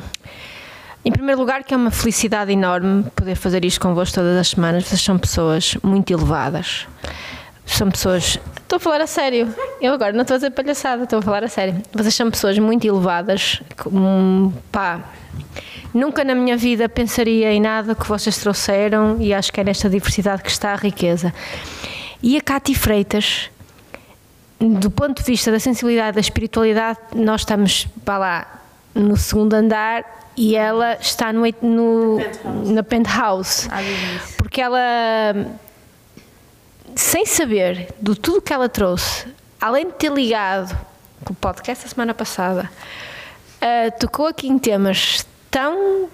em 1.05 1.13
primeiro 1.13 1.39
lugar, 1.41 1.63
que 1.63 1.73
é 1.73 1.77
uma 1.77 1.93
felicidade 1.93 2.51
enorme 2.51 3.05
poder 3.15 3.37
fazer 3.37 3.65
isto 3.65 3.81
convosco 3.81 4.17
todas 4.17 4.37
as 4.37 4.49
semanas. 4.49 4.87
Vocês 4.87 5.01
são 5.01 5.17
pessoas 5.17 5.77
muito 5.85 6.13
elevadas. 6.13 6.89
São 7.67 7.91
pessoas. 7.91 8.39
Estou 8.63 8.77
a 8.77 8.81
falar 8.81 9.01
a 9.01 9.07
sério. 9.07 9.53
Eu 9.81 9.93
agora 9.93 10.13
não 10.13 10.23
estou 10.23 10.35
a 10.37 10.39
dizer 10.39 10.51
palhaçada, 10.51 11.05
estou 11.05 11.19
a 11.19 11.23
falar 11.23 11.45
a 11.45 11.49
sério. 11.49 11.83
Vocês 11.93 12.15
são 12.15 12.31
pessoas 12.31 12.59
muito 12.59 12.87
elevadas. 12.87 13.61
com- 13.77 14.53
pá. 14.73 15.01
Nunca 15.93 16.25
na 16.25 16.35
minha 16.35 16.57
vida 16.57 16.89
pensaria 16.89 17.53
em 17.53 17.61
nada 17.61 17.95
que 17.95 18.07
vocês 18.07 18.37
trouxeram 18.39 19.17
e 19.21 19.33
acho 19.33 19.53
que 19.53 19.61
é 19.61 19.65
nesta 19.65 19.89
diversidade 19.89 20.43
que 20.43 20.51
está 20.51 20.73
a 20.73 20.77
riqueza. 20.77 21.33
E 22.23 22.37
a 22.37 22.41
Cátia 22.41 22.75
Freitas, 22.75 23.51
do 24.61 24.91
ponto 24.91 25.19
de 25.19 25.25
vista 25.25 25.51
da 25.51 25.59
sensibilidade, 25.61 26.15
da 26.15 26.21
espiritualidade, 26.21 26.99
nós 27.15 27.43
estamos 27.43 27.87
para 28.05 28.19
lá 28.19 28.61
no 28.95 29.17
segundo 29.17 29.55
andar 29.55 30.05
e 30.37 30.55
ela 30.57 30.95
está 31.01 31.33
no, 31.33 31.43
no 31.63 32.19
na 32.73 32.83
penthouse. 32.83 33.69
Porque 34.37 34.61
ela, 34.61 34.79
sem 36.97 37.27
saber 37.27 37.95
de 38.01 38.15
tudo 38.17 38.41
que 38.41 38.53
ela 38.53 38.69
trouxe, 38.69 39.27
além 39.61 39.87
de 39.87 39.93
ter 39.93 40.11
ligado 40.11 40.77
com 41.25 41.33
o 41.33 41.37
podcast 41.37 41.85
da 41.85 41.91
semana 41.91 42.15
passada, 42.15 42.71
ah, 43.61 43.91
tocou 43.93 44.27
aqui 44.27 44.49
em 44.49 44.59
temas 44.59 45.27
tão 45.51 46.09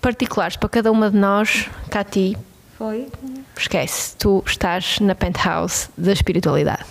particulares 0.00 0.56
para 0.56 0.68
cada 0.68 0.92
uma 0.92 1.10
de 1.10 1.16
nós, 1.16 1.68
Cati, 1.90 2.36
Foi. 2.78 3.08
esquece, 3.56 4.14
tu 4.16 4.44
estás 4.46 5.00
na 5.00 5.14
penthouse 5.14 5.88
da 5.96 6.12
espiritualidade. 6.12 6.84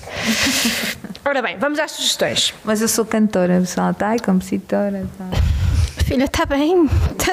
Ora 1.23 1.41
bem, 1.41 1.57
vamos 1.57 1.79
às 1.79 1.91
sugestões. 1.91 2.53
Mas 2.63 2.81
eu 2.81 2.87
sou 2.87 3.05
cantora, 3.05 3.59
pessoal, 3.59 3.93
tá? 3.93 4.15
E 4.15 4.19
compositora. 4.19 5.07
Tá? 5.17 5.64
Filha, 6.05 6.25
está 6.25 6.45
bem. 6.45 6.87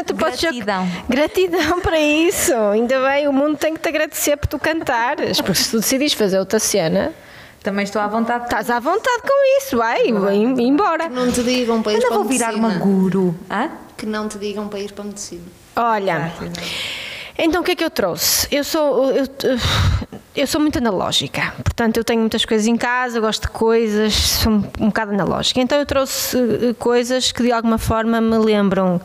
Tu 0.06 0.14
podes 0.14 0.40
já- 0.40 0.50
Gratidão. 0.50 0.88
Gratidão 1.08 1.80
para 1.80 2.00
isso. 2.00 2.54
Ainda 2.72 3.00
bem, 3.06 3.28
o 3.28 3.32
mundo 3.32 3.56
tem 3.58 3.74
que 3.74 3.80
te 3.80 3.88
agradecer 3.88 4.37
por 4.37 4.46
tu 4.48 4.58
cantares. 4.58 5.40
Porque 5.40 5.54
se 5.62 5.70
tu 5.70 5.78
decidires 5.80 6.14
fazer 6.14 6.38
outra 6.38 6.58
cena, 6.58 7.12
Também 7.62 7.85
estou 7.85 8.00
à 8.00 8.06
vontade. 8.08 8.44
estás 8.44 8.70
à 8.70 8.80
vontade 8.80 9.22
com 9.22 9.58
isso. 9.61 9.76
Vai, 9.76 10.11
vai 10.12 10.37
embora. 10.37 11.08
Que 11.08 11.14
não 11.14 11.30
te 11.30 11.42
digam 11.42 11.82
para 11.82 11.92
ir 11.92 11.94
Ainda 11.96 12.06
para 12.08 12.16
vou 12.16 12.24
a 12.26 12.28
virar 12.28 12.46
medicina. 12.52 12.68
uma 12.68 12.78
guru. 12.78 13.35
Hã? 13.50 13.70
Que 13.96 14.06
não 14.06 14.26
te 14.28 14.38
digam 14.38 14.66
para 14.68 14.80
ir 14.80 14.92
para 14.92 15.04
a 15.04 15.06
medicina. 15.06 15.42
Olha, 15.76 16.32
então 17.38 17.61
o 17.61 17.64
que 17.64 17.72
é 17.72 17.76
que 17.76 17.85
eu 17.85 17.90
trouxe? 17.90 18.48
Eu 18.50 18.64
sou, 18.64 19.11
eu, 19.12 19.24
eu 19.42 20.12
sou 20.47 20.61
muito 20.61 20.79
analógica, 20.79 21.53
portanto 21.62 21.99
eu 21.99 22.05
tenho 22.05 22.21
muitas 22.21 22.45
coisas 22.45 22.66
em 22.66 22.77
casa, 22.77 23.21
gosto 23.21 23.42
de 23.42 23.49
coisas, 23.49 24.14
sou 24.14 24.53
um, 24.53 24.57
um 24.81 24.87
bocado 24.87 25.12
analógica. 25.12 25.61
Então 25.61 25.79
eu 25.79 25.85
trouxe 25.85 26.38
eh, 26.38 26.75
coisas 26.79 27.33
que 27.33 27.42
de 27.42 27.53
alguma 27.53 27.79
forma 27.79 28.21
me 28.21 28.38
lembram 28.38 29.01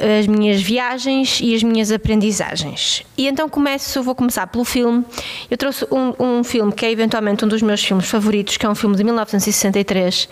as 0.00 0.26
minhas 0.26 0.62
viagens 0.62 1.40
e 1.42 1.54
as 1.54 1.62
minhas 1.62 1.92
aprendizagens. 1.92 3.02
E 3.16 3.28
então 3.28 3.48
começo, 3.48 4.02
vou 4.02 4.14
começar 4.14 4.46
pelo 4.46 4.64
filme. 4.64 5.04
Eu 5.50 5.56
trouxe 5.56 5.86
um, 5.90 6.14
um 6.18 6.44
filme 6.44 6.72
que 6.72 6.86
é 6.86 6.90
eventualmente 6.90 7.44
um 7.44 7.48
dos 7.48 7.60
meus 7.60 7.84
filmes 7.84 8.08
favoritos, 8.08 8.56
que 8.56 8.64
é 8.64 8.68
um 8.68 8.74
filme 8.74 8.96
de 8.96 9.04
1963, 9.04 10.28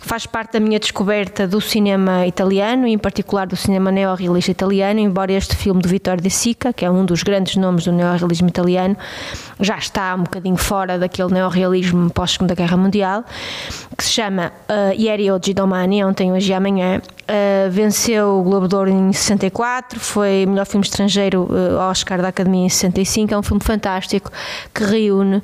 que 0.00 0.06
faz 0.06 0.24
parte 0.24 0.52
da 0.52 0.60
minha 0.60 0.78
descoberta 0.78 1.46
do 1.46 1.60
cinema 1.60 2.26
italiano, 2.26 2.86
e 2.86 2.92
em 2.92 2.98
particular 2.98 3.46
do 3.46 3.56
cinema 3.56 3.90
neorrealista 3.90 4.50
italiano, 4.50 5.00
embora 5.00 5.32
este 5.32 5.56
filme 5.56 5.82
de 5.82 5.88
Vittorio 5.88 6.22
De 6.22 6.30
Sica, 6.30 6.72
que 6.72 6.84
é 6.84 6.90
um 6.90 7.04
dos 7.04 7.22
grandes 7.22 7.56
nomes 7.56 7.84
do 7.84 7.92
neorrealismo 7.92 8.48
italiano, 8.48 8.96
já 9.60 9.76
está 9.76 10.14
um 10.14 10.22
bocadinho 10.22 10.56
fora 10.56 10.98
daquele 10.98 11.32
neorrealismo 11.32 12.10
pós-Segunda 12.10 12.54
Guerra 12.54 12.76
Mundial, 12.76 13.24
que 13.96 14.04
se 14.04 14.10
chama 14.10 14.52
uh, 14.68 14.94
Ieri 14.94 15.30
Oggi 15.30 15.52
Domani, 15.52 16.04
ontem, 16.04 16.32
hoje 16.32 16.52
e 16.52 16.54
amanhã, 16.54 17.02
Uh, 17.28 17.70
venceu 17.70 18.38
o 18.38 18.42
Globo 18.42 18.66
de 18.66 18.74
Ouro 18.74 18.88
em 18.88 19.12
64, 19.12 20.00
foi 20.00 20.46
melhor 20.46 20.64
filme 20.64 20.86
estrangeiro 20.86 21.42
uh, 21.42 21.76
Oscar 21.90 22.22
da 22.22 22.28
Academia 22.28 22.64
em 22.64 22.68
65. 22.70 23.34
É 23.34 23.38
um 23.38 23.42
filme 23.42 23.62
fantástico 23.62 24.32
que 24.72 24.82
reúne 24.82 25.42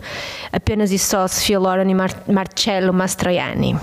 apenas 0.50 0.90
e 0.92 0.98
só 0.98 1.28
Sofia 1.28 1.58
Loren 1.60 1.90
e 1.90 1.94
Mar 1.94 2.10
Marcello 2.26 2.90
Mastroianni. 2.94 3.76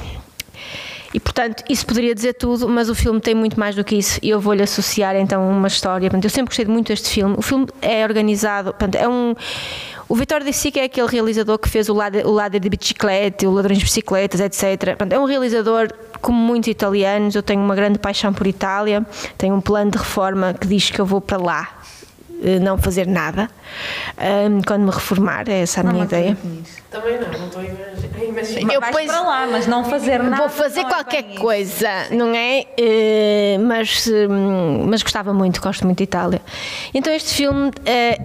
E 1.14 1.20
portanto, 1.20 1.64
isso 1.70 1.86
poderia 1.86 2.16
dizer 2.16 2.34
tudo, 2.34 2.70
mas 2.70 2.90
o 2.90 2.96
filme 2.96 3.20
tem 3.20 3.36
muito 3.36 3.60
mais 3.60 3.76
do 3.76 3.84
que 3.84 3.96
isso 3.96 4.18
e 4.22 4.30
eu 4.30 4.40
vou-lhe 4.40 4.64
associar 4.64 5.16
então 5.16 5.48
uma 5.50 5.68
história. 5.68 6.10
Portanto, 6.10 6.24
eu 6.24 6.30
sempre 6.30 6.50
gostei 6.50 6.66
muito 6.66 6.88
deste 6.88 7.10
filme. 7.10 7.36
O 7.38 7.42
filme 7.42 7.68
é 7.82 8.04
organizado, 8.04 8.72
portanto, 8.72 8.96
é 8.96 9.08
um. 9.08 9.36
O 10.12 10.16
Vitório 10.16 10.46
De 10.46 10.52
Sica 10.52 10.82
é 10.82 10.84
aquele 10.84 11.08
realizador 11.08 11.58
que 11.58 11.70
fez 11.70 11.88
o 11.88 11.94
Ladder, 11.94 12.28
o 12.28 12.32
ladder 12.32 12.60
de 12.60 12.70
Bicicleta, 12.70 13.48
o 13.48 13.54
Ladrões 13.54 13.78
de 13.78 13.86
Bicicletas, 13.86 14.42
etc. 14.42 14.98
É 15.10 15.18
um 15.18 15.24
realizador, 15.24 15.88
como 16.22 16.38
muitos 16.38 16.68
italianos, 16.68 17.34
eu 17.34 17.42
tenho 17.42 17.62
uma 17.62 17.74
grande 17.74 17.98
paixão 17.98 18.34
por 18.34 18.46
Itália, 18.46 19.06
tenho 19.38 19.56
um 19.56 19.62
plano 19.62 19.90
de 19.90 19.98
reforma 19.98 20.54
que 20.54 20.68
diz 20.68 20.90
que 20.90 21.00
eu 21.00 21.06
vou 21.06 21.22
para 21.22 21.38
lá 21.38 21.80
eh, 22.44 22.60
não 22.60 22.78
fazer 22.78 23.08
nada 23.08 23.50
Ahm, 24.18 24.62
quando 24.66 24.84
me 24.84 24.92
reformar, 24.92 25.48
é 25.50 25.62
essa 25.62 25.82
a 25.82 25.84
minha 25.84 26.04
ideia. 26.04 26.38
Também 26.90 27.20
não, 27.20 27.28
não 27.32 27.48
estou 27.48 27.62
a 27.62 28.24
imaginar. 28.24 28.74
Eu 28.74 28.82
depois- 28.82 29.08
para 29.08 29.22
lá, 29.22 29.48
mas 29.50 29.66
não 29.68 29.84
fazer 29.86 30.22
nada. 30.22 30.38
Vou 30.38 30.50
fazer 30.50 30.82
não 30.82 30.90
é 30.90 30.94
qualquer 30.94 31.22
bem 31.24 31.32
isso. 31.34 31.42
coisa, 31.42 31.90
não 32.12 32.36
é? 32.36 32.66
Eh, 32.78 33.58
mas, 33.62 34.08
hum, 34.08 34.86
mas 34.88 35.02
gostava 35.02 35.34
muito, 35.34 35.62
gosto 35.62 35.86
muito 35.86 35.98
de 36.00 36.04
Itália. 36.04 36.42
Então 36.94 37.14
este 37.14 37.34
filme 37.34 37.72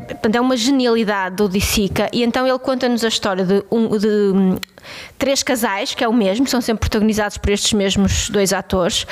portanto, 0.09 0.35
é 0.37 0.41
uma 0.41 0.57
genialidade 0.57 1.37
do 1.37 1.49
Di 1.49 1.61
Sica 1.61 2.09
e 2.13 2.23
então 2.23 2.47
ele 2.47 2.59
conta-nos 2.59 3.05
a 3.05 3.09
história 3.09 3.45
de, 3.45 3.63
um, 3.71 3.97
de 3.97 4.09
hum, 4.09 4.59
três 5.19 5.43
casais, 5.43 5.95
que 5.95 6.03
é 6.05 6.09
o 6.09 6.13
mesmo, 6.13 6.47
são 6.47 6.61
sempre 6.61 6.81
protagonizados 6.81 7.39
por 7.39 7.51
estes 7.51 7.73
mesmos 7.73 8.29
dois 8.31 8.53
atores, 8.53 9.07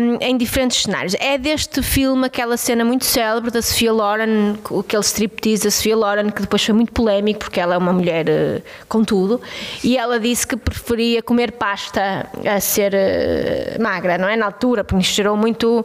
hum, 0.00 0.18
em 0.20 0.36
diferentes 0.36 0.82
cenários. 0.82 1.14
É 1.18 1.38
deste 1.38 1.82
filme 1.82 2.26
aquela 2.26 2.56
cena 2.56 2.84
muito 2.84 3.04
célebre 3.04 3.50
da 3.50 3.62
Sofia 3.62 3.92
Loren, 3.92 4.56
aquele 4.78 5.02
striptease 5.38 5.62
da 5.64 5.70
Sofia 5.70 5.96
Loren, 5.96 6.30
que 6.30 6.42
depois 6.42 6.62
foi 6.64 6.74
muito 6.74 6.92
polémico, 6.92 7.40
porque 7.40 7.60
ela 7.60 7.74
é 7.74 7.78
uma 7.78 7.92
mulher 7.92 8.28
eh, 8.28 8.60
com 8.88 9.04
tudo, 9.04 9.40
e 9.82 9.96
ela 9.96 10.18
disse 10.18 10.46
que 10.46 10.56
preferia 10.56 11.22
comer 11.22 11.52
pasta 11.52 12.26
a 12.44 12.60
ser 12.60 12.92
eh, 12.94 13.76
magra, 13.80 14.18
não 14.18 14.28
é? 14.28 14.36
Na 14.36 14.46
altura, 14.46 14.82
porque 14.84 15.02
isto 15.02 15.14
gerou 15.14 15.36
muito 15.36 15.84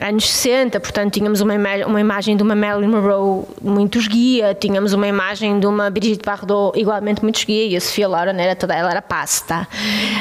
anos 0.00 0.28
60, 0.28 0.80
portanto 0.80 1.12
tínhamos 1.14 1.40
uma, 1.40 1.54
ima- 1.54 1.86
uma 1.86 2.00
imagem 2.00 2.36
de 2.36 2.42
uma 2.42 2.54
Marilyn 2.54 2.88
Monroe 2.88 3.44
muito 3.62 3.98
esguia, 3.98 4.54
tínhamos 4.54 4.92
uma 4.92 5.06
imagem 5.06 5.60
de 5.60 5.66
uma 5.66 5.88
Brigitte 5.90 6.24
Bardot 6.24 6.78
igualmente 6.78 7.22
muito 7.22 7.36
esguia, 7.38 7.66
e 7.66 7.76
a 7.76 7.80
Sofia 7.80 8.08
Loren 8.08 8.36
era 8.40 8.54
toda, 8.56 8.74
ela 8.74 8.90
era 8.90 9.02
pasta, 9.02 9.66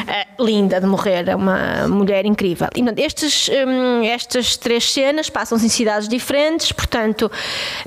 Eh, 0.07 0.27
linda 0.39 0.79
de 0.79 0.85
morrer, 0.87 1.27
é 1.27 1.35
uma 1.35 1.87
mulher 1.87 2.25
incrível. 2.25 2.67
E, 2.75 3.01
estes, 3.01 3.49
hum, 3.49 4.03
estas 4.05 4.55
três 4.55 4.91
cenas 4.91 5.29
passam-se 5.29 5.65
em 5.65 5.69
cidades 5.69 6.07
diferentes, 6.07 6.71
portanto, 6.71 7.29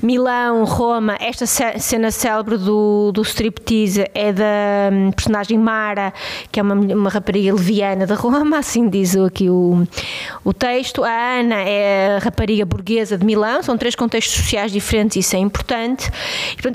Milão, 0.03 0.63
Roma, 0.81 1.15
esta 1.19 1.45
ce- 1.45 1.77
cena 1.77 2.09
célebre 2.09 2.57
do, 2.57 3.11
do 3.11 3.21
striptease 3.21 4.03
é 4.15 4.33
da 4.33 4.89
hum, 4.91 5.11
personagem 5.11 5.55
Mara, 5.55 6.11
que 6.51 6.59
é 6.59 6.63
uma, 6.63 6.73
uma 6.73 7.07
rapariga 7.07 7.53
leviana 7.53 8.07
de 8.07 8.13
Roma, 8.13 8.57
assim 8.57 8.89
diz 8.89 9.15
aqui 9.15 9.47
o, 9.47 9.87
o 10.43 10.51
texto. 10.51 11.03
A 11.03 11.39
Ana 11.39 11.61
é 11.61 12.15
a 12.15 12.17
rapariga 12.17 12.65
burguesa 12.65 13.15
de 13.15 13.23
Milão, 13.23 13.61
são 13.61 13.77
três 13.77 13.93
contextos 13.93 14.37
sociais 14.37 14.71
diferentes, 14.71 15.17
isso 15.17 15.35
é 15.35 15.39
importante. 15.39 16.09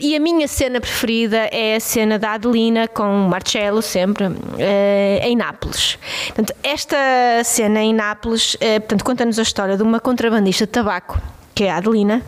E, 0.00 0.14
a 0.14 0.20
minha 0.20 0.46
cena 0.46 0.80
preferida 0.80 1.48
é 1.50 1.74
a 1.74 1.80
cena 1.80 2.16
da 2.16 2.34
Adelina 2.34 2.86
com 2.86 3.26
Marcello, 3.28 3.82
sempre, 3.82 4.26
eh, 4.56 5.18
em 5.24 5.34
Nápoles. 5.34 5.98
Portanto, 6.26 6.54
esta 6.62 6.96
cena 7.42 7.82
em 7.82 7.92
Nápoles, 7.92 8.56
eh, 8.60 8.78
portanto, 8.78 9.04
conta-nos 9.04 9.36
a 9.40 9.42
história 9.42 9.76
de 9.76 9.82
uma 9.82 9.98
contrabandista 9.98 10.64
de 10.64 10.70
tabaco 10.70 11.20
que 11.56 11.64
é 11.64 11.70
a 11.70 11.78
Adelina, 11.78 12.22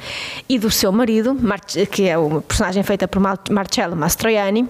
e 0.48 0.58
do 0.58 0.70
seu 0.70 0.90
marido, 0.90 1.34
Mar- 1.34 1.60
que 1.60 2.08
é 2.08 2.16
uma 2.16 2.40
personagem 2.40 2.82
feita 2.82 3.06
por 3.06 3.20
Mar- 3.20 3.38
Marcello 3.50 3.94
Mastroianni. 3.94 4.66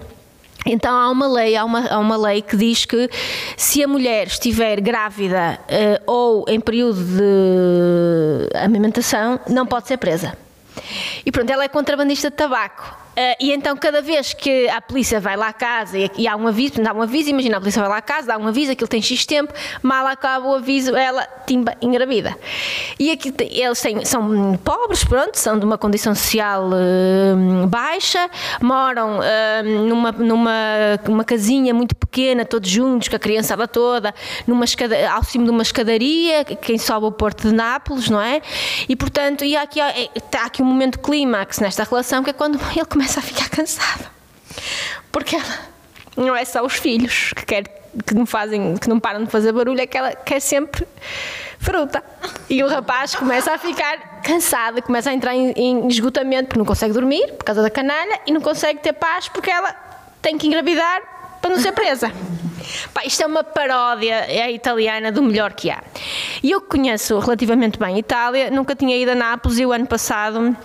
Então 0.65 0.93
há 0.93 1.09
uma 1.09 1.25
lei, 1.29 1.55
há 1.55 1.63
uma, 1.63 1.87
há 1.87 1.97
uma 1.97 2.17
lei 2.17 2.41
que 2.41 2.57
diz 2.57 2.83
que 2.83 3.09
se 3.55 3.81
a 3.81 3.87
mulher 3.87 4.27
estiver 4.27 4.81
grávida 4.81 5.57
eh, 5.69 6.01
ou 6.05 6.43
em 6.49 6.59
período 6.59 7.01
de 7.01 8.49
amamentação, 8.57 9.39
não 9.47 9.65
pode 9.65 9.87
ser 9.87 9.95
presa. 9.95 10.37
E 11.25 11.31
pronto, 11.31 11.49
ela 11.49 11.63
é 11.63 11.69
contrabandista 11.69 12.29
de 12.29 12.35
tabaco. 12.35 12.93
Ah, 13.19 13.35
e 13.37 13.51
então, 13.51 13.75
cada 13.75 14.01
vez 14.01 14.33
que 14.33 14.69
a 14.69 14.79
polícia 14.79 15.19
vai 15.19 15.35
lá 15.35 15.49
à 15.49 15.53
casa 15.53 15.97
e, 15.97 16.09
e 16.19 16.25
há 16.25 16.37
um 16.37 16.47
aviso, 16.47 16.81
dá 16.81 16.93
um 16.93 17.01
aviso, 17.01 17.29
imagina 17.29 17.57
a 17.57 17.59
polícia 17.59 17.81
vai 17.81 17.89
lá 17.89 17.97
à 17.97 18.01
casa, 18.01 18.27
dá 18.27 18.37
um 18.37 18.47
aviso, 18.47 18.71
aquilo 18.71 18.87
tem 18.87 19.01
X 19.01 19.25
tempo, 19.25 19.53
mal 19.83 20.07
acaba 20.07 20.47
o 20.47 20.55
aviso, 20.55 20.95
ela 20.95 21.27
timba 21.45 21.75
engravida. 21.81 22.33
E 22.97 23.11
aqui 23.11 23.33
eles 23.51 23.81
têm, 23.81 24.05
são 24.05 24.57
pobres, 24.63 25.03
pronto, 25.03 25.35
são 25.35 25.59
de 25.59 25.65
uma 25.65 25.77
condição 25.77 26.15
social 26.15 26.69
hum, 26.69 27.67
baixa, 27.67 28.29
moram 28.61 29.19
hum, 29.19 29.87
numa, 29.89 30.11
numa 30.13 30.51
uma 31.05 31.25
casinha 31.25 31.73
muito 31.73 31.97
pequena, 31.97 32.45
todos 32.45 32.69
juntos, 32.69 33.09
com 33.09 33.17
a 33.17 33.19
criançada 33.19 33.67
toda, 33.67 34.15
numa 34.47 34.63
escada, 34.63 34.95
ao 35.11 35.25
cimo 35.25 35.43
de 35.43 35.51
uma 35.51 35.63
escadaria, 35.63 36.45
quem 36.45 36.77
sobe 36.77 37.07
o 37.07 37.11
Porto 37.11 37.49
de 37.49 37.53
Nápoles, 37.53 38.09
não 38.09 38.21
é? 38.21 38.41
E 38.87 38.95
portanto, 38.95 39.43
e 39.43 39.57
há 39.57 39.63
aqui, 39.63 39.81
está 40.15 40.45
aqui 40.45 40.61
um 40.61 40.65
momento 40.65 40.99
clímax 40.99 41.59
nesta 41.59 41.83
relação, 41.83 42.23
que 42.23 42.29
é 42.29 42.33
quando 42.33 42.57
ele 42.73 42.85
começa 42.85 43.08
a 43.17 43.21
ficar 43.21 43.49
cansado. 43.49 44.09
Porque 45.11 45.35
ela 45.35 45.59
não 46.15 46.35
é 46.35 46.45
só 46.45 46.63
os 46.63 46.73
filhos 46.73 47.31
que, 47.35 47.45
quer, 47.45 47.63
que, 48.05 48.13
não 48.13 48.25
fazem, 48.25 48.75
que 48.77 48.89
não 48.89 48.99
param 48.99 49.23
de 49.23 49.31
fazer 49.31 49.51
barulho, 49.51 49.79
é 49.79 49.87
que 49.87 49.97
ela 49.97 50.13
quer 50.13 50.39
sempre 50.39 50.85
fruta. 51.59 52.03
E 52.49 52.63
o 52.63 52.67
rapaz 52.67 53.15
começa 53.15 53.53
a 53.53 53.57
ficar 53.57 54.21
cansado, 54.21 54.81
começa 54.81 55.09
a 55.09 55.13
entrar 55.13 55.35
em, 55.35 55.51
em 55.51 55.87
esgotamento 55.87 56.47
porque 56.49 56.59
não 56.59 56.65
consegue 56.65 56.93
dormir 56.93 57.33
por 57.33 57.43
causa 57.43 57.61
da 57.61 57.69
canalha 57.69 58.19
e 58.27 58.31
não 58.31 58.41
consegue 58.41 58.79
ter 58.79 58.93
paz 58.93 59.27
porque 59.29 59.49
ela 59.49 59.73
tem 60.21 60.37
que 60.37 60.47
engravidar 60.47 61.01
para 61.41 61.51
não 61.51 61.59
ser 61.59 61.71
presa. 61.71 62.11
Pá, 62.93 63.01
isto 63.05 63.23
é 63.23 63.25
uma 63.25 63.43
paródia 63.43 64.25
é 64.27 64.51
italiana 64.51 65.11
do 65.11 65.23
melhor 65.23 65.53
que 65.53 65.69
há. 65.71 65.81
E 66.43 66.51
eu 66.51 66.61
conheço 66.61 67.17
relativamente 67.19 67.79
bem 67.79 67.95
a 67.95 67.99
Itália, 67.99 68.51
nunca 68.51 68.75
tinha 68.75 68.95
ido 68.97 69.11
a 69.11 69.15
Nápoles 69.15 69.57
e 69.57 69.65
o 69.65 69.71
ano 69.71 69.87
passado 69.87 70.55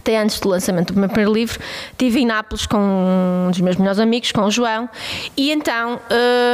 até 0.00 0.18
antes 0.18 0.40
do 0.40 0.48
lançamento 0.48 0.92
do 0.92 0.98
meu 0.98 1.08
primeiro 1.08 1.32
livro, 1.32 1.60
estive 1.92 2.20
em 2.20 2.26
Nápoles 2.26 2.66
com 2.66 2.78
um 2.78 3.50
dos 3.50 3.60
meus 3.60 3.76
melhores 3.76 4.00
amigos, 4.00 4.32
com 4.32 4.42
o 4.42 4.50
João, 4.50 4.88
e 5.36 5.52
então, 5.52 6.00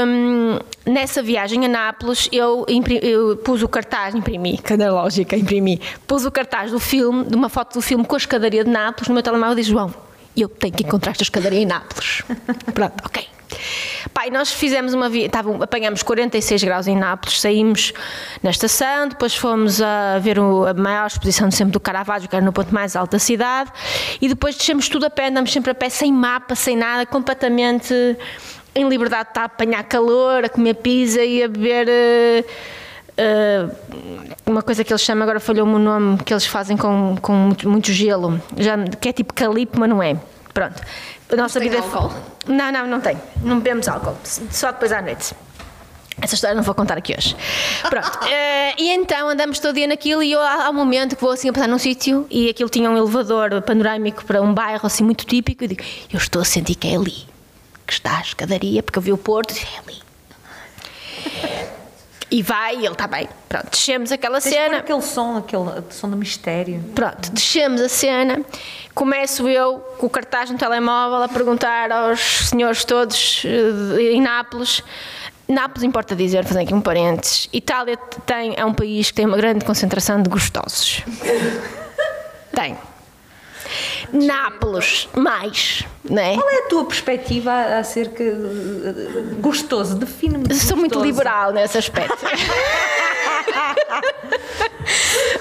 hum, 0.06 0.58
nessa 0.84 1.22
viagem 1.22 1.64
a 1.64 1.68
Nápoles, 1.68 2.28
eu, 2.32 2.66
eu 3.00 3.36
pus 3.38 3.62
o 3.62 3.68
cartaz, 3.68 4.14
imprimi, 4.14 4.58
cada 4.58 4.92
lógica, 4.92 5.36
imprimi, 5.36 5.80
pus 6.06 6.26
o 6.26 6.30
cartaz 6.30 6.72
do 6.72 6.80
filme, 6.80 7.24
de 7.24 7.34
uma 7.34 7.48
foto 7.48 7.74
do 7.74 7.80
filme 7.80 8.04
com 8.04 8.14
a 8.14 8.18
escadaria 8.18 8.64
de 8.64 8.70
Nápoles, 8.70 9.08
no 9.08 9.14
meu 9.14 9.22
telemóvel 9.22 9.52
e 9.52 9.56
disse, 9.56 9.70
João, 9.70 9.94
eu 10.36 10.48
tenho 10.48 10.74
que 10.74 10.84
encontrar 10.84 11.12
esta 11.12 11.22
escadaria 11.22 11.60
em 11.60 11.66
Nápoles. 11.66 12.22
Pronto, 12.74 13.02
ok. 13.06 13.35
Pai, 14.12 14.30
nós 14.30 14.50
fizemos 14.52 14.94
uma 14.94 15.08
via, 15.08 15.26
estavam- 15.26 15.62
apanhamos 15.62 16.02
46 16.02 16.62
graus 16.64 16.86
em 16.86 16.96
Nápoles, 16.96 17.40
saímos 17.40 17.92
na 18.42 18.50
estação, 18.50 19.08
depois 19.08 19.34
fomos 19.34 19.80
a 19.82 20.18
ver 20.20 20.38
o- 20.38 20.66
a 20.66 20.74
maior 20.74 21.06
exposição 21.06 21.50
sempre 21.50 21.72
do 21.72 21.80
Caravaggio, 21.80 22.28
que 22.28 22.34
era 22.36 22.44
no 22.44 22.52
ponto 22.52 22.72
mais 22.74 22.96
alto 22.96 23.12
da 23.12 23.18
cidade, 23.18 23.70
e 24.20 24.28
depois 24.28 24.56
descemos 24.56 24.88
tudo 24.88 25.06
a 25.06 25.10
pé, 25.10 25.28
andamos 25.28 25.52
sempre 25.52 25.70
a 25.70 25.74
pé, 25.74 25.88
sem 25.88 26.12
mapa, 26.12 26.54
sem 26.54 26.76
nada, 26.76 27.04
completamente 27.06 27.94
em 28.74 28.88
liberdade 28.88 29.24
de 29.24 29.30
estar 29.30 29.42
a 29.42 29.46
apanhar 29.46 29.82
calor, 29.84 30.44
a 30.44 30.48
comer 30.48 30.74
pizza 30.74 31.22
e 31.24 31.42
a 31.42 31.48
beber. 31.48 31.86
eh, 31.88 32.44
eh, 33.16 33.66
uma 34.44 34.62
coisa 34.62 34.84
que 34.84 34.92
eles 34.92 35.02
chamam, 35.02 35.22
agora 35.22 35.40
falhou-me 35.40 35.74
o 35.74 35.78
nome, 35.78 36.18
que 36.18 36.32
eles 36.32 36.46
fazem 36.46 36.76
com, 36.76 37.16
com 37.20 37.32
muito, 37.32 37.68
muito 37.68 37.92
gelo, 37.92 38.40
já, 38.56 38.76
que 39.00 39.08
é 39.08 39.12
tipo 39.12 39.32
calipo, 39.32 39.78
mas 39.80 39.88
não 39.88 40.02
é. 40.02 40.16
Pronto. 40.52 40.80
A 41.30 41.36
nossa 41.36 41.58
vida 41.58 41.78
álcool? 41.78 42.12
Não, 42.46 42.70
não, 42.70 42.86
não 42.86 43.00
tem. 43.00 43.20
Não 43.42 43.58
bebemos 43.58 43.88
álcool. 43.88 44.16
Só 44.50 44.70
depois 44.70 44.92
à 44.92 45.02
noite. 45.02 45.34
Essa 46.20 46.34
história 46.34 46.56
não 46.56 46.62
vou 46.62 46.74
contar 46.74 46.96
aqui 46.96 47.14
hoje. 47.16 47.36
Pronto. 47.88 48.18
Eh, 48.28 48.74
e 48.78 48.90
então 48.90 49.28
andamos 49.28 49.58
todo 49.60 49.74
dia 49.74 49.86
naquilo 49.86 50.22
e 50.22 50.32
eu 50.32 50.40
há 50.40 50.66
há 50.66 50.70
um 50.70 50.72
momento 50.72 51.14
que 51.14 51.22
vou 51.22 51.30
assim 51.30 51.48
a 51.48 51.52
passar 51.52 51.68
num 51.68 51.78
sítio 51.78 52.26
e 52.28 52.50
aquilo 52.50 52.68
tinha 52.68 52.90
um 52.90 52.96
elevador 52.96 53.62
panorâmico 53.62 54.24
para 54.24 54.42
um 54.42 54.52
bairro 54.52 54.84
assim 54.84 55.04
muito 55.04 55.24
típico 55.24 55.62
e 55.62 55.68
digo, 55.68 55.84
eu 56.12 56.18
estou 56.18 56.42
a 56.42 56.44
sentir 56.44 56.74
que 56.74 56.88
é 56.88 56.96
ali 56.96 57.26
que 57.86 57.92
está 57.92 58.18
a 58.18 58.20
escadaria, 58.20 58.82
porque 58.82 58.98
eu 58.98 59.02
vi 59.02 59.12
o 59.12 59.18
Porto 59.18 59.52
e 59.52 59.60
é 59.60 59.78
ali. 59.78 60.05
E 62.30 62.42
vai, 62.42 62.74
ele 62.74 62.88
está 62.88 63.06
bem. 63.06 63.28
Pronto, 63.48 63.70
descemos 63.70 64.10
aquela 64.10 64.40
Tens 64.40 64.52
cena. 64.52 64.78
aquele 64.78 65.02
som, 65.02 65.36
aquele 65.36 65.62
som 65.90 66.08
do 66.08 66.16
mistério. 66.16 66.82
Pronto, 66.94 67.30
descemos 67.30 67.80
a 67.80 67.88
cena, 67.88 68.44
começo 68.94 69.48
eu 69.48 69.78
com 69.98 70.06
o 70.06 70.10
cartaz 70.10 70.50
no 70.50 70.58
telemóvel 70.58 71.22
a 71.22 71.28
perguntar 71.28 71.92
aos 71.92 72.48
senhores 72.48 72.84
todos 72.84 73.42
eh, 73.44 74.12
em 74.12 74.20
Nápoles. 74.20 74.82
Nápoles 75.46 75.84
importa 75.84 76.16
dizer, 76.16 76.44
fazendo 76.44 76.64
aqui 76.64 76.74
um 76.74 76.80
parênteses, 76.80 77.48
Itália 77.52 77.96
tem, 78.26 78.54
é 78.56 78.64
um 78.64 78.74
país 78.74 79.10
que 79.10 79.14
tem 79.14 79.26
uma 79.26 79.36
grande 79.36 79.64
concentração 79.64 80.20
de 80.20 80.28
gostosos. 80.28 81.04
tem. 82.52 82.76
Nápoles, 84.12 85.08
mais, 85.14 85.82
não 86.08 86.22
é? 86.22 86.34
Qual 86.34 86.48
é 86.50 86.58
a 86.58 86.68
tua 86.68 86.84
perspectiva 86.84 87.52
acerca 87.78 88.24
de 88.24 89.34
gostoso? 89.40 89.96
Define-me. 89.96 90.54
Sou 90.54 90.76
muito 90.76 90.94
gostoso. 90.94 91.04
liberal 91.04 91.52
nesse 91.52 91.78
aspecto. 91.78 92.16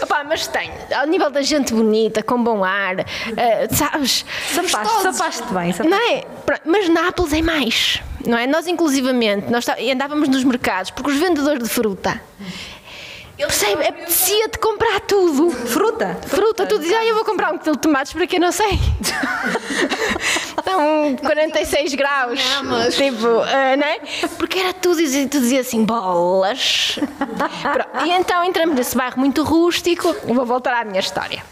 Opá, 0.01 0.23
mas 0.23 0.47
tem, 0.47 0.71
ao 0.95 1.05
nível 1.07 1.29
da 1.29 1.41
gente 1.41 1.73
bonita, 1.73 2.23
com 2.23 2.41
bom 2.43 2.63
ar, 2.63 2.99
eh, 2.99 3.67
sabes? 3.71 4.25
Safaste, 4.51 5.01
safaste 5.03 5.43
bem. 5.53 5.71
safaste. 5.71 5.87
Não 5.89 5.97
é? 5.97 6.23
Mas 6.65 6.89
Nápoles 6.89 7.33
é 7.33 7.41
mais, 7.41 8.01
não 8.25 8.37
é? 8.37 8.47
Nós, 8.47 8.67
inclusivamente, 8.67 9.49
nós 9.51 9.65
tá- 9.65 9.75
andávamos 9.91 10.27
nos 10.29 10.43
mercados, 10.43 10.91
porque 10.91 11.11
os 11.11 11.17
vendedores 11.17 11.63
de 11.63 11.69
fruta, 11.69 12.19
percebe, 13.37 13.87
apetecia 13.87 14.47
de 14.47 14.57
comprar 14.57 15.01
tudo. 15.01 15.51
Fruta? 15.51 16.17
Fruta, 16.27 16.65
tu 16.65 16.79
dizes, 16.79 16.95
ah, 16.95 17.05
eu 17.05 17.15
vou 17.15 17.25
comprar 17.25 17.51
um 17.51 17.57
quilo 17.57 17.75
de 17.75 17.81
tomates 17.81 18.13
para 18.13 18.25
eu 18.31 18.39
não 18.39 18.51
sei. 18.51 18.67
Estão 20.57 21.15
46 21.17 21.95
graus. 21.95 22.39
Tipo, 22.95 23.41
ah, 23.41 23.75
não 23.75 23.85
é? 23.87 23.99
Porque 24.37 24.59
era 24.59 24.73
tudo, 24.73 25.01
e 25.01 25.27
tu 25.27 25.39
dizias 25.39 25.67
assim, 25.67 25.83
bolas. 25.83 26.99
E 28.05 28.11
então 28.11 28.43
entramos 28.43 28.75
nesse 28.75 28.95
bairro 28.95 29.19
muito 29.19 29.43
rústico. 29.43 30.15
Eu 30.27 30.35
Vou 30.35 30.45
voltar 30.45 30.73
à 30.81 30.83
minha 30.85 30.99
história. 30.99 31.43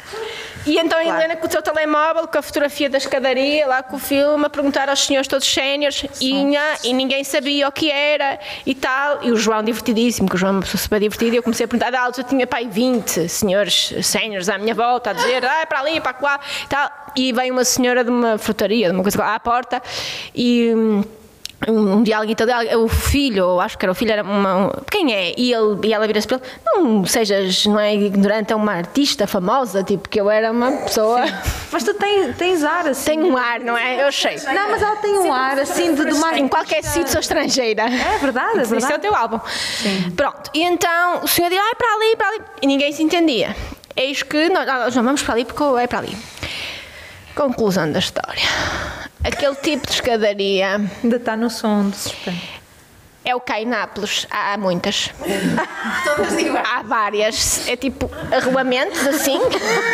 E 0.66 0.78
então 0.78 0.98
a 0.98 1.04
Helena 1.04 1.36
com 1.36 1.48
o 1.48 1.52
seu 1.52 1.62
telemóvel, 1.62 2.28
com 2.28 2.38
a 2.38 2.42
fotografia 2.42 2.90
da 2.90 2.98
escadaria, 2.98 3.68
lá 3.68 3.84
com 3.84 3.98
o 3.98 4.00
filme, 4.00 4.46
a 4.46 4.50
perguntar 4.50 4.90
aos 4.90 5.06
senhores 5.06 5.28
todos 5.28 5.48
séniores, 5.48 6.06
e, 6.22 6.44
nha, 6.44 6.78
e 6.84 6.94
ninguém 6.94 7.24
sabia 7.24 7.68
o 7.68 7.72
que 7.72 7.92
era 7.92 8.40
e 8.66 8.74
tal. 8.74 9.24
E 9.24 9.32
o 9.32 9.36
João 9.36 9.62
divertidíssimo, 9.64 10.30
que 10.30 10.36
o 10.36 10.38
João 10.38 10.52
é 10.52 10.56
uma 10.56 10.62
pessoa 10.62 10.82
super 10.82 11.00
divertida, 11.00 11.36
e 11.36 11.38
eu 11.38 11.44
comecei 11.44 11.66
a 11.66 11.68
perguntar, 11.68 11.94
ah, 11.94 12.12
eu 12.16 12.24
tinha 12.24 12.48
pai 12.48 12.68
20 12.68 13.28
senhores 13.28 13.94
séniores 14.02 14.48
à 14.48 14.58
minha 14.58 14.74
volta 14.74 15.10
a 15.10 15.14
dizer, 15.14 15.44
ah, 15.46 15.62
é 15.62 15.66
para 15.66 15.80
ali, 15.80 15.98
é 15.98 16.00
para 16.00 16.18
lá 16.22 16.40
e 16.64 16.68
tal. 16.68 16.92
E 17.16 17.34
veio 17.34 17.54
uma 17.54 17.66
senhora 17.66 18.04
de 18.04 18.10
uma 18.10 18.38
frutaria, 18.38 18.88
de 18.88 18.94
uma 18.94 19.04
coisa 19.04 19.24
à 19.24 19.40
porta, 19.40 19.82
e. 20.34 20.74
um, 21.68 21.94
um 21.98 22.04
diálogo 22.04 22.32
italiano, 22.32 22.84
o 22.84 22.88
filho, 22.88 23.60
acho 23.60 23.78
que 23.78 23.86
era 23.86 23.92
o 23.92 23.96
filho, 23.96 24.12
era 24.12 24.24
uma, 24.24 24.56
um- 24.68 24.72
quem 24.90 25.14
é? 25.14 25.34
E, 25.38 25.54
ele, 25.54 25.80
e 25.88 25.94
ela 25.94 26.06
vira-se 26.08 26.28
para 26.28 26.38
ele, 26.38 26.46
não 26.76 27.06
sejas, 27.06 27.66
não 27.66 27.80
é 27.80 27.94
ignorante, 27.96 28.52
é 28.54 28.56
uma 28.56 28.74
artista 28.74 29.26
famosa, 29.28 29.84
tipo, 29.84 30.08
que 30.10 30.20
eu 30.20 30.30
era 30.30 30.52
uma 30.52 30.72
pessoa, 30.72 31.22
Mas 31.72 31.84
tu 31.84 31.94
tens, 31.94 32.36
tens 32.38 32.64
ar 32.64 32.88
assim. 32.88 33.06
tem 33.12 33.24
um 33.24 33.38
ar, 33.38 33.60
não 33.60 33.78
é? 33.78 34.06
Eu 34.06 34.12
sei. 34.12 34.36
Não, 34.54 34.72
mas 34.72 34.82
ela 34.82 34.96
tem 34.98 35.18
um 35.20 35.34
ar 35.34 35.58
assim 35.60 35.94
de, 35.96 36.06
de 36.06 36.14
uma 36.14 36.38
Em 36.38 36.48
qualquer 36.48 36.84
sítio 36.84 37.10
sou 37.12 37.20
estrangeira. 37.22 37.84
É 37.84 38.18
verdade, 38.20 38.60
é 38.60 38.62
Isso 38.64 38.74
é 38.74 38.78
o 38.78 38.80
verdade. 38.80 39.02
teu 39.02 39.16
álbum. 39.16 39.40
Pronto, 40.16 40.50
e 40.54 40.64
então 40.64 41.22
o 41.24 41.28
senhor 41.28 41.50
diz, 41.50 41.60
ah, 41.60 41.72
é 41.72 41.76
para 41.76 41.94
ali, 41.96 42.16
para 42.16 42.28
ali, 42.28 42.40
e 42.62 42.68
ninguém 42.68 42.92
se 42.92 43.02
entendia. 43.04 43.56
Eis 43.96 44.24
que 44.24 44.50
nós, 44.50 44.66
nós 44.66 44.96
não 44.96 45.04
vamos 45.04 45.22
para 45.24 45.34
ali 45.36 45.46
porque 45.46 45.64
é 45.80 45.88
para 45.88 46.00
ali. 46.00 46.18
Conclusão 47.36 47.92
da 47.92 48.00
história. 48.00 48.42
Aquele 49.24 49.56
tipo 49.56 49.88
de 49.88 49.94
escadaria 49.94 50.76
Ainda 51.04 51.16
está 51.16 51.38
no 51.38 51.50
som 51.50 51.90
de 51.90 51.96
suspense. 51.98 52.63
É 53.26 53.34
o 53.34 53.40
cá 53.40 53.62
em 53.62 53.66
Nápoles, 53.66 54.28
há 54.30 54.58
muitas. 54.58 55.10
Há 56.74 56.84
várias. 56.84 57.68
É 57.70 57.78
tipo 57.78 58.12
arruamentos 58.36 59.06
assim. 59.08 59.40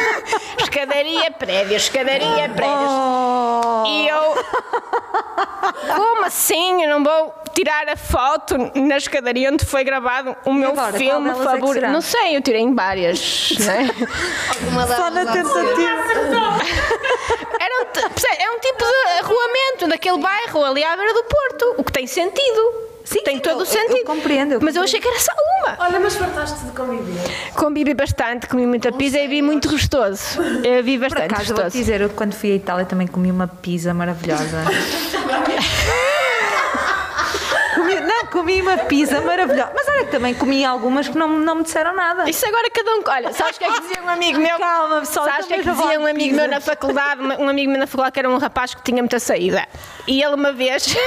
escadaria, 0.59 1.29
prédio, 1.31 1.75
escadaria, 1.75 2.49
prédios. 2.49 2.91
E 3.87 4.07
eu. 4.07 4.35
Como 5.95 6.25
assim? 6.25 6.83
Eu 6.83 6.89
não 6.89 7.03
vou 7.03 7.35
tirar 7.53 7.87
a 7.87 7.95
foto 7.95 8.55
na 8.73 8.97
escadaria 8.97 9.51
onde 9.51 9.63
foi 9.63 9.83
gravado 9.83 10.35
o 10.45 10.53
meu 10.53 10.71
agora, 10.71 10.97
filme 10.97 11.29
é 11.29 11.35
favorito? 11.35 11.73
será? 11.73 11.89
não 11.89 12.01
sei, 12.01 12.35
eu 12.35 12.41
tirei 12.41 12.61
em 12.61 12.73
várias. 12.73 13.51
né? 13.59 13.89
Uma 14.71 14.87
Só 14.87 15.09
na 15.11 15.21
há 15.21 15.25
tentativa. 15.25 15.59
Era 17.59 17.75
um, 17.75 17.85
é 18.43 18.51
um 18.55 18.59
tipo 18.59 18.83
de 18.85 19.19
arruamento 19.19 19.87
daquele 19.87 20.17
bairro 20.17 20.63
ali 20.63 20.83
à 20.83 20.95
beira 20.95 21.13
do 21.13 21.23
Porto, 21.25 21.75
o 21.77 21.83
que 21.83 21.91
tem 21.91 22.07
sentido. 22.07 22.88
Sim, 23.09 23.23
tem 23.23 23.35
sim, 23.37 23.41
todo 23.41 23.53
eu- 23.53 23.57
o 23.59 23.61
eu 23.61 23.65
sentido. 23.65 24.05
compreendo, 24.05 24.53
eu 24.53 24.59
Mas 24.61 24.75
eu 24.75 24.83
achei 24.83 24.99
que 24.99 25.07
era 25.07 25.19
só 25.19 25.31
uma. 25.61 25.75
Olha, 25.79 25.99
mas 25.99 26.15
fartaste 26.15 26.63
de 26.65 26.71
conviver. 26.71 27.19
Convivi 27.55 27.93
bastante, 27.93 28.47
comi 28.47 28.65
muita 28.67 28.91
pizza 28.91 29.17
e 29.19 29.27
vi 29.27 29.41
muito 29.41 29.67
gostoso. 29.69 30.39
Eu 30.63 30.83
vi 30.83 30.97
Por 30.97 31.09
bastante 31.09 31.33
acaso, 31.33 31.47
vou-te 31.47 31.63
gostoso. 31.63 31.77
dizer, 31.77 32.01
eu 32.01 32.09
quando 32.09 32.33
fui 32.33 32.51
à 32.51 32.55
Itália 32.55 32.85
também 32.85 33.07
comi 33.07 33.31
uma 33.31 33.47
pizza 33.47 33.93
maravilhosa. 33.93 34.63
comi, 38.29 38.61
uma 38.61 38.77
pizza 38.77 39.21
maravilhosa. 39.21 39.71
Mas 39.75 39.87
olha 39.87 40.05
que 40.05 40.11
também 40.11 40.33
comi 40.33 40.63
algumas 40.65 41.07
que 41.07 41.17
não, 41.17 41.27
não 41.27 41.55
me 41.55 41.63
disseram 41.63 41.95
nada. 41.95 42.29
Isso 42.29 42.45
agora 42.45 42.69
cada 42.69 42.91
um. 42.95 43.01
Olha, 43.07 43.33
sabes 43.33 43.55
o 43.55 43.59
que 43.59 43.65
é 43.65 43.71
que 43.71 43.81
dizia 43.81 44.03
um 44.03 44.09
amigo 44.09 44.39
meu? 44.39 44.57
Calma, 44.57 44.99
pessoal, 45.01 45.25
Sabes 45.25 45.45
o 45.45 45.47
que 45.47 45.53
é 45.55 45.57
que 45.59 45.69
dizia 45.69 45.99
um 45.99 46.05
amigo 46.05 46.35
meu 46.35 46.47
na 46.47 46.61
faculdade? 46.61 47.21
Um 47.21 47.49
amigo 47.49 47.71
meu 47.71 47.79
na 47.79 47.87
faculdade 47.87 48.13
que 48.13 48.19
era 48.19 48.29
um 48.29 48.37
rapaz 48.37 48.73
que 48.73 48.81
tinha 48.83 49.01
muita 49.01 49.19
saída. 49.19 49.67
E 50.07 50.21
ele 50.23 50.35
uma 50.35 50.51
vez. 50.53 50.85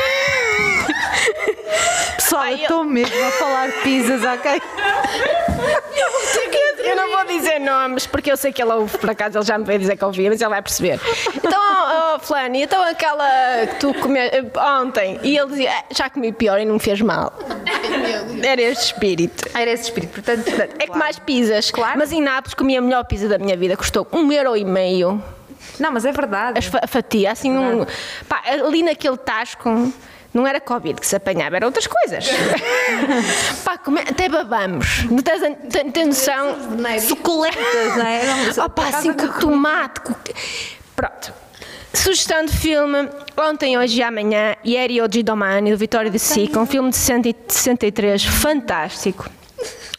Pessoal, 2.17 2.43
Ai, 2.43 2.55
eu 2.55 2.59
estou 2.59 2.85
mesmo 2.85 3.25
a 3.25 3.31
falar 3.33 3.67
de 3.69 3.79
pizzas, 3.83 4.23
ok? 4.25 4.63
Eu 6.79 6.97
não 6.97 7.11
vou 7.11 7.25
dizer 7.25 7.59
nomes 7.61 8.07
porque 8.07 8.31
eu 8.31 8.37
sei 8.37 8.53
que 8.53 8.61
ele 8.63 8.73
ouve, 8.73 8.99
por 8.99 9.09
acaso 9.11 9.39
ele 9.39 9.45
já 9.45 9.57
me 9.57 9.65
veio 9.65 9.79
dizer 9.79 9.97
que 9.97 10.05
ouvia, 10.05 10.29
mas 10.31 10.41
ele 10.41 10.51
vai 10.51 10.61
perceber. 10.63 11.01
Então, 11.37 11.61
oh, 12.15 12.19
Flani, 12.19 12.63
então 12.63 12.83
aquela 12.83 13.67
que 13.67 13.77
tu 13.77 13.95
comeste 13.95 14.43
ontem, 14.59 15.19
e 15.23 15.37
ele 15.37 15.49
dizia, 15.49 15.71
"Ah, 15.73 15.85
já 15.91 16.11
comi 16.11 16.33
pior 16.33 16.59
e 16.59 16.65
não 16.65 16.75
me 16.75 16.81
fez 16.81 17.01
mal. 17.01 17.12
Era 18.43 18.61
este 18.63 18.85
espírito. 18.87 19.49
Era 19.55 19.71
esse 19.71 19.85
espírito, 19.85 20.13
portanto, 20.15 20.45
portanto 20.45 20.75
É 20.79 20.87
que 20.87 20.97
mais 20.99 21.19
pizzas. 21.19 21.71
Claro. 21.71 21.99
Mas 21.99 22.13
em 22.13 22.21
Nápoles 22.23 22.55
comi 22.55 22.77
a 22.77 22.81
melhor 22.81 23.05
pizza 23.05 23.29
da 23.29 23.39
minha 23.39 23.57
vida, 23.57 23.77
custou 23.77 24.07
um 24.13 24.31
euro 24.33 24.57
e 24.57 24.65
meio. 24.65 25.23
Não, 25.79 25.93
mas 25.93 26.05
é 26.05 26.13
verdade. 26.13 26.59
As 26.59 26.67
fa- 26.67 26.81
a 26.83 26.87
fatia, 26.87 27.33
assim, 27.33 27.51
um, 27.57 27.87
pá, 28.29 28.43
ali 28.47 28.83
naquele 28.83 29.17
tasco. 29.17 29.93
Não 30.35 30.47
era 30.47 30.59
Covid 30.59 30.99
que 30.99 31.07
se 31.07 31.15
apanhava, 31.15 31.57
eram 31.57 31.67
outras 31.67 31.87
coisas. 31.87 32.27
Pá, 33.63 33.77
come- 33.77 34.01
até 34.01 34.31
babamos. 34.31 35.05
Não 35.11 35.19
tens, 35.19 35.43
tens, 35.69 35.93
tens 35.93 36.07
noção? 36.07 36.57
Suculentas, 37.01 37.97
não 37.99 38.07
é? 38.07 38.21
Por 38.75 38.85
assim 38.87 39.13
com 39.13 39.27
nunca 39.27 39.39
tomate. 39.41 40.01
com- 40.01 40.15
Pronto. 40.97 41.35
Sugestão 41.95 42.45
de 42.45 42.53
filme, 42.53 43.09
ontem, 43.39 43.77
hoje 43.79 43.99
e 44.01 44.03
amanhã, 44.03 44.57
Ieri 44.65 45.01
Oggi 45.03 45.23
Domani, 45.23 45.71
do 45.71 45.77
Vittorio 45.77 46.11
De 46.11 46.19
Sica, 46.19 46.59
um 46.59 46.67
filme 46.67 46.91
de 46.91 46.97
60 46.97 47.29
e- 47.29 47.37
63, 47.49 48.25
fantástico. 48.25 49.29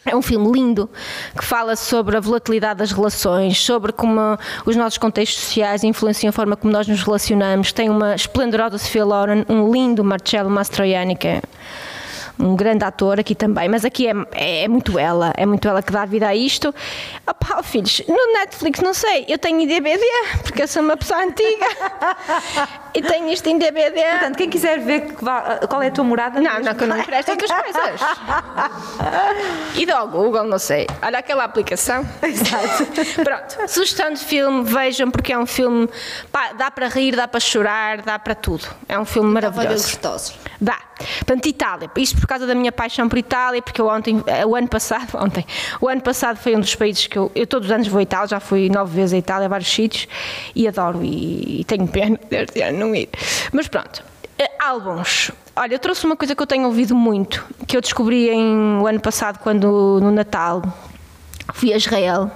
É 0.04 0.14
um 0.14 0.20
filme 0.20 0.50
lindo 0.52 0.90
que 1.38 1.42
fala 1.44 1.76
sobre 1.76 2.16
a 2.16 2.20
volatilidade 2.20 2.80
das 2.80 2.92
relações, 2.92 3.58
sobre 3.58 3.90
como 3.90 4.20
os 4.66 4.76
nossos 4.76 4.98
contextos 4.98 5.44
sociais 5.44 5.82
influenciam 5.82 6.28
a 6.28 6.32
forma 6.32 6.56
como 6.56 6.72
nós 6.72 6.86
nos 6.86 7.02
relacionamos. 7.02 7.72
Tem 7.72 7.88
uma 7.88 8.14
esplendorosa 8.14 8.76
Sofia 8.76 9.04
Loren, 9.04 9.46
um 9.48 9.72
lindo 9.72 10.04
Marcello 10.04 10.50
Mastroianni, 10.50 11.16
que 11.16 11.28
é 11.28 11.42
um 12.38 12.56
grande 12.56 12.84
ator 12.84 13.20
aqui 13.20 13.34
também, 13.34 13.68
mas 13.68 13.84
aqui 13.84 14.08
é, 14.08 14.12
é, 14.32 14.64
é 14.64 14.68
muito 14.68 14.98
ela, 14.98 15.32
é 15.36 15.46
muito 15.46 15.66
ela 15.68 15.82
que 15.82 15.92
dá 15.92 16.04
vida 16.04 16.28
a 16.28 16.34
isto. 16.34 16.74
Opá, 17.26 17.62
filhos, 17.62 18.02
no 18.08 18.32
Netflix 18.34 18.80
não 18.80 18.92
sei, 18.94 19.24
eu 19.28 19.38
tenho 19.38 19.60
em 19.60 19.66
DVD, 19.66 20.04
porque 20.42 20.62
eu 20.62 20.68
sou 20.68 20.82
uma 20.82 20.96
pessoa 20.96 21.22
antiga 21.22 21.66
e 22.94 23.02
tenho 23.02 23.28
isto 23.28 23.46
em 23.48 23.58
DVD. 23.58 24.02
Portanto, 24.10 24.36
quem 24.36 24.50
quiser 24.50 24.78
ver 24.80 25.12
qual 25.68 25.82
é 25.82 25.88
a 25.88 25.90
tua 25.90 26.04
morada. 26.04 26.40
Não, 26.40 26.60
não, 26.60 26.74
que 26.74 26.84
eu 26.84 26.88
não 26.88 26.98
empresto 26.98 27.30
outras 27.32 27.50
coisas. 27.50 28.00
E 29.76 29.86
do 29.86 30.06
Google, 30.08 30.44
não 30.44 30.58
sei. 30.58 30.86
Olha 31.02 31.18
aquela 31.18 31.44
aplicação. 31.44 32.06
Exato. 32.22 32.86
Pronto. 33.24 33.68
Sugestão 33.68 34.12
de 34.12 34.20
filme, 34.20 34.64
vejam, 34.64 35.10
porque 35.10 35.32
é 35.32 35.38
um 35.38 35.46
filme. 35.46 35.88
Pá, 36.30 36.52
dá 36.52 36.70
para 36.70 36.88
rir, 36.88 37.16
dá 37.16 37.26
para 37.26 37.40
chorar, 37.40 38.02
dá 38.02 38.18
para 38.18 38.34
tudo. 38.34 38.66
É 38.88 38.98
um 38.98 39.04
filme 39.04 39.34
Estava 39.34 39.56
maravilhoso. 39.56 39.84
gostosos. 39.84 40.34
Dá. 40.64 40.78
Portanto, 41.18 41.46
Itália. 41.46 41.90
Isto 41.94 42.18
por 42.18 42.26
causa 42.26 42.46
da 42.46 42.54
minha 42.54 42.72
paixão 42.72 43.06
por 43.06 43.18
Itália, 43.18 43.60
porque 43.60 43.78
eu 43.78 43.86
ontem, 43.86 44.22
eh, 44.26 44.46
o 44.46 44.56
ano 44.56 44.66
passado, 44.66 45.10
ontem, 45.20 45.44
o 45.78 45.88
ano 45.90 46.00
passado 46.00 46.38
foi 46.38 46.56
um 46.56 46.60
dos 46.60 46.74
países 46.74 47.06
que 47.06 47.18
eu, 47.18 47.30
eu 47.34 47.46
todos 47.46 47.68
os 47.68 47.72
anos 47.72 47.86
vou 47.86 47.98
a 47.98 48.02
Itália, 48.02 48.26
já 48.28 48.40
fui 48.40 48.70
nove 48.70 48.96
vezes 48.96 49.12
a 49.12 49.18
Itália, 49.18 49.44
a 49.44 49.48
vários 49.48 49.68
sítios, 49.68 50.08
e 50.54 50.66
adoro, 50.66 51.04
e, 51.04 51.60
e 51.60 51.64
tenho 51.64 51.86
pena 51.86 52.18
deste 52.30 52.62
ano 52.62 52.78
não 52.78 52.94
ir. 52.94 53.10
Mas 53.52 53.68
pronto. 53.68 54.02
Eh, 54.38 54.50
Álbuns. 54.58 55.30
Olha, 55.54 55.74
eu 55.74 55.78
trouxe 55.78 56.06
uma 56.06 56.16
coisa 56.16 56.34
que 56.34 56.42
eu 56.42 56.46
tenho 56.46 56.64
ouvido 56.64 56.94
muito, 56.94 57.44
que 57.68 57.76
eu 57.76 57.82
descobri 57.82 58.30
em, 58.30 58.78
o 58.80 58.86
ano 58.86 59.00
passado, 59.00 59.40
quando 59.40 60.00
no 60.00 60.10
Natal 60.10 60.62
fui 61.52 61.74
a 61.74 61.76
Israel, 61.76 62.30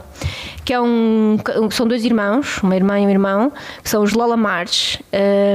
que 0.67 0.75
é 0.75 0.81
um, 0.81 1.39
são 1.71 1.89
dois 1.89 2.05
irmãos, 2.05 2.63
uma 2.63 2.77
irmã 2.77 3.01
e 3.01 3.07
um 3.07 3.11
irmão, 3.11 3.51
que 3.83 3.89
são 3.89 4.03
os 4.03 4.13
Lola 4.13 4.37
March, 4.37 5.01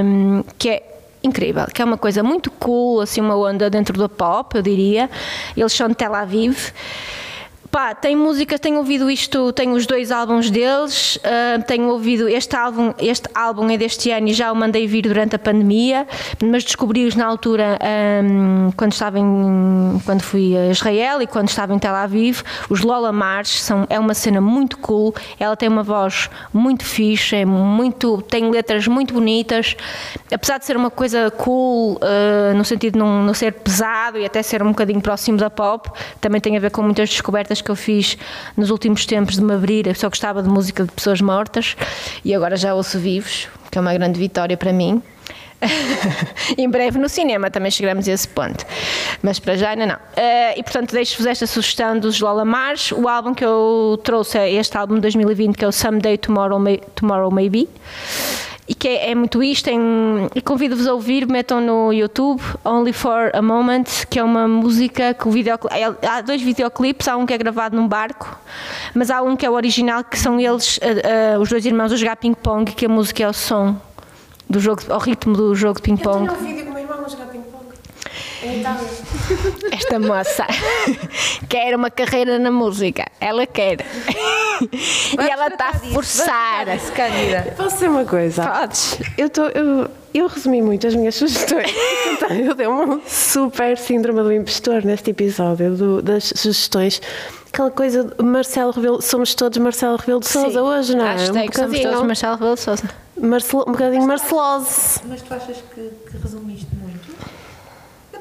hum, 0.03 0.43
que 0.57 0.69
é 0.71 0.93
incrível, 1.24 1.65
que 1.74 1.82
é 1.82 1.86
uma 1.86 1.97
coisa 1.97 2.21
muito 2.21 2.51
cool, 2.51 3.01
assim 3.01 3.21
uma 3.21 3.36
onda 3.36 3.69
dentro 3.69 3.97
da 3.97 4.09
pop, 4.09 4.55
eu 4.55 4.61
diria. 4.61 5.09
Eles 5.55 5.71
são 5.71 5.88
de 5.88 5.95
Tel 5.95 6.13
Aviv. 6.13 6.71
Pá, 7.74 7.95
tem 7.95 8.15
músicas, 8.15 8.59
tenho 8.59 8.78
ouvido 8.78 9.09
isto, 9.09 9.51
tenho 9.51 9.74
os 9.74 9.88
dois 9.88 10.11
álbuns 10.11 10.51
deles, 10.51 11.17
ah, 11.24 11.59
tenho 11.63 11.89
ouvido 11.89 12.30
este 12.30 12.55
álbum, 12.55 12.93
este 12.99 13.28
álbum 13.34 13.67
é 13.71 13.76
deste 13.76 14.11
ano 14.11 14.28
e 14.28 14.34
já 14.34 14.51
o 14.51 14.55
mandei 14.55 14.86
vir 14.86 15.01
durante 15.01 15.36
a 15.36 15.39
pandemia, 15.39 16.05
mas 16.39 16.63
descobri-os 16.63 17.15
na 17.15 17.26
altura 17.26 17.80
ahm, 17.82 18.69
quando 18.78 18.91
estava 18.91 19.17
em, 19.17 19.99
quando 20.05 20.21
fui 20.21 20.55
a 20.55 20.67
Israel 20.69 21.24
e 21.24 21.26
quando 21.26 21.49
estava 21.49 21.74
em 21.74 21.80
Tel 21.80 21.95
Aviv. 21.95 22.43
Os 22.69 22.82
Lola 22.82 23.11
March 23.11 23.57
são, 23.57 23.88
é 23.89 23.99
uma 23.99 24.13
cena 24.13 24.39
muito 24.39 24.78
cool, 24.78 25.11
ela 25.39 25.57
tem 25.57 25.67
uma 25.67 25.82
voz 25.82 26.30
muito 26.53 26.86
fixe, 26.86 27.38
é 27.38 27.43
muito, 27.43 28.21
tem 28.21 28.51
letras 28.51 28.88
muito 28.88 29.15
bonitas, 29.15 29.76
apesar 30.32 30.59
de 30.59 30.65
ser 30.65 30.78
uma 30.78 30.91
coisa 30.91 31.32
cool, 31.32 31.97
ah, 32.03 32.53
no 32.53 32.63
sentido 32.63 32.93
de 32.93 32.99
não, 32.99 33.24
não 33.24 33.34
ser 33.34 33.51
pesado 33.51 34.19
e 34.19 34.26
até 34.28 34.43
ser 34.43 34.61
um 34.61 34.69
bocadinho 34.69 35.01
próximo 35.01 35.39
da 35.39 35.49
pop, 35.49 35.89
também 36.21 36.39
tem 36.39 36.55
a 36.55 36.59
ver 36.59 36.69
com 36.69 36.84
muitas 36.84 37.09
descobertas 37.09 37.62
que 37.64 37.72
eu 37.72 37.76
fiz 37.76 38.18
nos 38.55 38.70
últimos 38.70 39.05
tempos 39.05 39.36
de 39.36 39.43
me 39.43 39.53
abrir. 39.53 39.88
Eu 39.88 39.95
só 39.95 40.09
gostava 40.09 40.43
de 40.43 40.49
música 40.49 40.84
de 40.84 40.91
pessoas 40.91 41.22
mortas 41.22 41.76
e 42.24 42.34
agora 42.36 42.55
já 42.55 42.76
ouço 42.76 42.99
vivos, 42.99 43.47
que 43.72 43.78
é 43.78 43.82
uma 43.82 43.93
grande 43.93 44.20
vitória 44.20 44.55
para 44.55 44.72
mim. 44.72 45.01
em 46.57 46.70
breve 46.70 46.99
no 46.99 47.07
cinema 47.07 47.49
também 47.49 47.72
chegaremos 47.72 48.07
a 48.07 48.11
esse 48.11 48.28
ponto, 48.28 48.66
mas 49.22 49.39
para 49.39 49.55
já 49.55 49.70
ainda 49.70 49.86
não. 49.86 49.97
Eh, 50.16 50.59
e 50.59 50.64
portanto, 50.64 50.91
deixo-vos 50.91 51.26
esta 51.26 51.47
sugestão 51.47 51.97
dos 51.97 52.20
Lola 52.20 52.43
Mars. 52.43 52.91
O 52.91 53.07
álbum 53.07 53.34
que 53.34 53.45
eu 53.45 53.99
trouxe 54.03 54.38
é 54.38 54.51
este 54.51 54.78
álbum 54.78 54.95
de 54.95 55.01
2020, 55.01 55.55
que 55.55 55.64
é 55.64 55.68
o 55.68 55.72
Someday 55.72 56.18
Tomorrow, 56.18 56.59
May, 56.59 56.82
Tomorrow 56.95 57.32
Maybe 57.32 57.70
e 58.68 58.74
que 58.74 58.88
é, 58.88 59.11
é 59.11 59.16
muito 59.16 59.43
isto. 59.43 59.66
Tem, 59.66 59.80
e 60.34 60.41
convido-vos 60.41 60.88
a 60.88 60.93
ouvir, 60.93 61.28
metam 61.28 61.59
no 61.59 61.91
YouTube 61.91 62.41
Only 62.64 62.93
for 62.93 63.30
a 63.34 63.41
Moment, 63.41 63.86
que 64.09 64.18
é 64.20 64.24
uma 64.24 64.47
música 64.47 65.14
que 65.14 65.28
o 65.28 65.32
videocli- 65.32 65.70
há 66.07 66.22
dois 66.22 66.41
videoclipes, 66.41 67.07
há 67.07 67.18
um 67.18 67.26
que 67.26 67.34
é 67.34 67.38
gravado 67.38 67.76
num 67.76 67.88
barco, 67.88 68.38
mas 68.93 69.11
há 69.11 69.22
um 69.22 69.36
que 69.36 69.45
é 69.45 69.49
o 69.49 69.53
original, 69.53 70.03
que 70.03 70.18
são 70.18 70.39
eles, 70.39 70.80
ah, 70.82 71.36
ah, 71.36 71.39
os 71.39 71.49
dois 71.49 71.66
irmãos, 71.66 71.91
a 71.91 71.95
jogar 71.95 72.16
ping-pong, 72.16 72.72
que 72.72 72.86
a 72.86 72.89
música 72.89 73.24
é 73.24 73.28
o 73.28 73.34
som 73.34 73.76
do 74.49 74.59
jogo, 74.59 74.82
ao 74.89 74.99
ritmo 74.99 75.36
do 75.36 75.53
jogo 75.55 75.76
de 75.76 75.82
ping-pong. 75.84 76.30
um 76.30 76.36
vídeo 76.36 76.64
com 76.66 76.72
o 76.72 76.74
meu 76.74 76.84
irmão 76.84 77.03
a 77.05 77.09
jogar 77.09 77.26
ping-pong. 77.26 77.66
Em 78.44 78.60
Itália. 78.60 78.88
Esta 79.72 80.00
moça 80.00 80.46
quer 81.50 81.76
uma 81.76 81.89
carreira 81.89 82.38
na 82.38 82.52
música, 82.52 83.06
ela 83.20 83.46
quer. 83.48 83.78
e 84.62 85.30
ela 85.30 85.48
está 85.48 85.70
a 85.70 85.74
forçar. 85.74 86.80
Se 86.80 86.91
Cândida. 86.91 87.54
Posso 87.56 87.76
dizer 87.76 87.89
uma 87.89 88.06
coisa? 88.06 88.46
Podes. 88.46 88.98
Eu, 89.18 89.30
tô, 89.30 89.44
eu, 89.48 89.89
eu 90.14 90.28
resumi 90.28 90.62
muito 90.62 90.86
as 90.88 90.96
minhas 90.96 91.16
sugestões. 91.16 91.72
Então, 92.12 92.30
eu 92.30 92.54
dei 92.54 92.68
um 92.68 93.02
super 93.08 93.78
síndrome 93.78 94.22
do 94.22 94.32
impostor 94.32 94.84
neste 94.86 95.12
episódio 95.12 95.76
do- 95.76 96.02
das 96.02 96.26
sugestões. 96.36 97.02
Aquela 97.52 97.70
coisa 97.72 98.04
de 98.04 98.24
Marcelo 98.24 98.72
Rebelo, 98.72 99.02
somos 99.02 99.36
todos 99.36 99.58
Marcelo 99.60 99.96
Rebelo 99.98 100.20
de 100.22 100.28
Souza 100.28 100.62
hoje, 100.64 100.96
não 100.96 101.06
é? 101.06 101.12
Hashtag 101.14 101.30
um 101.50 101.52
somos 101.54 101.54
todos 101.56 101.80
bocadinho, 101.82 102.06
Marcelo 102.08 102.34
Rebelo 102.36 102.56
de 102.56 102.62
Sousa. 102.62 102.84
Marcelo, 103.22 103.64
um 103.68 103.72
bocadinho 103.72 104.08
Marcelose. 104.08 105.00
Mas 105.08 105.22
tu 105.22 105.34
achas 105.36 105.58
que, 105.74 105.82
que 106.12 106.18
resumiste 106.18 106.68
muito? 106.74 106.83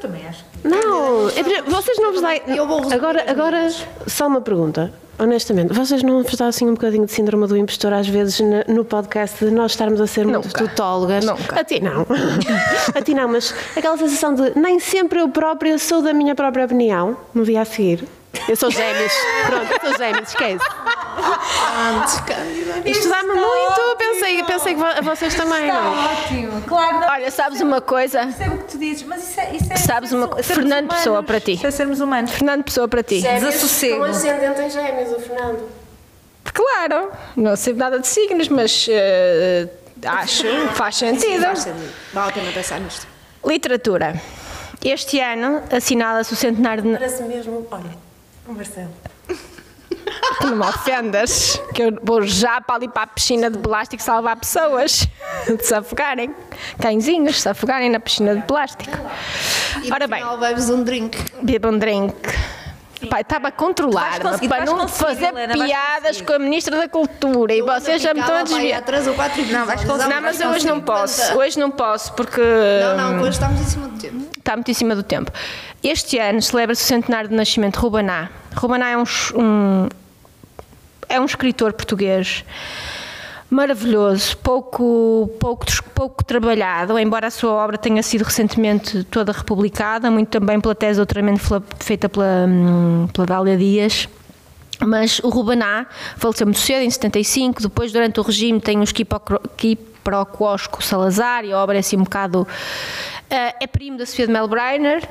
Eu 0.02 0.10
também 0.10 0.26
acho 0.26 0.44
que. 0.44 0.68
Não, 0.68 1.28
é 1.28 1.42
porque 1.42 1.62
vocês 1.62 1.98
não 1.98 2.12
vos 2.12 2.20
dá. 2.20 2.36
Eu 2.36 2.66
vou 2.66 2.78
resumir 2.78 2.94
Agora, 2.94 3.30
agora, 3.30 3.70
só 4.06 4.26
uma 4.26 4.40
pergunta. 4.40 4.92
Honestamente, 5.18 5.72
vocês 5.72 6.02
não 6.02 6.22
vos 6.22 6.34
dá 6.34 6.46
assim 6.46 6.66
um 6.66 6.74
bocadinho 6.74 7.06
de 7.06 7.12
síndrome 7.12 7.46
do 7.46 7.56
impostor 7.56 7.92
às 7.92 8.08
vezes 8.08 8.40
no 8.66 8.84
podcast 8.84 9.44
de 9.44 9.50
nós 9.52 9.72
estarmos 9.72 10.00
a 10.00 10.06
ser 10.06 10.26
muito 10.26 10.48
tutólogas? 10.52 11.24
Nunca. 11.24 11.60
A 11.60 11.62
ti 11.62 11.80
não. 11.80 12.04
a 12.94 13.02
ti 13.02 13.14
não, 13.14 13.28
mas 13.28 13.54
aquela 13.76 13.96
sensação 13.96 14.34
de 14.34 14.58
nem 14.58 14.80
sempre 14.80 15.20
eu 15.20 15.28
própria 15.28 15.78
sou 15.78 16.02
da 16.02 16.12
minha 16.12 16.34
própria 16.34 16.64
opinião 16.64 17.16
no 17.32 17.44
dia 17.44 17.60
a 17.60 17.64
seguir. 17.64 18.08
Eu 18.48 18.56
sou 18.56 18.70
gêmeos. 18.70 19.12
Pronto, 19.46 19.72
eu 19.72 19.90
sou 19.90 19.98
gêmeos, 19.98 20.28
esquece. 20.28 20.64
Isto 22.84 23.08
dá-me 23.08 23.32
muito. 23.34 23.96
Pensei, 23.98 24.42
pensei 24.44 24.74
que 24.74 24.80
vo- 24.80 25.02
vocês 25.02 25.34
também, 25.34 25.66
não 25.68 25.94
é? 25.94 26.12
Ótimo, 26.12 26.62
claro. 26.62 27.00
Não, 27.00 27.08
Olha, 27.08 27.30
sabes 27.30 27.60
uma 27.60 27.80
coisa? 27.80 28.26
percebo 28.26 28.54
o 28.54 28.58
que 28.58 28.64
tu 28.64 28.78
dizes, 28.78 29.02
mas 29.04 29.22
isso 29.28 29.40
é. 29.40 29.56
Isso 29.56 29.72
é 29.72 29.76
Sabes 29.76 30.12
uma 30.12 30.28
coisa? 30.28 30.42
Fernando 30.54 30.84
humanos. 30.86 30.94
Pessoa 30.96 31.22
para 31.22 31.40
ti. 31.40 31.52
Isso 31.54 31.66
é 31.66 31.70
sermos 31.70 32.00
humanos. 32.00 32.30
Fernando 32.32 32.64
Pessoa 32.64 32.88
para 32.88 33.02
ti. 33.02 33.20
Desassossego. 33.20 34.04
ascendente 34.04 34.60
em 34.60 34.70
gêmeos, 34.70 35.12
o 35.12 35.20
Fernando. 35.20 35.68
Claro, 36.52 37.10
não 37.36 37.56
sei 37.56 37.72
nada 37.74 37.98
de 37.98 38.06
signos, 38.06 38.48
mas 38.48 38.86
eh, 38.90 39.68
acho 40.04 40.42
que 40.68 40.74
faz 40.74 40.96
sentido. 40.96 41.44
Vale 42.12 42.30
a 42.30 42.32
pena 42.32 42.52
pensar 42.52 42.80
nisto. 42.80 43.06
Literatura. 43.44 44.20
Este 44.84 45.20
ano 45.20 45.62
assinala-se 45.70 46.32
o 46.32 46.36
centenário 46.36 46.82
de. 46.82 46.92
Parece 46.92 47.22
mesmo. 47.22 47.66
Olha, 47.70 47.90
o 48.48 48.52
Marcelo. 48.52 48.90
Que 49.94 50.46
não 50.46 50.56
me 50.56 50.62
ofendas, 50.66 51.60
que 51.74 51.82
eu 51.82 51.98
vou 52.02 52.22
já 52.22 52.60
para 52.60 52.76
ali 52.76 52.88
para 52.88 53.02
a 53.02 53.06
piscina 53.06 53.50
de 53.50 53.58
plástico 53.58 54.02
salvar 54.02 54.36
pessoas 54.36 55.06
de 55.46 55.64
se 55.64 55.74
afogarem, 55.74 56.34
cãezinhos 56.80 57.40
se 57.40 57.48
afogarem 57.48 57.90
na 57.90 58.00
piscina 58.00 58.34
de 58.36 58.42
plástico. 58.42 58.96
E 59.82 59.92
Ora 59.92 60.06
bem, 60.06 60.22
bebes 60.38 60.68
um 60.70 60.82
drink. 60.82 61.18
beba 61.42 61.68
um 61.68 61.78
drink. 61.78 62.14
Pai, 63.10 63.22
estava 63.22 63.48
a 63.48 63.50
controlar 63.50 64.20
para 64.48 64.64
não 64.64 64.86
fazer 64.86 65.26
Helena, 65.26 65.54
piadas 65.54 66.20
com 66.20 66.34
a 66.34 66.38
Ministra 66.38 66.76
da 66.78 66.88
Cultura 66.88 67.52
e 67.52 67.60
vocês 67.60 68.00
já 68.00 68.14
me 68.14 68.20
estão 68.20 68.36
a 68.36 68.42
desviar. 68.44 68.80
três 68.82 69.08
ou 69.08 69.14
quatro 69.14 69.44
Não, 69.46 69.66
vais 69.66 69.84
conseguir. 69.84 70.08
Não, 70.14 70.20
mas 70.22 70.40
hoje 70.40 70.66
não 70.68 70.80
posso. 70.80 71.36
Hoje 71.36 71.58
não 71.58 71.70
posso 71.72 72.12
porque 72.12 72.40
Não, 72.40 73.14
não, 73.14 73.20
hoje 73.22 73.30
estamos 73.30 73.60
em 73.60 73.64
cima 73.64 73.88
do 73.88 73.98
tempo. 73.98 74.28
está 74.38 74.54
muito 74.54 74.70
em 74.70 74.74
cima 74.74 74.94
do 74.94 75.02
tempo. 75.02 75.32
Este 75.82 76.18
ano 76.18 76.40
celebra-se 76.40 76.82
o 76.82 76.86
centenário 76.86 77.28
de 77.28 77.34
nascimento 77.34 77.74
de 77.74 77.80
Rubaná. 77.80 78.30
Rubaná 78.54 78.90
é 78.90 78.96
um, 78.96 79.02
um- 79.36 79.88
é 81.08 81.20
um 81.20 81.24
escritor 81.24 81.72
português 81.72 82.44
maravilhoso, 83.50 84.36
pouco, 84.38 85.30
pouco, 85.38 85.66
pouco 85.94 86.24
trabalhado, 86.24 86.98
embora 86.98 87.26
a 87.26 87.30
sua 87.30 87.50
obra 87.52 87.76
tenha 87.76 88.02
sido 88.02 88.22
recentemente 88.24 89.04
toda 89.04 89.30
republicada, 89.30 90.10
muito 90.10 90.28
também 90.30 90.58
pela 90.58 90.74
tese 90.74 90.92
de 90.92 90.96
doutoramento 90.98 91.62
feita 91.78 92.08
pela, 92.08 92.46
hum, 92.48 93.08
pela 93.12 93.26
Dália 93.26 93.56
Dias. 93.58 94.08
Mas 94.80 95.18
o 95.18 95.28
Rubaná 95.28 95.86
faleceu 96.16 96.46
muito 96.46 96.58
cedo, 96.60 96.82
em 96.82 96.90
75, 96.90 97.60
depois 97.62 97.92
durante 97.92 98.18
o 98.20 98.22
regime 98.22 98.58
tem 98.60 98.80
os 98.80 98.90
quipocro- 98.90 99.40
com 100.02 100.78
o 100.78 100.82
Salazar 100.82 101.44
e 101.44 101.52
a 101.52 101.58
obra 101.58 101.76
é 101.76 101.80
assim 101.80 101.96
um 101.96 102.04
bocado... 102.04 102.46
eh, 103.30 103.54
é 103.60 103.66
primo 103.66 103.96
da 103.96 104.04
Sofia 104.04 104.26
de 104.26 104.32
Melbreiner 104.32 105.02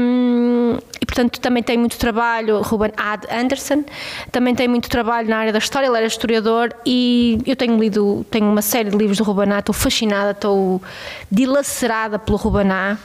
hum, 0.00 0.78
e 1.00 1.06
portanto 1.06 1.40
também 1.40 1.62
tem 1.62 1.78
muito 1.78 1.96
trabalho, 1.96 2.60
Ruben 2.60 2.92
Ad 2.96 3.26
Anderson, 3.30 3.84
também 4.30 4.54
tem 4.54 4.68
muito 4.68 4.90
trabalho 4.90 5.28
na 5.28 5.38
área 5.38 5.52
da 5.52 5.58
história, 5.58 5.86
ele 5.86 5.96
era 5.96 6.06
historiador 6.06 6.74
e 6.84 7.38
eu 7.46 7.56
tenho 7.56 7.78
lido, 7.78 8.26
tenho 8.30 8.46
uma 8.46 8.62
série 8.62 8.90
de 8.90 8.96
livros 8.96 9.16
do 9.18 9.24
Rubaná, 9.24 9.60
estou 9.60 9.74
fascinada, 9.74 10.32
estou 10.32 10.82
dilacerada 11.30 12.18
pelo 12.18 12.36
Rubaná 12.36 12.98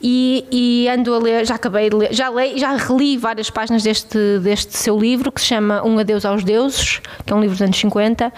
e, 0.00 0.44
e 0.50 0.88
ando 0.88 1.14
a 1.14 1.18
ler, 1.18 1.46
já 1.46 1.54
acabei 1.54 1.88
de 1.88 1.96
ler, 1.96 2.12
já, 2.12 2.28
leio, 2.28 2.58
já 2.58 2.76
reli 2.76 3.16
várias 3.16 3.48
páginas 3.50 3.82
deste, 3.82 4.38
deste 4.40 4.76
seu 4.76 4.98
livro 4.98 5.32
que 5.32 5.40
se 5.40 5.46
chama 5.48 5.82
Um 5.84 5.98
Adeus 5.98 6.24
aos 6.24 6.44
Deuses, 6.44 7.00
que 7.24 7.32
é 7.32 7.36
um 7.36 7.40
livro 7.40 7.54
dos 7.56 7.62
anos 7.62 7.76
50, 7.78 8.32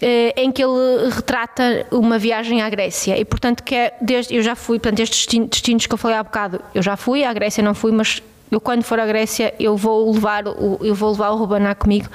eh, 0.00 0.34
em 0.36 0.50
que 0.50 0.62
ele 0.62 1.10
retrata 1.10 1.86
uma 1.90 2.18
viagem 2.18 2.62
à 2.62 2.70
Grécia. 2.70 3.18
E 3.18 3.24
portanto 3.24 3.62
que 3.62 3.74
é 3.74 3.94
desde, 4.00 4.34
eu 4.34 4.42
já 4.42 4.54
fui, 4.54 4.78
portanto 4.78 5.00
estes 5.00 5.18
destin- 5.26 5.46
destinos 5.46 5.86
que 5.86 5.92
eu 5.94 5.98
falei 5.98 6.16
há 6.16 6.22
bocado, 6.22 6.60
eu 6.74 6.82
já 6.82 6.96
fui, 6.96 7.24
à 7.24 7.32
Grécia 7.32 7.62
não 7.62 7.74
fui, 7.74 7.92
mas 7.92 8.22
eu 8.50 8.60
quando 8.60 8.82
for 8.82 8.98
à 8.98 9.06
Grécia 9.06 9.54
eu 9.58 9.76
vou 9.76 10.12
levar 10.12 10.46
o, 10.46 10.78
eu 10.82 10.94
vou 10.94 11.10
levar 11.10 11.30
o 11.30 11.36
Rubaná 11.36 11.74
comigo 11.74 12.08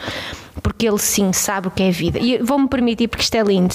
porque 0.61 0.87
ele 0.87 0.97
sim 0.97 1.33
sabe 1.33 1.67
o 1.67 1.71
que 1.71 1.83
é 1.83 1.91
vida. 1.91 2.19
E 2.19 2.37
vou-me 2.37 2.67
permitir, 2.67 3.07
porque 3.07 3.23
isto 3.23 3.35
é 3.35 3.41
lindo. 3.41 3.73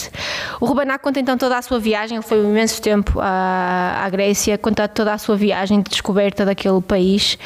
O 0.61 0.66
Rubaná 0.66 0.98
conta 0.98 1.20
então 1.20 1.36
toda 1.36 1.59
a 1.59 1.62
sua 1.62 1.78
viagem, 1.78 2.16
ele 2.16 2.26
foi 2.26 2.38
um 2.38 2.50
imenso 2.50 2.80
tempo 2.80 3.18
à, 3.20 4.02
à 4.04 4.09
Grécia, 4.09 4.57
conta 4.59 4.86
toda 4.86 5.12
a 5.12 5.18
sua 5.18 5.36
viagem 5.36 5.80
de 5.80 5.90
descoberta 5.90 6.44
daquele 6.44 6.80
país. 6.80 7.38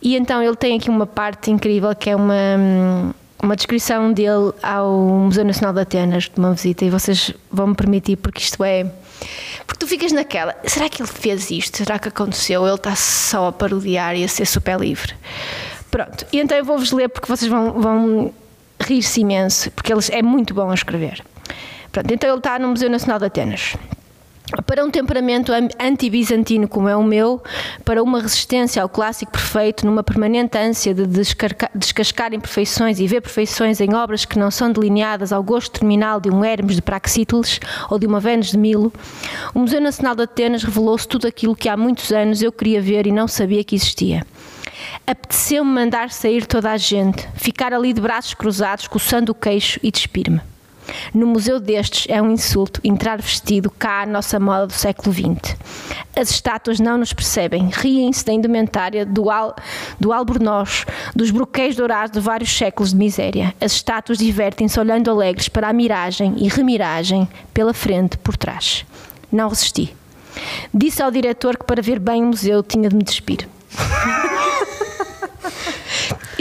E 0.00 0.16
então 0.16 0.42
ele 0.42 0.56
tem 0.56 0.76
aqui 0.76 0.90
uma 0.90 1.06
parte 1.06 1.50
incrível 1.50 1.94
que 1.94 2.10
é 2.10 2.16
uma. 2.16 3.14
Uma 3.42 3.56
descrição 3.56 4.12
dele 4.12 4.52
ao 4.62 4.88
Museu 4.92 5.44
Nacional 5.44 5.74
de 5.74 5.80
Atenas, 5.80 6.30
de 6.32 6.38
uma 6.38 6.52
visita, 6.52 6.84
e 6.84 6.90
vocês 6.90 7.34
vão 7.50 7.66
me 7.66 7.74
permitir, 7.74 8.14
porque 8.14 8.40
isto 8.40 8.62
é. 8.62 8.86
Porque 9.66 9.78
tu 9.78 9.86
ficas 9.86 10.12
naquela, 10.12 10.56
será 10.64 10.88
que 10.88 11.02
ele 11.02 11.08
fez 11.08 11.50
isto? 11.50 11.78
Será 11.78 11.98
que 11.98 12.08
aconteceu? 12.08 12.66
Ele 12.66 12.74
está 12.74 12.94
só 12.94 13.48
a 13.48 13.52
parodiar 13.52 14.16
e 14.16 14.24
a 14.24 14.28
ser 14.28 14.46
super 14.46 14.78
livre. 14.80 15.14
Pronto, 15.90 16.26
e 16.32 16.40
então 16.40 16.56
eu 16.56 16.64
vou-vos 16.64 16.90
ler 16.92 17.08
porque 17.08 17.28
vocês 17.28 17.50
vão, 17.50 17.72
vão 17.80 18.34
rir-se 18.80 19.20
imenso, 19.20 19.70
porque 19.72 19.92
ele 19.92 20.00
é 20.10 20.22
muito 20.22 20.54
bom 20.54 20.70
a 20.70 20.74
escrever. 20.74 21.22
Pronto, 21.90 22.12
então 22.12 22.30
ele 22.30 22.38
está 22.38 22.58
no 22.58 22.68
Museu 22.68 22.88
Nacional 22.88 23.18
de 23.18 23.26
Atenas. 23.26 23.76
Para 24.66 24.84
um 24.84 24.90
temperamento 24.90 25.52
am- 25.52 25.68
anti-bizantino 25.80 26.68
como 26.68 26.88
é 26.88 26.96
o 26.96 27.02
meu, 27.02 27.42
para 27.84 28.02
uma 28.02 28.20
resistência 28.20 28.82
ao 28.82 28.88
clássico 28.88 29.32
perfeito, 29.32 29.86
numa 29.86 30.02
permanente 30.02 30.58
ânsia 30.58 30.94
de 30.94 31.06
descascar 31.74 32.34
imperfeições 32.34 33.00
e 33.00 33.06
ver 33.06 33.22
perfeições 33.22 33.80
em 33.80 33.94
obras 33.94 34.24
que 34.24 34.38
não 34.38 34.50
são 34.50 34.70
delineadas 34.70 35.32
ao 35.32 35.42
gosto 35.42 35.72
terminal 35.78 36.20
de 36.20 36.30
um 36.30 36.44
Hermes 36.44 36.76
de 36.76 36.82
Praxíteles 36.82 37.60
ou 37.90 37.98
de 37.98 38.06
uma 38.06 38.20
Vênus 38.20 38.50
de 38.50 38.58
Milo, 38.58 38.92
o 39.54 39.60
Museu 39.60 39.80
Nacional 39.80 40.14
de 40.14 40.22
Atenas 40.22 40.62
revelou-se 40.62 41.08
tudo 41.08 41.26
aquilo 41.26 41.56
que 41.56 41.68
há 41.68 41.76
muitos 41.76 42.12
anos 42.12 42.42
eu 42.42 42.52
queria 42.52 42.80
ver 42.80 43.06
e 43.06 43.12
não 43.12 43.26
sabia 43.26 43.64
que 43.64 43.74
existia. 43.74 44.26
Apeteceu-me 45.06 45.70
mandar 45.70 46.10
sair 46.10 46.46
toda 46.46 46.70
a 46.70 46.76
gente, 46.76 47.26
ficar 47.34 47.72
ali 47.72 47.92
de 47.92 48.00
braços 48.00 48.34
cruzados, 48.34 48.86
coçando 48.86 49.32
o 49.32 49.34
queixo 49.34 49.80
e 49.82 49.90
despir-me. 49.90 50.40
No 51.14 51.26
museu 51.26 51.60
destes 51.60 52.06
é 52.08 52.20
um 52.20 52.30
insulto 52.30 52.80
entrar 52.82 53.20
vestido 53.20 53.70
cá 53.70 54.02
à 54.02 54.06
nossa 54.06 54.38
moda 54.40 54.66
do 54.66 54.72
século 54.72 55.12
XX. 55.12 55.56
As 56.14 56.30
estátuas 56.30 56.78
não 56.78 56.98
nos 56.98 57.12
percebem, 57.12 57.70
riem-se 57.72 58.24
da 58.24 58.32
indumentária 58.32 59.06
do, 59.06 59.30
al, 59.30 59.54
do 59.98 60.12
albornoz, 60.12 60.84
dos 61.14 61.30
broquéis 61.30 61.76
dourados 61.76 62.12
de 62.12 62.20
vários 62.20 62.56
séculos 62.56 62.90
de 62.90 62.96
miséria. 62.96 63.54
As 63.60 63.72
estátuas 63.72 64.18
divertem-se 64.18 64.78
olhando 64.78 65.10
alegres 65.10 65.48
para 65.48 65.68
a 65.68 65.72
miragem 65.72 66.34
e 66.36 66.48
remiragem 66.48 67.28
pela 67.54 67.72
frente, 67.72 68.18
por 68.18 68.36
trás. 68.36 68.84
Não 69.30 69.48
resisti. 69.48 69.94
Disse 70.72 71.02
ao 71.02 71.10
diretor 71.10 71.56
que 71.56 71.64
para 71.64 71.82
ver 71.82 71.98
bem 71.98 72.22
o 72.22 72.28
museu 72.28 72.62
tinha 72.62 72.88
de 72.88 72.96
me 72.96 73.02
despir. 73.02 73.48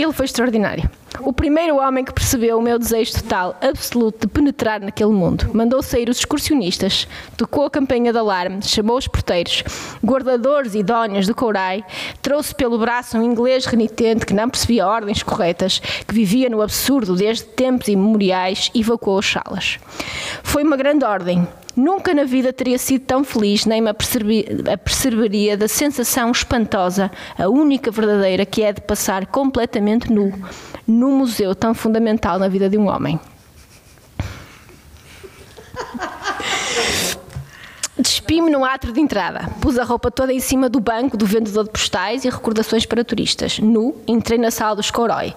Ele 0.02 0.12
foi 0.12 0.26
extraordinário. 0.26 0.89
O 1.20 1.32
primeiro 1.32 1.78
homem 1.78 2.04
que 2.04 2.12
percebeu 2.12 2.58
o 2.58 2.62
meu 2.62 2.80
desejo 2.80 3.14
total, 3.14 3.56
absoluto, 3.62 4.22
de 4.22 4.34
penetrar 4.34 4.80
naquele 4.80 5.12
mundo. 5.12 5.52
Mandou 5.54 5.84
sair 5.84 6.10
os 6.10 6.18
excursionistas, 6.18 7.08
tocou 7.38 7.66
a 7.66 7.70
campanha 7.70 8.12
de 8.12 8.18
alarme, 8.18 8.64
chamou 8.64 8.97
os 8.97 9.08
porteiros, 9.08 9.64
guardadores 10.04 10.74
idóneos 10.74 11.28
do 11.28 11.36
Courai, 11.36 11.86
trouxe 12.20 12.56
pelo 12.56 12.80
braço 12.80 13.16
um 13.16 13.22
inglês 13.22 13.66
renitente 13.66 14.26
que 14.26 14.34
não 14.34 14.49
percebia 14.49 14.88
ordens 14.88 15.22
corretas, 15.22 15.80
que 16.08 16.16
vivia 16.16 16.49
no 16.49 16.64
absurdo 16.64 17.16
desde 17.16 17.43
tempos 17.43 17.88
imemoriais 17.88 18.72
e 18.74 18.80
evacuou 18.80 19.20
as 19.20 19.28
salas. 19.28 19.78
Foi 20.41 20.64
uma 20.64 20.76
grande 20.76 21.06
ordem. 21.06 21.47
Nunca 21.76 22.13
na 22.13 22.26
vida 22.26 22.51
teria 22.51 22.78
sido 22.78 23.05
tão 23.05 23.24
feliz, 23.24 23.65
nem 23.65 23.82
me 23.82 23.89
aperceberia 23.89 25.55
da 25.55 25.67
sensação 25.67 26.32
espantosa, 26.32 27.09
a 27.38 27.47
única 27.47 27.89
verdadeira, 27.89 28.45
que 28.45 28.61
é 28.61 28.74
de 28.74 28.82
passar 28.82 29.26
completamente 29.28 30.11
nu, 30.11 30.34
num 30.86 31.17
museu 31.17 31.55
tão 31.55 31.74
fundamental 31.74 32.38
na 32.38 32.49
vida 32.49 32.69
de 32.69 32.78
um 32.78 32.88
homem. 32.88 33.19
Despi-me 37.97 38.49
no 38.49 38.65
átrio 38.65 38.91
de 38.91 38.99
entrada. 38.99 39.47
Pus 39.61 39.78
a 39.78 39.84
roupa 39.84 40.09
toda 40.09 40.34
em 40.34 40.39
cima 40.39 40.67
do 40.67 40.80
banco 40.80 41.15
do 41.15 41.26
vendedor 41.26 41.65
de 41.65 41.69
postais 41.69 42.26
e 42.26 42.30
recordações 42.30 42.86
para 42.86 43.03
turistas. 43.03 43.59
Nu, 43.59 43.95
entrei 44.07 44.39
na 44.39 44.49
sala 44.49 44.76
do 44.76 44.82
Escorói. 44.82 45.36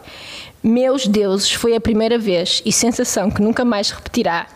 Meus 0.62 1.06
deuses, 1.06 1.52
foi 1.52 1.76
a 1.76 1.80
primeira 1.80 2.18
vez 2.18 2.62
e 2.64 2.72
sensação 2.72 3.30
que 3.30 3.42
nunca 3.42 3.64
mais 3.64 3.90
repetirá 3.90 4.46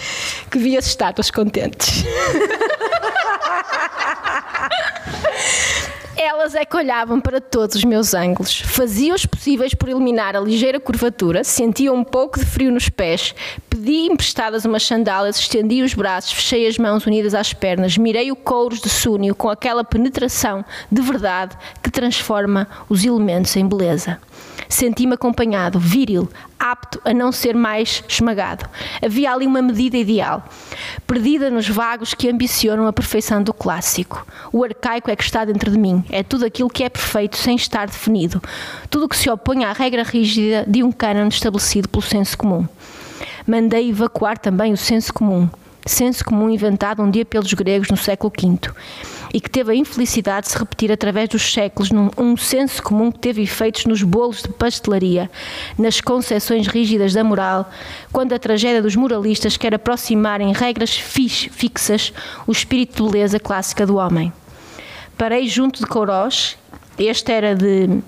que 0.50 0.58
vi 0.58 0.76
as 0.76 0.86
estátuas 0.86 1.30
contentes. 1.30 2.04
Elas 6.16 6.54
é 6.54 6.64
que 6.64 6.76
olhavam 6.76 7.20
para 7.20 7.40
todos 7.40 7.76
os 7.76 7.84
meus 7.84 8.14
ângulos, 8.14 8.60
faziam 8.60 9.14
os 9.14 9.26
possíveis 9.26 9.74
por 9.74 9.88
eliminar 9.88 10.34
a 10.34 10.40
ligeira 10.40 10.80
curvatura, 10.80 11.44
sentia 11.44 11.92
um 11.92 12.02
pouco 12.02 12.38
de 12.38 12.46
frio 12.46 12.72
nos 12.72 12.88
pés, 12.88 13.34
pedi 13.68 14.06
emprestadas 14.06 14.64
umas 14.64 14.82
sandálias, 14.82 15.38
estendi 15.38 15.82
os 15.82 15.92
braços, 15.92 16.32
fechei 16.32 16.66
as 16.66 16.78
mãos 16.78 17.06
unidas 17.06 17.34
às 17.34 17.52
pernas, 17.52 17.98
mirei 17.98 18.32
o 18.32 18.36
couros 18.36 18.80
de 18.80 18.88
súnio 18.88 19.34
com 19.34 19.50
aquela 19.50 19.84
penetração 19.84 20.64
de 20.90 21.02
verdade 21.02 21.56
que 21.82 21.90
transforma 21.90 22.66
os 22.88 23.04
elementos 23.04 23.54
em 23.54 23.66
beleza. 23.66 24.18
Senti-me 24.68 25.14
acompanhado, 25.14 25.78
viril, 25.78 26.28
apto 26.58 27.00
a 27.04 27.12
não 27.12 27.30
ser 27.30 27.54
mais 27.54 28.02
esmagado. 28.08 28.68
Havia 29.04 29.32
ali 29.32 29.46
uma 29.46 29.62
medida 29.62 29.96
ideal, 29.96 30.44
perdida 31.06 31.50
nos 31.50 31.68
vagos 31.68 32.14
que 32.14 32.28
ambicionam 32.28 32.86
a 32.86 32.92
perfeição 32.92 33.42
do 33.42 33.52
clássico. 33.52 34.26
O 34.52 34.64
arcaico 34.64 35.10
é 35.10 35.16
que 35.16 35.22
está 35.22 35.44
dentro 35.44 35.70
de 35.70 35.78
mim, 35.78 36.04
é 36.10 36.22
tudo 36.22 36.44
aquilo 36.44 36.70
que 36.70 36.84
é 36.84 36.88
perfeito 36.88 37.36
sem 37.36 37.56
estar 37.56 37.86
definido, 37.86 38.42
tudo 38.90 39.06
o 39.06 39.08
que 39.08 39.16
se 39.16 39.30
opõe 39.30 39.64
à 39.64 39.72
regra 39.72 40.02
rígida 40.02 40.64
de 40.66 40.82
um 40.82 40.92
cânon 40.92 41.28
estabelecido 41.28 41.88
pelo 41.88 42.02
senso 42.02 42.36
comum. 42.36 42.66
Mandei 43.46 43.90
evacuar 43.90 44.38
também 44.38 44.72
o 44.72 44.76
senso 44.76 45.12
comum, 45.14 45.48
senso 45.86 46.24
comum 46.24 46.50
inventado 46.50 47.02
um 47.02 47.10
dia 47.10 47.24
pelos 47.24 47.52
gregos 47.52 47.88
no 47.88 47.96
século 47.96 48.32
V 48.36 48.58
e 49.36 49.40
que 49.40 49.50
teve 49.50 49.70
a 49.70 49.74
infelicidade 49.74 50.46
de 50.46 50.52
se 50.52 50.58
repetir 50.58 50.90
através 50.90 51.28
dos 51.28 51.52
séculos 51.52 51.90
num 51.90 52.08
um 52.16 52.38
senso 52.38 52.82
comum 52.82 53.12
que 53.12 53.18
teve 53.18 53.42
efeitos 53.42 53.84
nos 53.84 54.02
bolos 54.02 54.40
de 54.40 54.48
pastelaria, 54.48 55.30
nas 55.78 56.00
concepções 56.00 56.66
rígidas 56.66 57.12
da 57.12 57.22
moral, 57.22 57.70
quando 58.10 58.32
a 58.32 58.38
tragédia 58.38 58.80
dos 58.80 58.96
moralistas 58.96 59.58
quer 59.58 59.74
aproximar 59.74 60.40
em 60.40 60.54
regras 60.54 60.96
fix- 60.96 61.50
fixas 61.52 62.14
o 62.46 62.50
espírito 62.50 63.04
de 63.04 63.12
beleza 63.12 63.38
clássica 63.38 63.84
do 63.84 63.96
homem. 63.96 64.32
Parei 65.18 65.46
junto 65.46 65.80
de 65.80 65.86
Courós, 65.86 66.56
este 66.98 67.30
era 67.30 67.54
de 67.54 68.02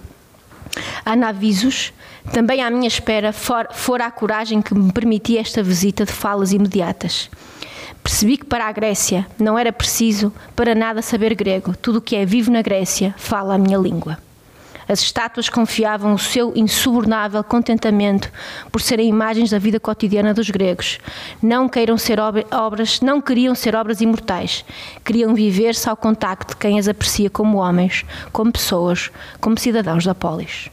Há 1.04 1.14
navisos, 1.14 1.92
também 2.32 2.62
à 2.62 2.70
minha 2.70 2.88
espera, 2.88 3.34
for, 3.34 3.68
fora 3.72 4.06
a 4.06 4.10
coragem 4.10 4.62
que 4.62 4.74
me 4.74 4.90
permitia 4.94 5.42
esta 5.42 5.62
visita 5.62 6.06
de 6.06 6.12
falas 6.12 6.54
imediatas. 6.54 7.28
Percebi 8.08 8.38
que 8.38 8.46
para 8.46 8.64
a 8.66 8.72
Grécia 8.72 9.26
não 9.38 9.58
era 9.58 9.70
preciso 9.70 10.32
para 10.56 10.74
nada 10.74 11.02
saber 11.02 11.34
grego. 11.34 11.76
Tudo 11.76 11.98
o 11.98 12.00
que 12.00 12.16
é 12.16 12.24
vivo 12.24 12.50
na 12.50 12.62
Grécia 12.62 13.14
fala 13.18 13.54
a 13.54 13.58
minha 13.58 13.76
língua. 13.76 14.16
As 14.88 15.00
estátuas 15.00 15.50
confiavam 15.50 16.14
o 16.14 16.18
seu 16.18 16.54
insubornável 16.56 17.44
contentamento 17.44 18.32
por 18.72 18.80
serem 18.80 19.10
imagens 19.10 19.50
da 19.50 19.58
vida 19.58 19.78
cotidiana 19.78 20.32
dos 20.32 20.48
gregos. 20.48 20.98
Não 21.42 21.68
queiram 21.68 21.98
ser 21.98 22.18
ob- 22.18 22.46
obras, 22.50 23.02
não 23.02 23.20
queriam 23.20 23.54
ser 23.54 23.76
obras 23.76 24.00
imortais. 24.00 24.64
Queriam 25.04 25.34
viver-se 25.34 25.86
ao 25.86 25.94
contacto 25.94 26.54
de 26.54 26.56
quem 26.56 26.78
as 26.78 26.88
aprecia 26.88 27.28
como 27.28 27.58
homens, 27.58 28.06
como 28.32 28.50
pessoas, 28.50 29.10
como 29.38 29.58
cidadãos 29.58 30.06
da 30.06 30.14
polis. 30.14 30.70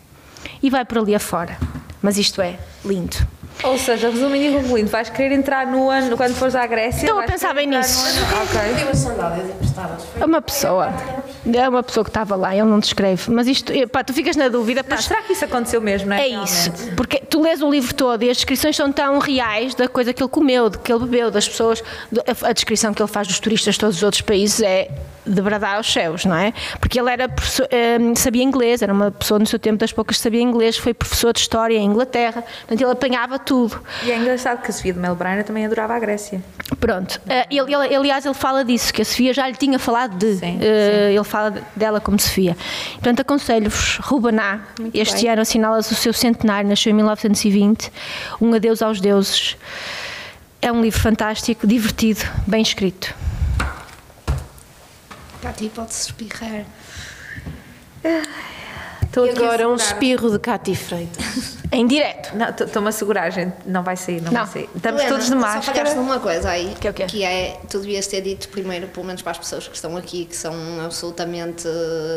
E 0.63 0.69
vai 0.69 0.85
por 0.85 0.99
ali 0.99 1.13
afora. 1.13 1.57
Mas 2.01 2.17
isto 2.17 2.41
é 2.41 2.57
lindo. 2.85 3.17
Ou 3.63 3.77
seja, 3.77 4.09
resumindo 4.09 4.57
e 4.57 4.61
concluindo, 4.61 4.89
vais 4.89 5.09
querer 5.09 5.33
entrar 5.33 5.65
no 5.65 5.89
ano 5.89 6.15
quando 6.15 6.35
fores 6.35 6.55
à 6.55 6.65
Grécia? 6.67 7.05
Estou 7.05 7.19
a 7.19 7.23
pensar 7.23 7.53
bem 7.53 7.67
nisso. 7.67 8.05
Ok. 8.43 8.93
Foi 8.93 10.21
É 10.21 10.25
uma 10.25 10.41
pessoa. 10.41 10.93
É 11.51 11.69
uma 11.69 11.83
pessoa 11.83 12.03
que 12.03 12.09
estava 12.09 12.35
lá, 12.35 12.55
ele 12.55 12.65
não 12.65 12.79
descreve. 12.79 13.31
Mas 13.31 13.47
isto, 13.47 13.71
pá, 13.89 14.03
tu 14.03 14.13
ficas 14.13 14.35
na 14.35 14.49
dúvida. 14.49 14.83
Pá, 14.83 14.95
Mas 14.95 15.05
será 15.05 15.21
que 15.21 15.33
isso 15.33 15.45
aconteceu 15.45 15.81
mesmo, 15.81 16.09
não 16.09 16.15
é? 16.15 16.21
É 16.21 16.43
isso, 16.43 16.71
porque 16.95 17.19
tu 17.19 17.41
lês 17.41 17.61
o 17.61 17.69
livro 17.69 17.93
todo 17.93 18.23
e 18.23 18.29
as 18.29 18.37
descrições 18.37 18.75
são 18.75 18.91
tão 18.91 19.19
reais 19.19 19.73
da 19.73 19.87
coisa 19.87 20.13
que 20.13 20.21
ele 20.21 20.29
comeu, 20.29 20.69
de 20.69 20.77
que 20.77 20.91
ele 20.91 21.05
bebeu, 21.05 21.31
das 21.31 21.47
pessoas. 21.47 21.83
a 22.43 22.53
descrição 22.53 22.93
que 22.93 23.01
ele 23.01 23.11
faz 23.11 23.27
dos 23.27 23.39
turistas 23.39 23.75
de 23.75 23.79
todos 23.79 23.97
os 23.97 24.03
outros 24.03 24.21
países 24.21 24.61
é 24.61 24.89
de 25.25 25.41
bradar 25.41 25.77
aos 25.77 25.91
céus, 25.91 26.25
não 26.25 26.35
é? 26.35 26.53
Porque 26.79 26.99
ele 26.99 27.09
era 27.11 27.27
hum, 27.99 28.15
sabia 28.15 28.43
inglês, 28.43 28.81
era 28.81 28.93
uma 28.93 29.11
pessoa 29.11 29.39
no 29.39 29.45
seu 29.45 29.57
tempo 29.59 29.77
das 29.79 29.91
poucas 29.91 30.17
que 30.17 30.23
sabia 30.23 30.41
inglês, 30.41 30.77
foi 30.77 30.93
professor 30.93 31.33
de 31.33 31.39
história 31.39 31.77
em 31.77 31.85
Inglaterra, 31.85 32.43
portanto 32.43 32.81
ele 32.81 32.91
apanhava 32.91 33.39
tudo. 33.39 33.81
E 34.03 34.11
é 34.11 34.17
engraçado 34.17 34.61
que 34.61 34.69
a 34.69 34.73
Sofia 34.73 34.93
de 34.93 34.99
Melbrainer 34.99 35.43
também 35.43 35.65
adorava 35.65 35.95
a 35.95 35.99
Grécia. 35.99 36.43
Pronto. 36.79 37.19
Eh, 37.27 37.47
ele, 37.49 37.73
ele- 37.73 37.95
aliás, 37.95 38.25
ele 38.25 38.33
fala 38.33 38.63
disso, 38.63 38.93
que 38.93 39.01
a 39.01 39.05
Sofia 39.05 39.33
já 39.33 39.47
lhe 39.47 39.55
tinha 39.55 39.79
falado 39.79 40.15
de. 40.17 40.35
Sim, 40.35 40.59
Eh, 40.61 41.11
Ele 41.13 41.23
fala 41.23 41.53
dela 41.75 41.99
como 41.99 42.19
Sofia. 42.19 42.55
Portanto, 42.93 43.19
aconselho-vos, 43.21 43.97
Rubaná, 44.01 44.61
este 44.93 45.23
bem. 45.23 45.31
ano 45.31 45.41
assinala-se 45.41 45.91
o 45.93 45.95
seu 45.95 46.13
centenário, 46.13 46.69
nasceu 46.69 46.91
em 46.91 46.93
1920. 46.95 47.91
Um 48.41 48.53
adeus 48.53 48.81
aos 48.81 48.99
deuses. 48.99 49.57
É 50.61 50.71
um 50.71 50.81
livro 50.81 50.99
fantástico, 50.99 51.67
divertido, 51.67 52.21
bem 52.47 52.61
escrito. 52.61 53.13
Cati, 55.45 55.69
pode-se 55.69 56.07
espirrar. 56.07 56.65
Estou 59.03 59.25
aqui 59.25 59.37
a 59.37 59.45
Agora 59.45 59.69
um 59.69 59.75
espirro 59.75 60.31
de 60.31 60.39
Cati 60.39 60.75
Freitas. 60.75 61.57
Em 61.77 61.85
direto. 61.85 62.35
Não, 62.37 62.53
t- 62.53 62.63
Estou-me 62.63 62.87
a 62.87 62.91
segurar, 62.91 63.29
gente. 63.31 63.53
Não 63.65 63.83
vai 63.83 63.97
sair, 63.97 64.21
não, 64.21 64.31
Não. 64.31 64.45
vai 64.45 64.53
sair. 64.53 64.69
Estamos 64.75 65.01
Helena, 65.01 65.09
todos 65.15 65.25
de 65.25 65.31
Só 65.33 65.37
máscara. 65.39 65.61
falhaste 65.63 65.95
numa 65.95 66.19
coisa 66.19 66.49
aí, 66.49 66.73
Que 66.79 66.87
é 66.87 66.91
o 66.91 66.93
quê? 66.93 67.23
é, 67.23 67.57
tu 67.69 67.79
devias 67.79 68.07
ter 68.07 68.21
dito 68.21 68.47
primeiro, 68.47 68.87
pelo 68.87 69.05
menos 69.05 69.21
para 69.21 69.31
as 69.33 69.37
pessoas 69.37 69.67
que 69.67 69.75
estão 69.75 69.97
aqui, 69.97 70.23
que 70.25 70.35
são 70.37 70.53
absolutamente, 70.85 71.67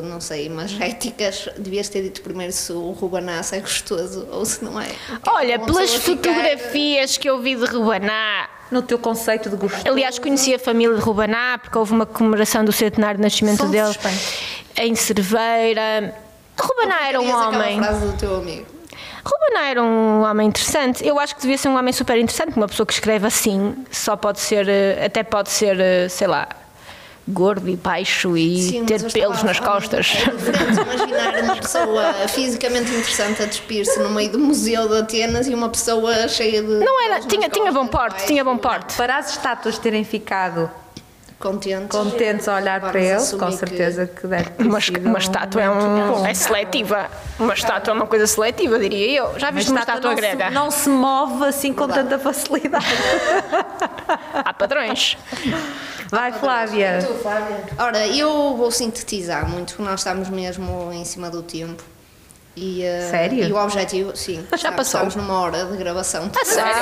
não 0.04 0.20
sei, 0.20 0.48
magéticas, 0.48 1.48
devias 1.58 1.88
ter 1.88 2.02
dito 2.02 2.22
primeiro 2.22 2.52
se 2.52 2.72
o 2.72 2.92
Rubaná 2.92 3.40
é 3.50 3.58
gostoso 3.60 4.28
ou 4.30 4.44
se 4.46 4.64
não 4.64 4.80
é. 4.80 4.86
Olha, 5.26 5.56
Uma 5.56 5.66
pelas 5.66 5.90
pessoa 5.90 6.16
ficar- 6.16 6.34
fotografias 6.34 7.16
que 7.16 7.28
eu 7.28 7.40
vi 7.40 7.56
de 7.56 7.64
Rubaná, 7.64 8.48
No 8.70 8.82
teu 8.82 8.98
conceito 8.98 9.48
de 9.50 9.56
gosto. 9.56 9.88
Aliás, 9.90 10.18
conheci 10.18 10.54
a 10.54 10.58
família 10.58 10.94
de 10.94 11.00
Rubaná 11.00 11.58
porque 11.58 11.76
houve 11.78 11.92
uma 11.94 12.04
comemoração 12.06 12.62
do 12.64 12.70
centenário 12.70 13.16
de 13.16 13.22
nascimento 13.24 13.56
São 13.58 13.70
dele 13.70 13.88
em 14.76 14.94
Cerveira. 14.94 16.14
Rubaná 16.56 17.08
era 17.08 17.18
um 17.20 17.30
homem. 17.34 17.78
frase 17.82 18.06
do 18.06 18.12
teu 18.18 18.36
amigo. 18.36 18.66
Rubaná 19.24 19.68
era 19.68 19.82
um 19.82 20.22
homem 20.22 20.48
interessante. 20.48 21.06
Eu 21.06 21.18
acho 21.18 21.34
que 21.34 21.42
devia 21.42 21.58
ser 21.58 21.68
um 21.68 21.76
homem 21.76 21.92
super 21.92 22.18
interessante. 22.18 22.56
Uma 22.56 22.68
pessoa 22.68 22.86
que 22.86 22.92
escreve 22.92 23.26
assim 23.26 23.84
só 23.90 24.16
pode 24.16 24.40
ser, 24.40 24.68
eh, 24.68 25.04
até 25.04 25.22
pode 25.22 25.50
ser, 25.50 25.78
eh, 25.80 26.08
sei 26.08 26.26
lá, 26.26 26.48
gordo 27.28 27.68
e 27.68 27.76
baixo 27.76 28.36
e 28.36 28.60
Sim, 28.62 28.84
ter 28.86 29.02
pelos 29.12 29.42
nas 29.42 29.60
costas. 29.60 30.14
É 30.26 30.30
diferente 30.30 30.80
imaginar 30.80 31.42
uma 31.42 31.56
pessoa 31.56 32.14
fisicamente 32.28 32.90
interessante 32.90 33.42
a 33.42 33.46
despir-se 33.46 33.98
no 34.00 34.10
meio 34.10 34.30
do 34.30 34.38
museu 34.38 34.88
de 34.88 34.98
Atenas 34.98 35.46
e 35.46 35.54
uma 35.54 35.68
pessoa 35.68 36.26
cheia 36.28 36.62
de. 36.62 36.78
Não 36.78 37.04
era, 37.04 37.20
tinha, 37.20 37.48
tinha 37.48 37.70
bom 37.70 37.86
porte, 37.86 38.26
tinha 38.26 38.42
bom 38.42 38.56
porte. 38.56 38.96
Para 38.96 39.18
as 39.18 39.30
estátuas 39.30 39.78
terem 39.78 40.04
ficado 40.04 40.70
Contente. 41.38 41.88
contentes 41.88 42.48
a 42.48 42.56
olhar 42.56 42.80
Vamos 42.80 42.92
para 42.92 43.00
ele, 43.00 43.26
com 43.38 43.46
que- 43.46 43.56
certeza 43.56 44.06
que, 44.06 44.26
deve 44.26 44.50
ter 44.50 44.62
Uma, 44.64 44.80
sido 44.80 45.06
uma 45.08 45.18
estátua 45.18 45.62
é, 45.62 45.70
um, 45.70 46.26
é 46.26 46.34
seletiva. 46.34 47.06
Uma 47.38 47.54
estátua 47.54 47.92
é 47.92 47.94
uma 47.94 48.06
coisa 48.08 48.26
seletiva, 48.26 48.76
diria 48.78 49.20
eu. 49.20 49.38
Já 49.38 49.50
viste 49.52 49.70
uma 49.70 49.80
estátua 49.80 50.10
não 50.10 50.16
grega? 50.16 50.48
Se, 50.48 50.50
não 50.52 50.70
se 50.70 50.88
move 50.88 51.44
assim 51.44 51.72
com 51.72 51.86
Verdade. 51.86 52.08
tanta 52.08 52.22
facilidade. 52.22 52.84
Há 54.34 54.52
padrões. 54.52 55.16
Vai, 56.10 56.32
Flávia. 56.32 56.98
Ora, 57.78 58.06
eu 58.08 58.56
vou 58.56 58.70
sintetizar 58.70 59.48
muito, 59.48 59.74
porque 59.74 59.82
nós 59.88 60.00
estamos 60.00 60.28
mesmo 60.28 60.90
em 60.92 61.04
cima 61.04 61.30
do 61.30 61.42
tempo. 61.42 61.82
E, 62.60 62.82
eh, 62.82 63.08
Sério? 63.10 63.44
E 63.48 63.52
o 63.52 63.56
objetivo, 63.56 64.16
sim. 64.16 64.44
Já 64.56 64.72
passou. 64.72 65.00
Estamos 65.06 65.14
numa 65.16 65.40
hora 65.40 65.64
de 65.64 65.76
gravação. 65.76 66.28
A 66.40 66.44
sério? 66.44 66.72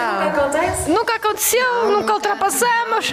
acontece? 0.41 0.91
Nunca 0.91 1.15
aconteceu, 1.17 1.85
nunca 1.85 1.97
nunca. 2.01 2.13
ultrapassamos. 2.15 3.13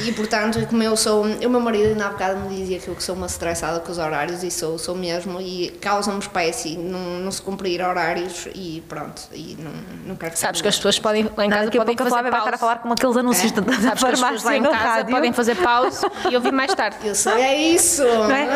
E 0.00 0.12
portanto, 0.12 0.66
como 0.66 0.82
eu 0.82 0.96
sou. 0.96 1.22
O 1.22 1.48
meu 1.48 1.60
marido 1.60 1.88
ainda 1.88 2.06
há 2.06 2.10
bocado 2.10 2.40
me 2.40 2.54
dizia 2.56 2.78
que 2.78 2.88
eu 2.88 2.94
que 2.94 3.02
sou 3.02 3.14
uma 3.14 3.26
estressada 3.26 3.80
com 3.80 3.90
os 3.90 3.98
horários 3.98 4.42
e 4.42 4.50
sou, 4.50 4.78
sou 4.78 4.94
mesmo. 4.94 5.40
E 5.40 5.70
causa-me 5.80 6.18
espécie 6.18 6.76
não, 6.76 6.98
não 7.20 7.30
se 7.30 7.40
cumprir 7.40 7.80
horários 7.82 8.46
e 8.54 8.82
pronto. 8.88 9.22
E 9.32 9.56
não, 9.58 9.70
não 10.06 10.16
quero 10.16 10.32
ficar 10.32 10.46
Sabes 10.48 10.60
que 10.60 10.68
as 10.68 10.76
pessoas 10.76 10.98
podem 10.98 11.24
lá 11.36 11.44
em 11.44 11.48
Não, 11.48 11.56
casa 11.56 11.64
daqui 11.66 11.78
a 11.78 11.80
podem 11.80 11.96
fazer 11.96 12.10
Flávia 12.10 12.30
vai 12.30 12.40
estar 12.40 12.54
a 12.54 12.58
pausa. 12.58 12.58
falar 12.58 12.76
com 12.78 12.92
aqueles 12.92 13.16
anúncios 13.16 13.52
da, 13.52 13.60
da 13.62 13.72
Sabes 13.72 14.02
que 14.04 14.10
as 14.10 14.20
pessoas 14.20 14.42
lá 14.44 14.56
em 14.56 14.62
casa 14.62 14.76
rádio. 14.76 15.10
podem 15.14 15.32
fazer 15.32 15.54
pausa 15.56 16.10
e 16.30 16.36
ouvir 16.36 16.52
mais 16.52 16.74
tarde. 16.74 16.96
Eu 17.04 17.14
sei, 17.14 17.32
é 17.42 17.56
isso! 17.56 18.04
Não 18.04 18.30
é? 18.30 18.48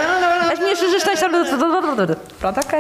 As 0.53 0.59
minhas 0.59 0.79
sugestões 0.79 1.19
são. 1.19 1.31
Pronto, 2.39 2.61
ok. 2.61 2.74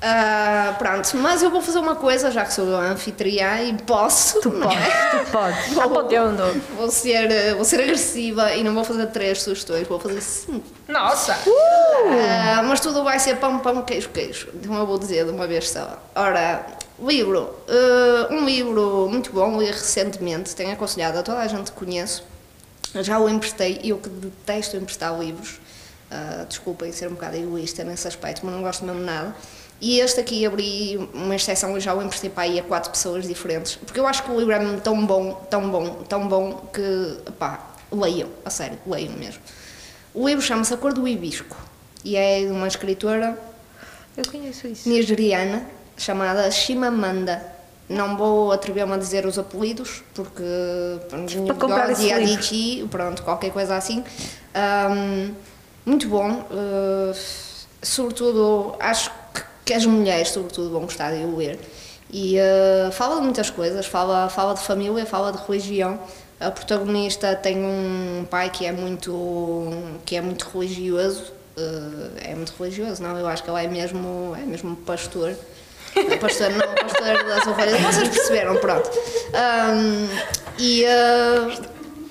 Ah, 0.00 0.74
pronto, 0.78 1.16
mas 1.16 1.42
eu 1.42 1.50
vou 1.50 1.62
fazer 1.62 1.78
uma 1.78 1.96
coisa, 1.96 2.30
já 2.30 2.44
que 2.44 2.52
sou 2.52 2.76
a 2.76 2.80
anfitriã 2.80 3.62
e 3.62 3.72
posso. 3.74 4.40
Tu 4.40 4.50
não 4.50 4.70
É? 4.70 5.10
Tu 5.10 5.30
podes. 5.32 5.68
Vou, 5.72 5.88
podendo. 5.90 6.62
vou, 6.76 6.90
ser, 6.90 7.30
eh, 7.30 7.54
vou 7.54 7.64
ser 7.64 7.80
agressiva 7.80 8.52
e 8.54 8.62
não 8.62 8.74
vou 8.74 8.84
fazer 8.84 9.06
três 9.06 9.42
sugestões, 9.42 9.88
vou 9.88 9.98
fazer 9.98 10.20
cinco. 10.20 10.66
Nossa! 10.86 11.36
Ah, 11.38 12.62
mas 12.62 12.80
tudo 12.80 13.02
vai 13.02 13.18
ser 13.18 13.36
pão, 13.36 13.58
pão, 13.58 13.82
queijo, 13.82 14.10
queijo. 14.10 14.48
Então 14.54 14.74
eu 14.74 14.86
vou 14.86 14.98
dizer 14.98 15.24
de 15.24 15.30
uma 15.30 15.46
vez 15.46 15.70
só. 15.70 15.98
Ora, 16.14 16.66
livro. 17.00 17.54
ah, 17.68 18.28
um 18.32 18.44
livro 18.44 19.08
muito 19.10 19.32
bom, 19.32 19.58
li 19.58 19.66
recentemente, 19.66 20.54
tenho 20.54 20.72
aconselhado 20.72 21.18
a 21.18 21.22
toda 21.22 21.38
a 21.38 21.46
gente 21.48 21.72
que 21.72 21.78
conheço. 21.78 22.22
Já 23.00 23.18
o 23.18 23.28
emprestei, 23.28 23.80
eu 23.82 23.98
que 23.98 24.08
detesto 24.08 24.76
emprestar 24.76 25.18
livros. 25.18 25.58
Ah, 26.10 26.44
desculpem 26.48 26.92
ser 26.92 27.08
um 27.08 27.14
bocado 27.14 27.36
egoísta 27.36 27.82
nesse 27.82 28.06
aspecto, 28.06 28.44
mas 28.44 28.54
não 28.54 28.62
gosto 28.62 28.84
mesmo 28.84 29.00
de 29.00 29.06
nada. 29.06 29.34
E 29.80 30.00
este 30.00 30.20
aqui 30.20 30.46
abri 30.46 30.96
uma 31.12 31.34
exceção 31.34 31.76
e 31.76 31.80
já 31.80 31.92
o 31.94 32.02
emprestei 32.02 32.30
para 32.30 32.48
a 32.48 32.62
quatro 32.62 32.90
pessoas 32.90 33.26
diferentes. 33.26 33.76
Porque 33.76 34.00
eu 34.00 34.06
acho 34.06 34.22
que 34.22 34.30
o 34.30 34.38
livro 34.38 34.52
é 34.54 34.76
tão 34.80 35.04
bom, 35.04 35.34
tão 35.50 35.70
bom, 35.70 35.90
tão 36.08 36.28
bom 36.28 36.52
que, 36.72 37.18
pá, 37.38 37.74
leiam, 37.92 38.28
a 38.44 38.50
sério, 38.50 38.78
leiam 38.86 39.12
mesmo. 39.12 39.42
O 40.14 40.26
livro 40.26 40.42
chama-se 40.42 40.72
A 40.72 40.76
Cor 40.78 40.94
do 40.94 41.06
Hibisco 41.06 41.56
e 42.04 42.16
é 42.16 42.40
de 42.40 42.46
uma 42.46 42.66
escritora 42.68 43.38
Eu 44.16 44.24
conheço 44.30 44.66
isso. 44.66 44.88
nigeriana 44.88 45.62
chamada 45.96 46.50
Shimamanda. 46.50 47.54
Não 47.88 48.16
vou 48.16 48.50
atrever-me 48.50 48.94
a 48.94 48.96
dizer 48.96 49.26
os 49.26 49.38
apelidos, 49.38 50.02
porque 50.14 50.42
Para 51.46 51.54
comprar 51.54 51.90
esse 51.90 52.02
livro. 52.02 52.22
Adichie, 52.22 52.88
pronto, 52.90 53.22
qualquer 53.22 53.52
coisa 53.52 53.76
assim. 53.76 54.02
Ahm, 54.54 55.32
muito 55.86 56.08
bom. 56.08 56.44
eh, 56.50 57.12
sobretudo, 57.82 58.74
acho 58.80 59.10
que, 59.64 59.72
as 59.72 59.86
mulheres, 59.86 60.28
sobretudo, 60.30 60.70
vão 60.70 60.82
gostar 60.82 61.12
de 61.12 61.24
o 61.24 61.36
ler. 61.36 61.58
E 62.12 62.36
eh, 62.38 62.90
fala 62.92 63.16
de 63.16 63.22
muitas 63.22 63.48
coisas, 63.50 63.86
fala, 63.86 64.28
fala 64.28 64.54
de 64.54 64.60
família, 64.60 65.06
fala 65.06 65.32
de 65.32 65.38
religião. 65.46 65.98
A 66.38 66.50
protagonista 66.50 67.34
tem 67.34 67.56
um 67.64 68.26
pai 68.28 68.50
que 68.50 68.66
é 68.66 68.72
muito, 68.72 69.72
que 70.04 70.16
é 70.16 70.20
muito 70.20 70.46
religioso. 70.52 71.32
eh, 71.56 72.30
é 72.32 72.34
muito 72.34 72.52
religioso, 72.58 73.02
não? 73.02 73.18
Eu 73.18 73.26
acho 73.26 73.42
que 73.42 73.50
ele 73.50 73.64
é 73.64 73.68
mesmo, 73.68 74.34
é 74.36 74.44
mesmo 74.44 74.76
pastor. 74.76 75.34
Pastor, 76.20 76.50
não, 76.50 76.74
pastor 76.74 77.24
das 77.24 77.46
ovelhas. 77.46 77.80
Vocês 77.80 78.08
perceberam, 78.10 78.56
pronto. 78.58 78.90
Ahm, 79.32 80.06
e, 80.58 80.84
ah, 80.84 81.48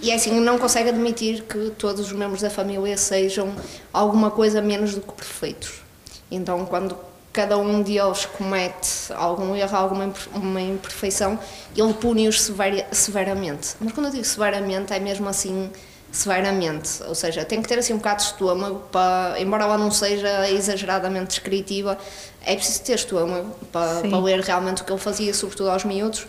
e 0.06 0.12
é 0.12 0.14
assim, 0.14 0.39
não 0.39 0.60
consegue 0.60 0.89
admitir 0.89 1.41
que 1.41 1.72
todos 1.72 2.06
os 2.06 2.12
membros 2.12 2.39
da 2.39 2.49
família 2.51 2.95
sejam 2.95 3.51
alguma 3.91 4.30
coisa 4.30 4.62
menos 4.62 4.93
do 4.93 5.01
que 5.01 5.12
perfeitos. 5.14 5.82
Então, 6.30 6.64
quando 6.64 6.95
cada 7.34 7.58
um 7.58 7.82
deles 7.82 8.28
comete 8.38 9.12
algum 9.16 9.56
erro, 9.56 9.76
alguma 9.76 10.14
uma 10.32 10.62
imperfeição, 10.62 11.39
ele 11.76 11.91
pune-os 11.95 12.51
severamente. 12.91 13.76
Mas 13.80 13.93
quando 13.93 14.06
eu 14.06 14.12
digo 14.12 14.26
severamente, 14.26 14.93
é 14.93 14.99
mesmo 14.99 15.28
assim, 15.28 15.72
severamente, 16.12 17.01
ou 17.08 17.16
seja, 17.16 17.43
tem 17.43 17.60
que 17.60 17.68
ter 17.68 17.80
assim 17.80 17.93
um 17.93 17.97
bocado 17.97 18.22
de 18.22 18.30
estômago 18.30 18.84
para, 18.91 19.34
embora 19.39 19.64
ela 19.64 19.78
não 19.78 19.89
seja 19.89 20.47
exageradamente 20.51 21.30
descritiva, 21.30 21.97
é 22.45 22.56
preciso 22.56 22.84
ter 22.84 22.93
estômago 22.93 23.56
para, 23.72 24.01
para 24.01 24.20
ler 24.20 24.39
realmente 24.41 24.84
o 24.84 24.86
que 24.86 24.91
ele 24.91 25.01
fazia, 25.01 25.34
sobretudo 25.34 25.72
aos 25.72 25.84
miúdos. 25.84 26.28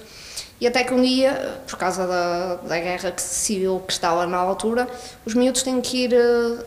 E 0.61 0.66
até 0.66 0.84
que 0.84 0.94
um 0.94 1.02
dia, 1.02 1.61
por 1.66 1.76
causa 1.78 2.07
da, 2.07 2.54
da 2.57 2.78
guerra 2.80 3.11
que- 3.11 3.20
civil 3.22 3.82
que 3.86 3.92
estava 3.92 4.26
na 4.26 4.38
altura, 4.38 4.88
os 5.24 5.34
miúdos 5.34 5.62
têm 5.62 5.80
que 5.80 6.04
ir 6.04 6.14
eh, 6.14 6.64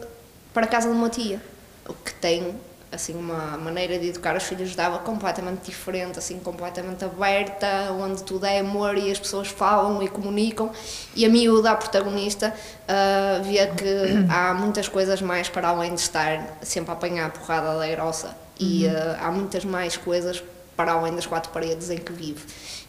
para 0.54 0.66
a 0.66 0.68
casa 0.68 0.90
de 0.90 0.94
uma 0.96 1.10
tia, 1.10 1.42
o 1.88 1.94
que 1.94 2.14
tem 2.14 2.56
assim 2.92 3.14
uma 3.16 3.56
maneira 3.58 4.00
de 4.00 4.10
educar 4.10 4.36
os 4.36 4.44
filhos 4.44 4.76
dava 4.76 4.98
completamente 5.00 5.66
diferente, 5.66 6.18
assim 6.18 6.40
completamente 6.40 7.06
aberta, 7.06 7.68
onde 8.00 8.24
tudo 8.24 8.46
é 8.46 8.60
amor 8.60 8.98
e 8.98 9.12
as 9.12 9.20
pessoas 9.20 9.48
falam 9.48 10.02
e 10.02 10.08
comunicam. 10.08 10.72
E 11.16 11.26
a 11.26 11.30
miúda, 11.30 11.72
a 11.72 11.76
protagonista, 11.76 12.54
ah, 12.88 13.42
via 13.44 13.68
que 13.68 13.86
há 14.30 14.54
muitas 14.54 14.88
coisas 14.88 15.22
mais 15.22 15.50
para 15.50 15.68
além 15.70 15.94
de 15.94 16.02
estar 16.02 16.58
sempre 16.64 16.92
a 16.92 16.94
apanhar 16.94 17.28
a 17.28 17.30
porrada 17.30 17.78
da 17.78 17.88
grossa 17.88 18.36
e 18.60 18.88
ah, 18.88 19.20
há 19.22 19.32
muitas 19.32 19.64
mais 19.66 19.96
coisas 19.96 20.42
para 20.76 20.94
além 20.94 21.14
das 21.14 21.26
quatro 21.28 21.52
paredes 21.52 21.90
em 21.90 21.98
que 21.98 22.12
vive. 22.12 22.42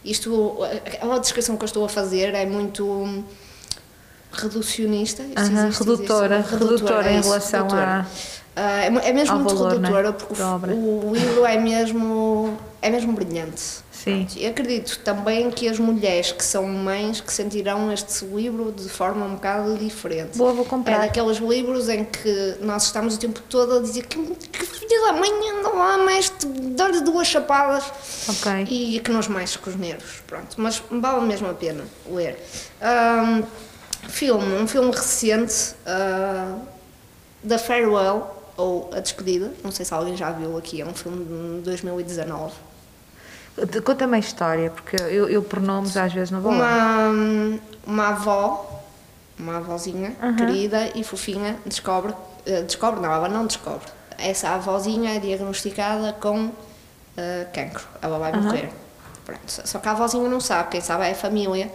Isto, 0.03 0.57
a 1.01 1.17
descrição 1.19 1.55
que 1.57 1.63
eu 1.63 1.67
estou 1.67 1.85
a 1.85 1.89
fazer 1.89 2.33
é 2.33 2.45
muito 2.45 3.23
reducionista. 4.31 5.23
Aham, 5.23 5.67
existe, 5.67 5.79
redutora, 5.83 6.35
existe, 6.39 6.53
redutora 6.55 7.11
em 7.11 7.15
é 7.15 7.19
isso, 7.19 7.29
relação 7.29 7.59
redutora. 7.63 7.87
à- 8.01 8.05
Ah, 8.53 8.81
é, 8.83 8.87
é 9.09 9.13
mesmo 9.13 9.37
muito 9.39 9.55
valor, 9.55 9.79
não 9.79 9.89
é, 9.89 9.91
redutora 9.93 10.13
porque 10.13 10.33
da 10.35 10.55
o, 10.73 11.09
o 11.09 11.15
livro 11.15 11.45
é 11.45 11.57
mesmo, 11.57 12.57
é 12.81 12.89
mesmo 12.89 13.13
brilhante. 13.13 13.61
Sim. 14.03 14.27
E 14.35 14.47
acredito 14.47 14.97
também 14.99 15.51
que 15.51 15.67
as 15.67 15.77
mulheres 15.77 16.31
que 16.31 16.43
são 16.43 16.65
mães 16.65 17.21
que 17.21 17.31
sentirão 17.31 17.91
este 17.91 18.25
livro 18.25 18.71
de 18.71 18.89
forma 18.89 19.25
um 19.25 19.35
bocado 19.35 19.77
diferente. 19.77 20.37
Boa, 20.37 20.53
vou 20.53 20.65
comprar. 20.65 20.95
É 20.95 20.99
daqueles 21.01 21.37
livros 21.37 21.87
em 21.87 22.03
que 22.03 22.57
nós 22.61 22.85
estamos 22.85 23.15
o 23.15 23.19
tempo 23.19 23.39
todo 23.47 23.77
a 23.77 23.79
dizer 23.79 24.07
que, 24.07 24.17
que 24.17 24.65
filha 24.65 25.01
da 25.05 25.13
mãe 25.13 25.29
anda 25.51 25.69
lá, 25.69 25.97
mestre, 25.99 26.49
dá-lhe 26.49 27.01
duas 27.01 27.27
chapadas. 27.27 27.83
Ok. 28.27 28.65
E 28.69 28.99
que 28.99 29.11
nos 29.11 29.27
mais 29.27 29.55
com 29.55 29.69
os 29.69 29.75
nervos, 29.75 30.23
pronto. 30.25 30.55
Mas 30.57 30.81
vale 30.89 31.21
mesmo 31.27 31.47
a 31.47 31.53
pena 31.53 31.83
ler. 32.09 32.43
Ahm, 32.81 33.43
filme, 34.09 34.55
um 34.55 34.67
filme 34.67 34.89
recente, 34.89 35.75
ah, 35.85 36.57
da 37.43 37.59
Farewell, 37.59 38.35
ou 38.57 38.89
A 38.93 38.99
Despedida, 38.99 39.53
não 39.63 39.71
sei 39.71 39.85
se 39.85 39.93
alguém 39.93 40.17
já 40.17 40.31
viu 40.31 40.57
aqui, 40.57 40.81
é 40.81 40.85
um 40.85 40.93
filme 40.93 41.59
de 41.59 41.61
2019. 41.65 42.70
Conta-me 43.83 44.15
a 44.15 44.19
história, 44.19 44.69
porque 44.71 44.95
eu, 44.95 45.29
eu 45.29 45.43
por 45.43 45.59
nomes 45.59 45.97
às 45.97 46.13
vezes 46.13 46.31
não 46.31 46.41
vou 46.41 46.51
lá. 46.53 47.09
Uma, 47.09 47.59
uma 47.85 48.07
avó, 48.09 48.83
uma 49.37 49.57
avózinha 49.57 50.15
querida 50.37 50.91
e 50.95 51.03
fofinha, 51.03 51.57
descobre, 51.65 52.13
eh, 52.45 52.61
descobre, 52.63 53.01
não, 53.01 53.11
ela 53.11 53.27
não 53.27 53.45
descobre. 53.45 53.87
Essa 54.17 54.49
avózinha 54.49 55.15
é 55.15 55.19
diagnosticada 55.19 56.13
com 56.13 56.51
eh, 57.17 57.47
cancro, 57.53 57.83
ela 58.01 58.17
vai 58.17 58.31
morrer. 58.33 58.69
Pronto. 59.25 59.41
Só 59.47 59.79
que 59.79 59.87
a 59.87 59.91
avózinha 59.91 60.27
não 60.27 60.39
sabe, 60.39 60.69
quem 60.69 60.81
sabe 60.81 61.05
é 61.07 61.11
a 61.11 61.15
família. 61.15 61.71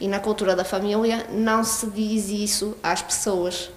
E 0.00 0.08
na 0.08 0.18
cultura 0.18 0.54
da 0.56 0.64
família 0.64 1.26
não 1.30 1.62
se 1.64 1.86
diz 1.86 2.28
isso 2.28 2.76
às 2.82 3.00
pessoas. 3.00 3.70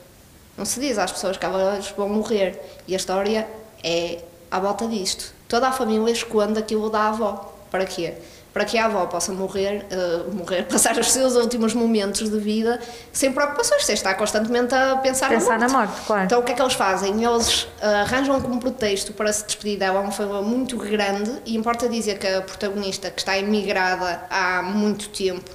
Não 0.58 0.66
se 0.66 0.80
diz 0.80 0.98
às 0.98 1.12
pessoas 1.12 1.38
que 1.38 1.46
elas 1.46 1.94
vão 1.96 2.10
morrer. 2.10 2.60
E 2.88 2.94
a 2.94 2.98
história 2.98 3.48
é 3.84 4.22
à 4.50 4.60
volta 4.60 4.88
disto. 4.88 5.34
Toda 5.48 5.68
a 5.68 5.72
família 5.72 6.12
esconde 6.12 6.60
aquilo 6.60 6.90
da 6.90 7.10
avó. 7.10 7.54
Para 7.72 7.86
quê? 7.86 8.14
Para 8.54 8.64
que 8.64 8.78
a 8.78 8.86
avó 8.86 9.06
possa 9.08 9.34
morrer, 9.34 9.86
eh, 9.92 10.24
morrer, 10.32 10.64
passar 10.72 10.98
os 10.98 11.12
seus 11.12 11.36
últimos 11.36 11.74
momentos 11.74 12.30
de 12.30 12.40
vida 12.40 12.80
sem 13.12 13.32
preocupações, 13.34 13.84
sem 13.86 13.94
estar 13.94 14.14
constantemente 14.16 14.74
a 14.74 14.96
pensar, 14.96 15.28
Pensar 15.28 15.60
na 15.60 15.68
na 15.68 15.74
morte. 15.74 15.90
morte, 15.92 16.06
claro. 16.08 16.24
Então 16.24 16.40
o 16.40 16.44
que 16.44 16.54
é 16.54 16.56
que 16.56 16.62
eles 16.62 16.74
fazem? 16.74 17.22
Eles 17.22 17.68
ah, 17.82 18.02
arranjam 18.02 18.40
como 18.42 18.58
pretexto 18.60 19.12
para 19.12 19.32
se 19.34 19.46
despedir 19.46 19.78
dela 19.78 20.00
uma 20.00 20.12
família 20.12 20.42
muito 20.42 20.78
grande 20.78 21.32
e 21.46 21.58
importa 21.58 21.90
dizer 21.90 22.18
que 22.18 22.28
a 22.28 22.42
protagonista, 22.42 23.12
que 23.12 23.20
está 23.20 23.38
emigrada 23.38 24.24
há 24.30 24.62
muito 24.62 25.10
tempo, 25.10 25.52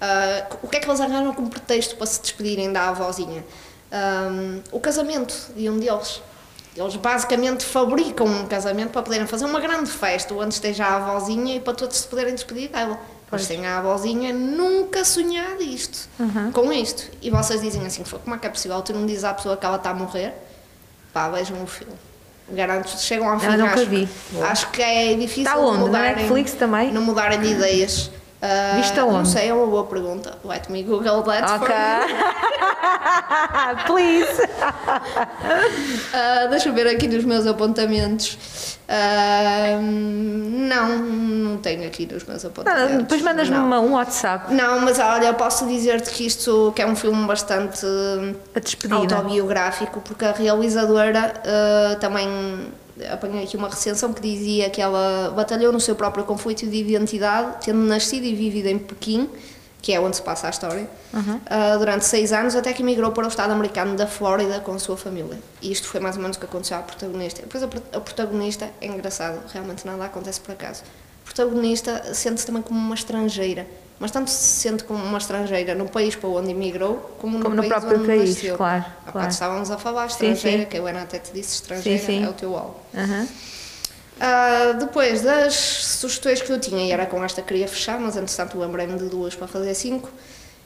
ah, 0.00 0.46
o 0.62 0.68
que 0.68 0.78
é 0.78 0.80
que 0.80 0.88
eles 0.88 1.00
arranjam 1.02 1.34
como 1.34 1.50
pretexto 1.50 1.96
para 1.96 2.06
se 2.06 2.22
despedirem 2.22 2.72
da 2.72 2.88
avózinha? 2.88 3.44
Ahm, 3.92 4.62
o 4.72 4.80
casamento 4.80 5.34
de 5.54 5.68
um 5.68 5.78
deles. 5.78 6.22
Eles 6.76 6.96
basicamente 6.96 7.64
fabricam 7.64 8.26
um 8.26 8.46
casamento 8.46 8.90
para 8.90 9.02
poderem 9.02 9.26
fazer 9.26 9.44
uma 9.44 9.60
grande 9.60 9.90
festa 9.90 10.32
onde 10.34 10.54
esteja 10.54 10.86
a 10.86 10.96
avózinha 10.96 11.56
e 11.56 11.60
para 11.60 11.74
todos 11.74 11.96
se 11.98 12.06
poderem 12.08 12.34
despedir 12.34 12.68
dela. 12.70 12.98
Mas 13.30 13.44
sem 13.44 13.66
a 13.66 13.78
avózinha 13.78 14.32
nunca 14.32 15.04
sonhar 15.04 15.58
isto, 15.60 16.06
com 16.52 16.70
isto. 16.72 17.10
E 17.22 17.30
vocês 17.30 17.62
dizem 17.62 17.84
assim, 17.86 18.04
"Fô, 18.04 18.18
como 18.18 18.34
é 18.36 18.38
que 18.38 18.46
é 18.46 18.50
possível? 18.50 18.80
Tu 18.82 18.92
não 18.92 19.06
dizes 19.06 19.24
à 19.24 19.32
pessoa 19.32 19.56
que 19.56 19.64
ela 19.64 19.76
está 19.76 19.90
a 19.90 19.94
morrer? 19.94 20.34
Pá, 21.12 21.28
vejam 21.30 21.62
o 21.62 21.66
filme. 21.66 21.94
Garanto, 22.50 22.88
chegam 22.98 23.28
ao 23.30 23.38
fim. 23.40 23.46
Eu 23.46 23.58
nunca 23.58 23.74
acho, 23.74 23.86
vi. 23.86 24.08
Acho 24.42 24.70
que 24.70 24.82
é 24.82 25.14
difícil 25.14 25.44
Está 25.44 25.56
onde? 25.58 25.78
Na 25.78 25.86
mudarem, 25.86 26.16
Netflix 26.16 26.52
também? 26.52 26.92
Não 26.92 27.00
mudarem 27.02 27.40
de 27.40 27.48
ideias. 27.48 28.10
Ah, 28.44 28.72
Viste 28.76 28.96
Não 28.96 29.10
aonde? 29.10 29.28
sei, 29.28 29.48
é 29.50 29.54
uma 29.54 29.66
boa 29.66 29.84
pergunta. 29.84 30.36
Let 30.44 30.68
me 30.68 30.82
Google 30.82 31.22
that 31.22 31.48
for 31.48 31.62
Ok. 31.62 31.74
you. 31.74 32.16
Please. 33.86 34.42
Ah, 36.14 36.46
deixa 36.50 36.68
eu 36.68 36.74
ver 36.74 36.86
aqui 36.88 37.08
nos 37.08 37.24
meus 37.24 37.46
apontamentos. 37.46 38.36
Ah, 38.88 39.78
não, 39.80 40.98
não 40.98 41.56
tenho 41.58 41.86
aqui 41.86 42.06
nos 42.12 42.24
meus 42.24 42.44
apontamentos. 42.44 42.90
Não, 42.92 42.98
depois 43.02 43.22
mandas-me 43.22 43.56
Não. 43.56 43.86
um 43.86 43.92
WhatsApp. 43.94 44.52
Não, 44.52 44.80
mas 44.80 44.98
olha, 44.98 45.26
eu 45.28 45.34
posso 45.34 45.66
dizer-te 45.66 46.10
que 46.10 46.26
isto 46.26 46.72
que 46.76 46.82
é 46.82 46.86
um 46.86 46.94
filme 46.96 47.26
bastante 47.26 47.80
autobiográfico, 48.90 50.00
porque 50.00 50.24
a 50.24 50.32
realizadora 50.32 51.32
ah, 51.46 51.96
também 52.00 52.72
apanhei 53.10 53.44
aqui 53.44 53.56
uma 53.56 53.68
recensão 53.68 54.12
que 54.12 54.20
dizia 54.20 54.68
que 54.70 54.80
ela 54.80 55.32
batalhou 55.34 55.72
no 55.72 55.80
seu 55.80 55.94
próprio 55.94 56.24
conflito 56.24 56.66
de 56.66 56.76
identidade, 56.76 57.64
tendo 57.64 57.78
nascido 57.78 58.24
e 58.24 58.34
vivido 58.34 58.66
em 58.66 58.78
Pequim, 58.78 59.28
que 59.80 59.92
é 59.92 60.00
onde 60.00 60.16
se 60.16 60.22
passa 60.22 60.46
a 60.46 60.50
história, 60.50 60.88
ah, 61.46 61.76
durante 61.76 62.04
seis 62.04 62.32
anos, 62.32 62.54
até 62.54 62.72
que 62.72 62.82
emigrou 62.82 63.10
para 63.10 63.24
o 63.24 63.28
estado 63.28 63.52
americano 63.52 63.96
da 63.96 64.06
Flórida 64.06 64.60
com 64.60 64.72
a 64.72 64.78
sua 64.78 64.96
família. 64.96 65.38
E 65.60 65.72
isto 65.72 65.88
foi 65.88 66.00
mais 66.00 66.16
ou 66.16 66.22
menos 66.22 66.36
o 66.36 66.40
que 66.40 66.46
aconteceu 66.46 66.76
à 66.76 66.80
protagonista. 66.80 67.42
Depois 67.42 67.62
a, 67.64 67.66
a 67.66 68.00
protagonista, 68.00 68.70
é 68.80 68.86
engraçado, 68.86 69.42
realmente 69.52 69.84
nada 69.84 70.04
acontece 70.04 70.40
por 70.40 70.52
acaso. 70.52 70.82
A 71.22 71.24
protagonista 71.24 72.14
sente-se 72.14 72.46
também 72.46 72.62
como 72.62 72.78
uma 72.78 72.94
estrangeira, 72.94 73.66
mas 74.02 74.10
tanto 74.10 74.28
se 74.30 74.36
sente 74.60 74.82
como 74.82 75.00
uma 75.02 75.18
estrangeira 75.18 75.76
no 75.76 75.88
país 75.88 76.16
para 76.16 76.28
onde 76.28 76.50
emigrou, 76.50 76.96
como 77.20 77.38
no, 77.38 77.44
Como 77.44 77.54
no 77.54 77.62
país 77.62 77.72
próprio 77.72 77.98
onde 78.00 78.08
país, 78.08 78.34
nasceu. 78.34 78.56
claro, 78.56 78.84
Há 79.06 79.12
claro. 79.12 79.30
estávamos 79.30 79.70
a 79.70 79.78
falar 79.78 80.10
Sim, 80.10 80.32
estrangeira, 80.32 80.62
sim. 80.64 80.68
que 80.68 80.76
a 80.76 80.80
Helena 80.80 81.02
até 81.02 81.20
te 81.20 81.32
disse 81.32 81.54
estrangeira, 81.54 82.00
Sim, 82.00 82.06
sim. 82.06 82.24
é 82.24 82.28
o 82.28 82.32
teu 82.32 82.56
alvo. 82.56 82.74
Aham. 82.92 83.28
Ah, 84.20 84.72
depois 84.72 85.22
das 85.22 85.54
sugestões 85.54 86.42
que 86.42 86.50
eu 86.50 86.58
tinha, 86.58 86.84
e 86.84 86.90
era 86.90 87.06
com 87.06 87.22
esta 87.24 87.42
que 87.42 87.48
queria 87.48 87.68
fechar, 87.68 88.00
mas 88.00 88.16
entretanto 88.16 88.58
lembrei-me 88.58 88.98
de 88.98 89.04
duas 89.08 89.36
para 89.36 89.46
fazer 89.46 89.72
cinco. 89.74 90.10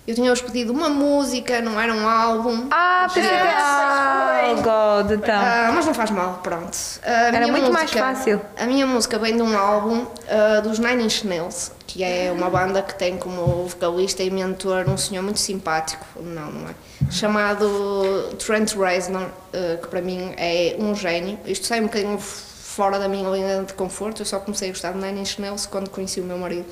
Eu 0.07 0.14
tinha-vos 0.14 0.40
pedido 0.40 0.72
uma 0.72 0.88
música, 0.88 1.61
não 1.61 1.80
era 1.80 1.92
um 1.92 2.09
álbum. 2.09 2.68
Ah, 2.70 3.09
pensei 3.12 3.28
que... 3.28 3.36
Ah, 3.36 4.52
God, 4.62 5.11
então. 5.12 5.34
Ah, 5.34 5.72
mas 5.74 5.84
não 5.84 5.92
faz 5.92 6.11
mal, 6.12 6.38
pronto. 6.44 6.78
A 7.04 7.11
Era 7.11 7.48
muito 7.48 7.72
mais 7.72 7.90
música- 7.90 7.98
fácil. 8.14 8.40
A 8.57 8.66
minha 8.66 8.86
música 8.86 9.18
vem 9.18 9.34
de 9.36 9.42
um 9.42 9.59
álbum 9.59 10.07
ah, 10.28 10.61
dos 10.61 10.78
Nine 10.78 11.04
Inch 11.04 11.24
Nails, 11.24 11.72
que 11.88 12.04
é 12.04 12.30
uma 12.30 12.48
banda 12.48 12.82
que 12.82 12.94
tem 12.94 13.16
como 13.18 13.66
vocalista 13.66 14.22
e 14.22 14.30
mentor 14.30 14.88
um 14.88 14.96
senhor 14.96 15.22
muito 15.24 15.40
simpático, 15.40 16.07
não, 16.20 16.52
não 16.52 16.68
é? 16.70 16.74
Chamado 17.11 18.36
Trent 18.38 18.74
Reznor, 18.74 19.26
ah, 19.52 19.76
que 19.82 19.88
para 19.88 20.00
mim 20.00 20.32
é 20.36 20.76
um 20.78 20.94
gênio. 20.94 21.36
Isto 21.44 21.66
sai 21.66 21.80
um 21.80 21.84
bocadinho 21.84 22.18
fora 22.18 22.98
da 23.00 23.09
minha 23.09 23.28
linha 23.30 23.64
de 23.64 23.72
conforto, 23.74 24.22
eu 24.22 24.26
só 24.26 24.38
comecei 24.38 24.68
a 24.68 24.72
gostar 24.72 24.92
de 24.92 24.98
Nine 24.98 25.20
Inch 25.22 25.38
Nails 25.40 25.66
quando 25.66 25.90
conheci 25.90 26.20
o 26.20 26.24
meu 26.24 26.38
marido 26.38 26.66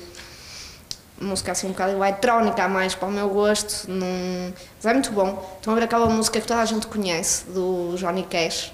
música 1.19 1.51
assim 1.51 1.67
um 1.67 1.71
bocado 1.71 1.93
eletrónica 1.93 2.63
a 2.63 2.67
mais 2.67 2.93
para 2.95 3.07
o 3.07 3.11
meu 3.11 3.29
gosto, 3.29 3.89
num... 3.89 4.51
mas 4.77 4.85
é 4.85 4.93
muito 4.93 5.11
bom. 5.11 5.57
Estão 5.57 5.73
a 5.73 5.75
ver 5.75 5.83
aquela 5.83 6.07
música 6.09 6.39
que 6.41 6.47
toda 6.47 6.61
a 6.61 6.65
gente 6.65 6.87
conhece, 6.87 7.45
do 7.45 7.95
Johnny 7.97 8.23
Cash, 8.23 8.71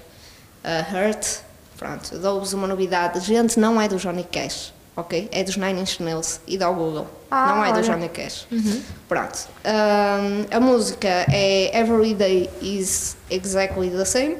uh, 0.64 0.94
Hurt, 1.08 1.38
pronto, 1.78 2.18
dou-vos 2.18 2.52
uma 2.52 2.66
novidade, 2.66 3.20
gente, 3.20 3.58
não 3.60 3.80
é 3.80 3.86
do 3.88 3.96
Johnny 3.96 4.24
Cash, 4.24 4.72
ok? 4.96 5.28
É 5.32 5.44
dos 5.44 5.56
Nine 5.56 5.80
Inch 5.80 6.00
Nails 6.00 6.40
e 6.46 6.58
do 6.58 6.66
Google, 6.72 7.06
Ah, 7.30 7.46
não 7.54 7.64
é 7.64 7.68
do 7.72 7.78
olha. 7.78 7.82
Johnny 7.84 8.08
Cash. 8.08 8.46
Pronto, 9.08 9.48
Um, 9.64 10.56
a 10.56 10.60
música 10.60 11.08
é 11.30 11.78
Every 11.78 12.14
Day 12.14 12.50
is 12.60 13.16
Exactly 13.30 13.90
the 13.90 14.04
Same 14.04 14.36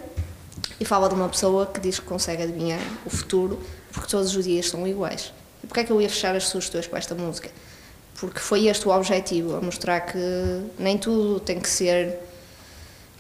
e 0.80 0.84
fala 0.84 1.09
de 1.09 1.14
uma 1.14 1.28
pessoa 1.28 1.66
que 1.66 1.78
diz 1.78 2.00
que 2.00 2.07
consegue 2.07 2.42
adivinhar 2.42 2.80
o 3.07 3.11
futuro 3.11 3.61
porque 3.92 4.09
todos 4.09 4.34
os 4.34 4.44
dias 4.44 4.68
são 4.68 4.86
iguais. 4.88 5.32
E 5.62 5.66
porquê 5.66 5.80
é 5.80 5.84
que 5.84 5.92
eu 5.92 6.00
ia 6.00 6.09
fechar 6.09 6.34
as 6.34 6.48
sugestões 6.48 6.86
com 6.88 6.96
esta 6.96 7.14
música? 7.14 7.48
Porque 8.22 8.38
foi 8.38 8.68
este 8.68 8.86
o 8.86 8.92
objetivo, 8.92 9.60
mostrar 9.60 10.00
que 10.02 10.16
nem 10.78 10.96
tudo 10.96 11.40
tem 11.40 11.58
que 11.58 11.68
ser 11.68 12.20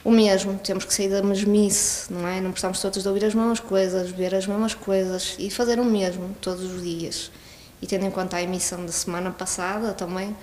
o 0.04 0.12
mesmo, 0.12 0.56
temos 0.62 0.84
que 0.84 0.94
sair 0.94 1.08
da 1.08 1.20
mesmice, 1.24 2.12
não 2.12 2.24
é? 2.28 2.40
Não 2.40 2.52
precisamos 2.52 2.80
todos 2.80 3.02
de 3.02 3.08
ouvir 3.08 3.24
as 3.24 3.34
mesmas 3.34 3.58
coisas, 3.58 4.12
ver 4.12 4.32
as 4.32 4.46
mesmas 4.46 4.74
coisas 4.74 5.34
e 5.40 5.50
fazer 5.50 5.80
o 5.80 5.84
mesmo 5.84 6.36
todos 6.40 6.62
os 6.62 6.80
dias. 6.84 7.32
E 7.80 7.86
tendo 7.88 8.06
em 8.06 8.12
conta 8.12 8.36
a 8.36 8.42
emissão 8.42 8.86
da 8.86 8.92
semana 8.92 9.32
passada 9.32 9.92
também, 9.92 10.36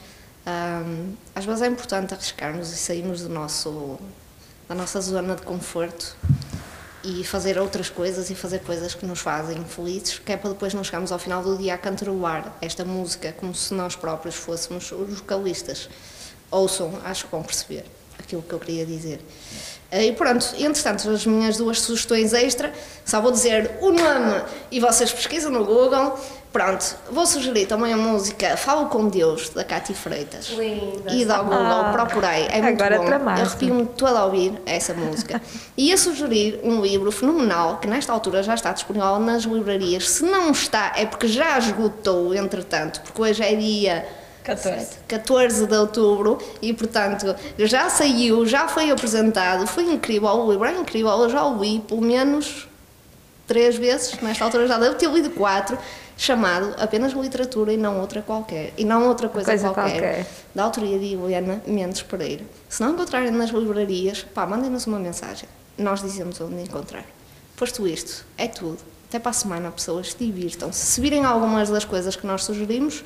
às 1.33 1.45
vezes 1.45 1.61
é 1.61 1.67
importante 1.67 2.13
arriscarmos 2.13 2.69
e 2.73 2.75
sairmos 2.75 3.21
do 3.21 3.29
nosso, 3.29 3.97
da 4.67 4.75
nossa 4.75 4.99
zona 4.99 5.35
de 5.35 5.43
conforto 5.43 6.17
e 7.03 7.23
fazer 7.23 7.57
outras 7.57 7.89
coisas 7.89 8.29
e 8.29 8.35
fazer 8.35 8.59
coisas 8.59 8.93
que 8.93 9.05
nos 9.05 9.19
fazem 9.19 9.63
felizes, 9.65 10.19
que 10.19 10.31
é 10.31 10.37
para 10.37 10.49
depois 10.49 10.73
não 10.73 10.83
chegarmos 10.83 11.11
ao 11.11 11.19
final 11.19 11.41
do 11.41 11.57
dia 11.57 11.73
a 11.75 11.77
cantarolar 11.77 12.53
esta 12.61 12.83
música 12.83 13.33
como 13.37 13.55
se 13.55 13.73
nós 13.73 13.95
próprios 13.95 14.35
fôssemos 14.35 14.91
os 14.91 15.19
vocalistas. 15.19 15.89
Ouçam, 16.51 16.99
acho 17.05 17.25
que 17.25 17.31
vão 17.31 17.43
perceber 17.43 17.85
aquilo 18.17 18.41
que 18.41 18.53
eu 18.53 18.59
queria 18.59 18.85
dizer. 18.85 19.21
Eh, 19.91 20.07
E 20.07 20.11
pronto, 20.13 20.45
entretanto, 20.57 21.09
as 21.09 21.25
minhas 21.25 21.57
duas 21.57 21.79
sugestões 21.81 22.33
extra, 22.33 22.73
só 23.05 23.21
vou 23.21 23.31
dizer 23.31 23.77
o 23.81 23.91
nome 23.91 24.43
e 24.69 24.79
vocês 24.79 25.11
pesquisam 25.11 25.51
no 25.51 25.65
Google. 25.65 26.19
Pronto, 26.51 26.95
vou 27.11 27.27
sugerir 27.27 27.67
também 27.67 27.93
a 27.93 27.97
música 27.97 28.57
Falo 28.57 28.87
com 28.87 29.07
Deus, 29.07 29.49
da 29.49 29.63
Cátia 29.63 29.93
Freitas. 29.93 30.47
Linda. 30.47 31.11
E 31.11 31.29
ao 31.31 31.43
Google, 31.43 31.59
Ah, 31.59 31.91
procurei, 31.93 32.47
é 32.47 32.59
muito 32.59 32.83
agora 32.83 32.97
bom. 33.19 33.25
Eu 33.25 33.45
arrepio-me 33.45 33.85
toda 33.85 34.19
a 34.19 34.25
ouvir 34.25 34.59
essa 34.65 34.93
música. 34.93 35.39
E 35.77 35.93
a 35.93 35.97
sugerir 35.97 36.59
um 36.63 36.81
livro 36.81 37.11
fenomenal, 37.11 37.77
que 37.77 37.87
nesta 37.87 38.11
altura 38.11 38.41
já 38.43 38.55
está 38.55 38.73
disponível 38.73 39.19
nas 39.19 39.43
livrarias. 39.43 40.09
Se 40.09 40.23
não 40.23 40.51
está, 40.51 40.91
é 40.95 41.05
porque 41.05 41.27
já 41.27 41.57
esgotou, 41.57 42.33
entretanto, 42.33 42.99
porque 43.01 43.21
hoje 43.21 43.43
é 43.43 43.55
dia 43.55 44.05
14. 44.43 44.87
14 45.07 45.67
de 45.67 45.77
outubro 45.77 46.37
e, 46.61 46.73
portanto, 46.73 47.35
já 47.59 47.89
saiu, 47.89 48.45
já 48.45 48.67
foi 48.67 48.89
apresentado, 48.89 49.67
foi 49.67 49.83
incrível, 49.83 50.29
o 50.29 50.51
livro 50.51 50.65
é 50.65 50.73
incrível, 50.73 51.11
eu 51.11 51.29
já 51.29 51.43
o 51.45 51.61
li 51.61 51.79
pelo 51.79 52.01
menos 52.01 52.67
três 53.47 53.75
vezes, 53.77 54.19
nesta 54.21 54.43
altura 54.43 54.67
já 54.67 54.77
devo 54.77 54.95
ter 54.95 55.09
lido 55.09 55.29
quatro, 55.31 55.77
chamado 56.19 56.75
apenas 56.77 57.13
literatura 57.13 57.71
e 57.71 57.77
não 57.77 58.01
outra 58.01 58.21
qualquer, 58.21 58.73
e 58.77 58.83
não 58.83 59.07
outra 59.07 59.29
coisa, 59.29 59.51
Coisa 59.51 59.69
qualquer, 59.69 59.91
qualquer. 60.01 60.27
da 60.53 60.65
autoria 60.65 60.99
de 60.99 61.13
Helena 61.13 61.63
Mendes 61.65 62.01
Pereira. 62.01 62.43
Se 62.67 62.83
não 62.83 62.91
encontrarem 62.91 63.31
nas 63.31 63.51
livrarias, 63.51 64.21
pá, 64.33 64.45
mandem-nos 64.45 64.85
uma 64.85 64.99
mensagem, 64.99 65.47
nós 65.77 66.01
dizemos 66.01 66.39
onde 66.41 66.61
encontrar. 66.61 67.05
Posto 67.55 67.87
isto, 67.87 68.25
é 68.37 68.47
tudo. 68.47 68.79
Até 69.07 69.17
para 69.17 69.29
a 69.31 69.33
semana, 69.33 69.71
pessoas, 69.71 70.13
divirtam-se. 70.19 70.85
Se 70.85 70.99
virem 70.99 71.23
algumas 71.23 71.69
das 71.69 71.85
coisas 71.85 72.17
que 72.17 72.27
nós 72.27 72.43
sugerimos, 72.43 73.01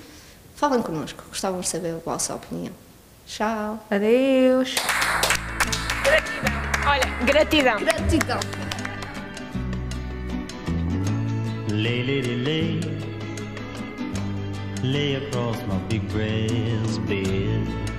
falem 0.56 0.82
connosco, 0.82 1.24
gostávamos 1.30 1.68
de 1.68 1.72
saber 1.72 1.94
a 1.94 1.98
vossa 2.04 2.34
opinião. 2.34 2.74
Tchau! 3.28 3.80
Adeus. 3.92 4.76
Olha, 6.88 7.26
gratidão. 7.26 7.80
Gratidão! 7.80 8.40
Lay, 11.70 12.02
lady, 12.02 12.36
lay. 12.44 12.80
Lay 12.82 13.03
across 14.84 15.66
my 15.66 15.78
big 15.88 16.08
brass 16.10 16.98
bed. 17.08 17.93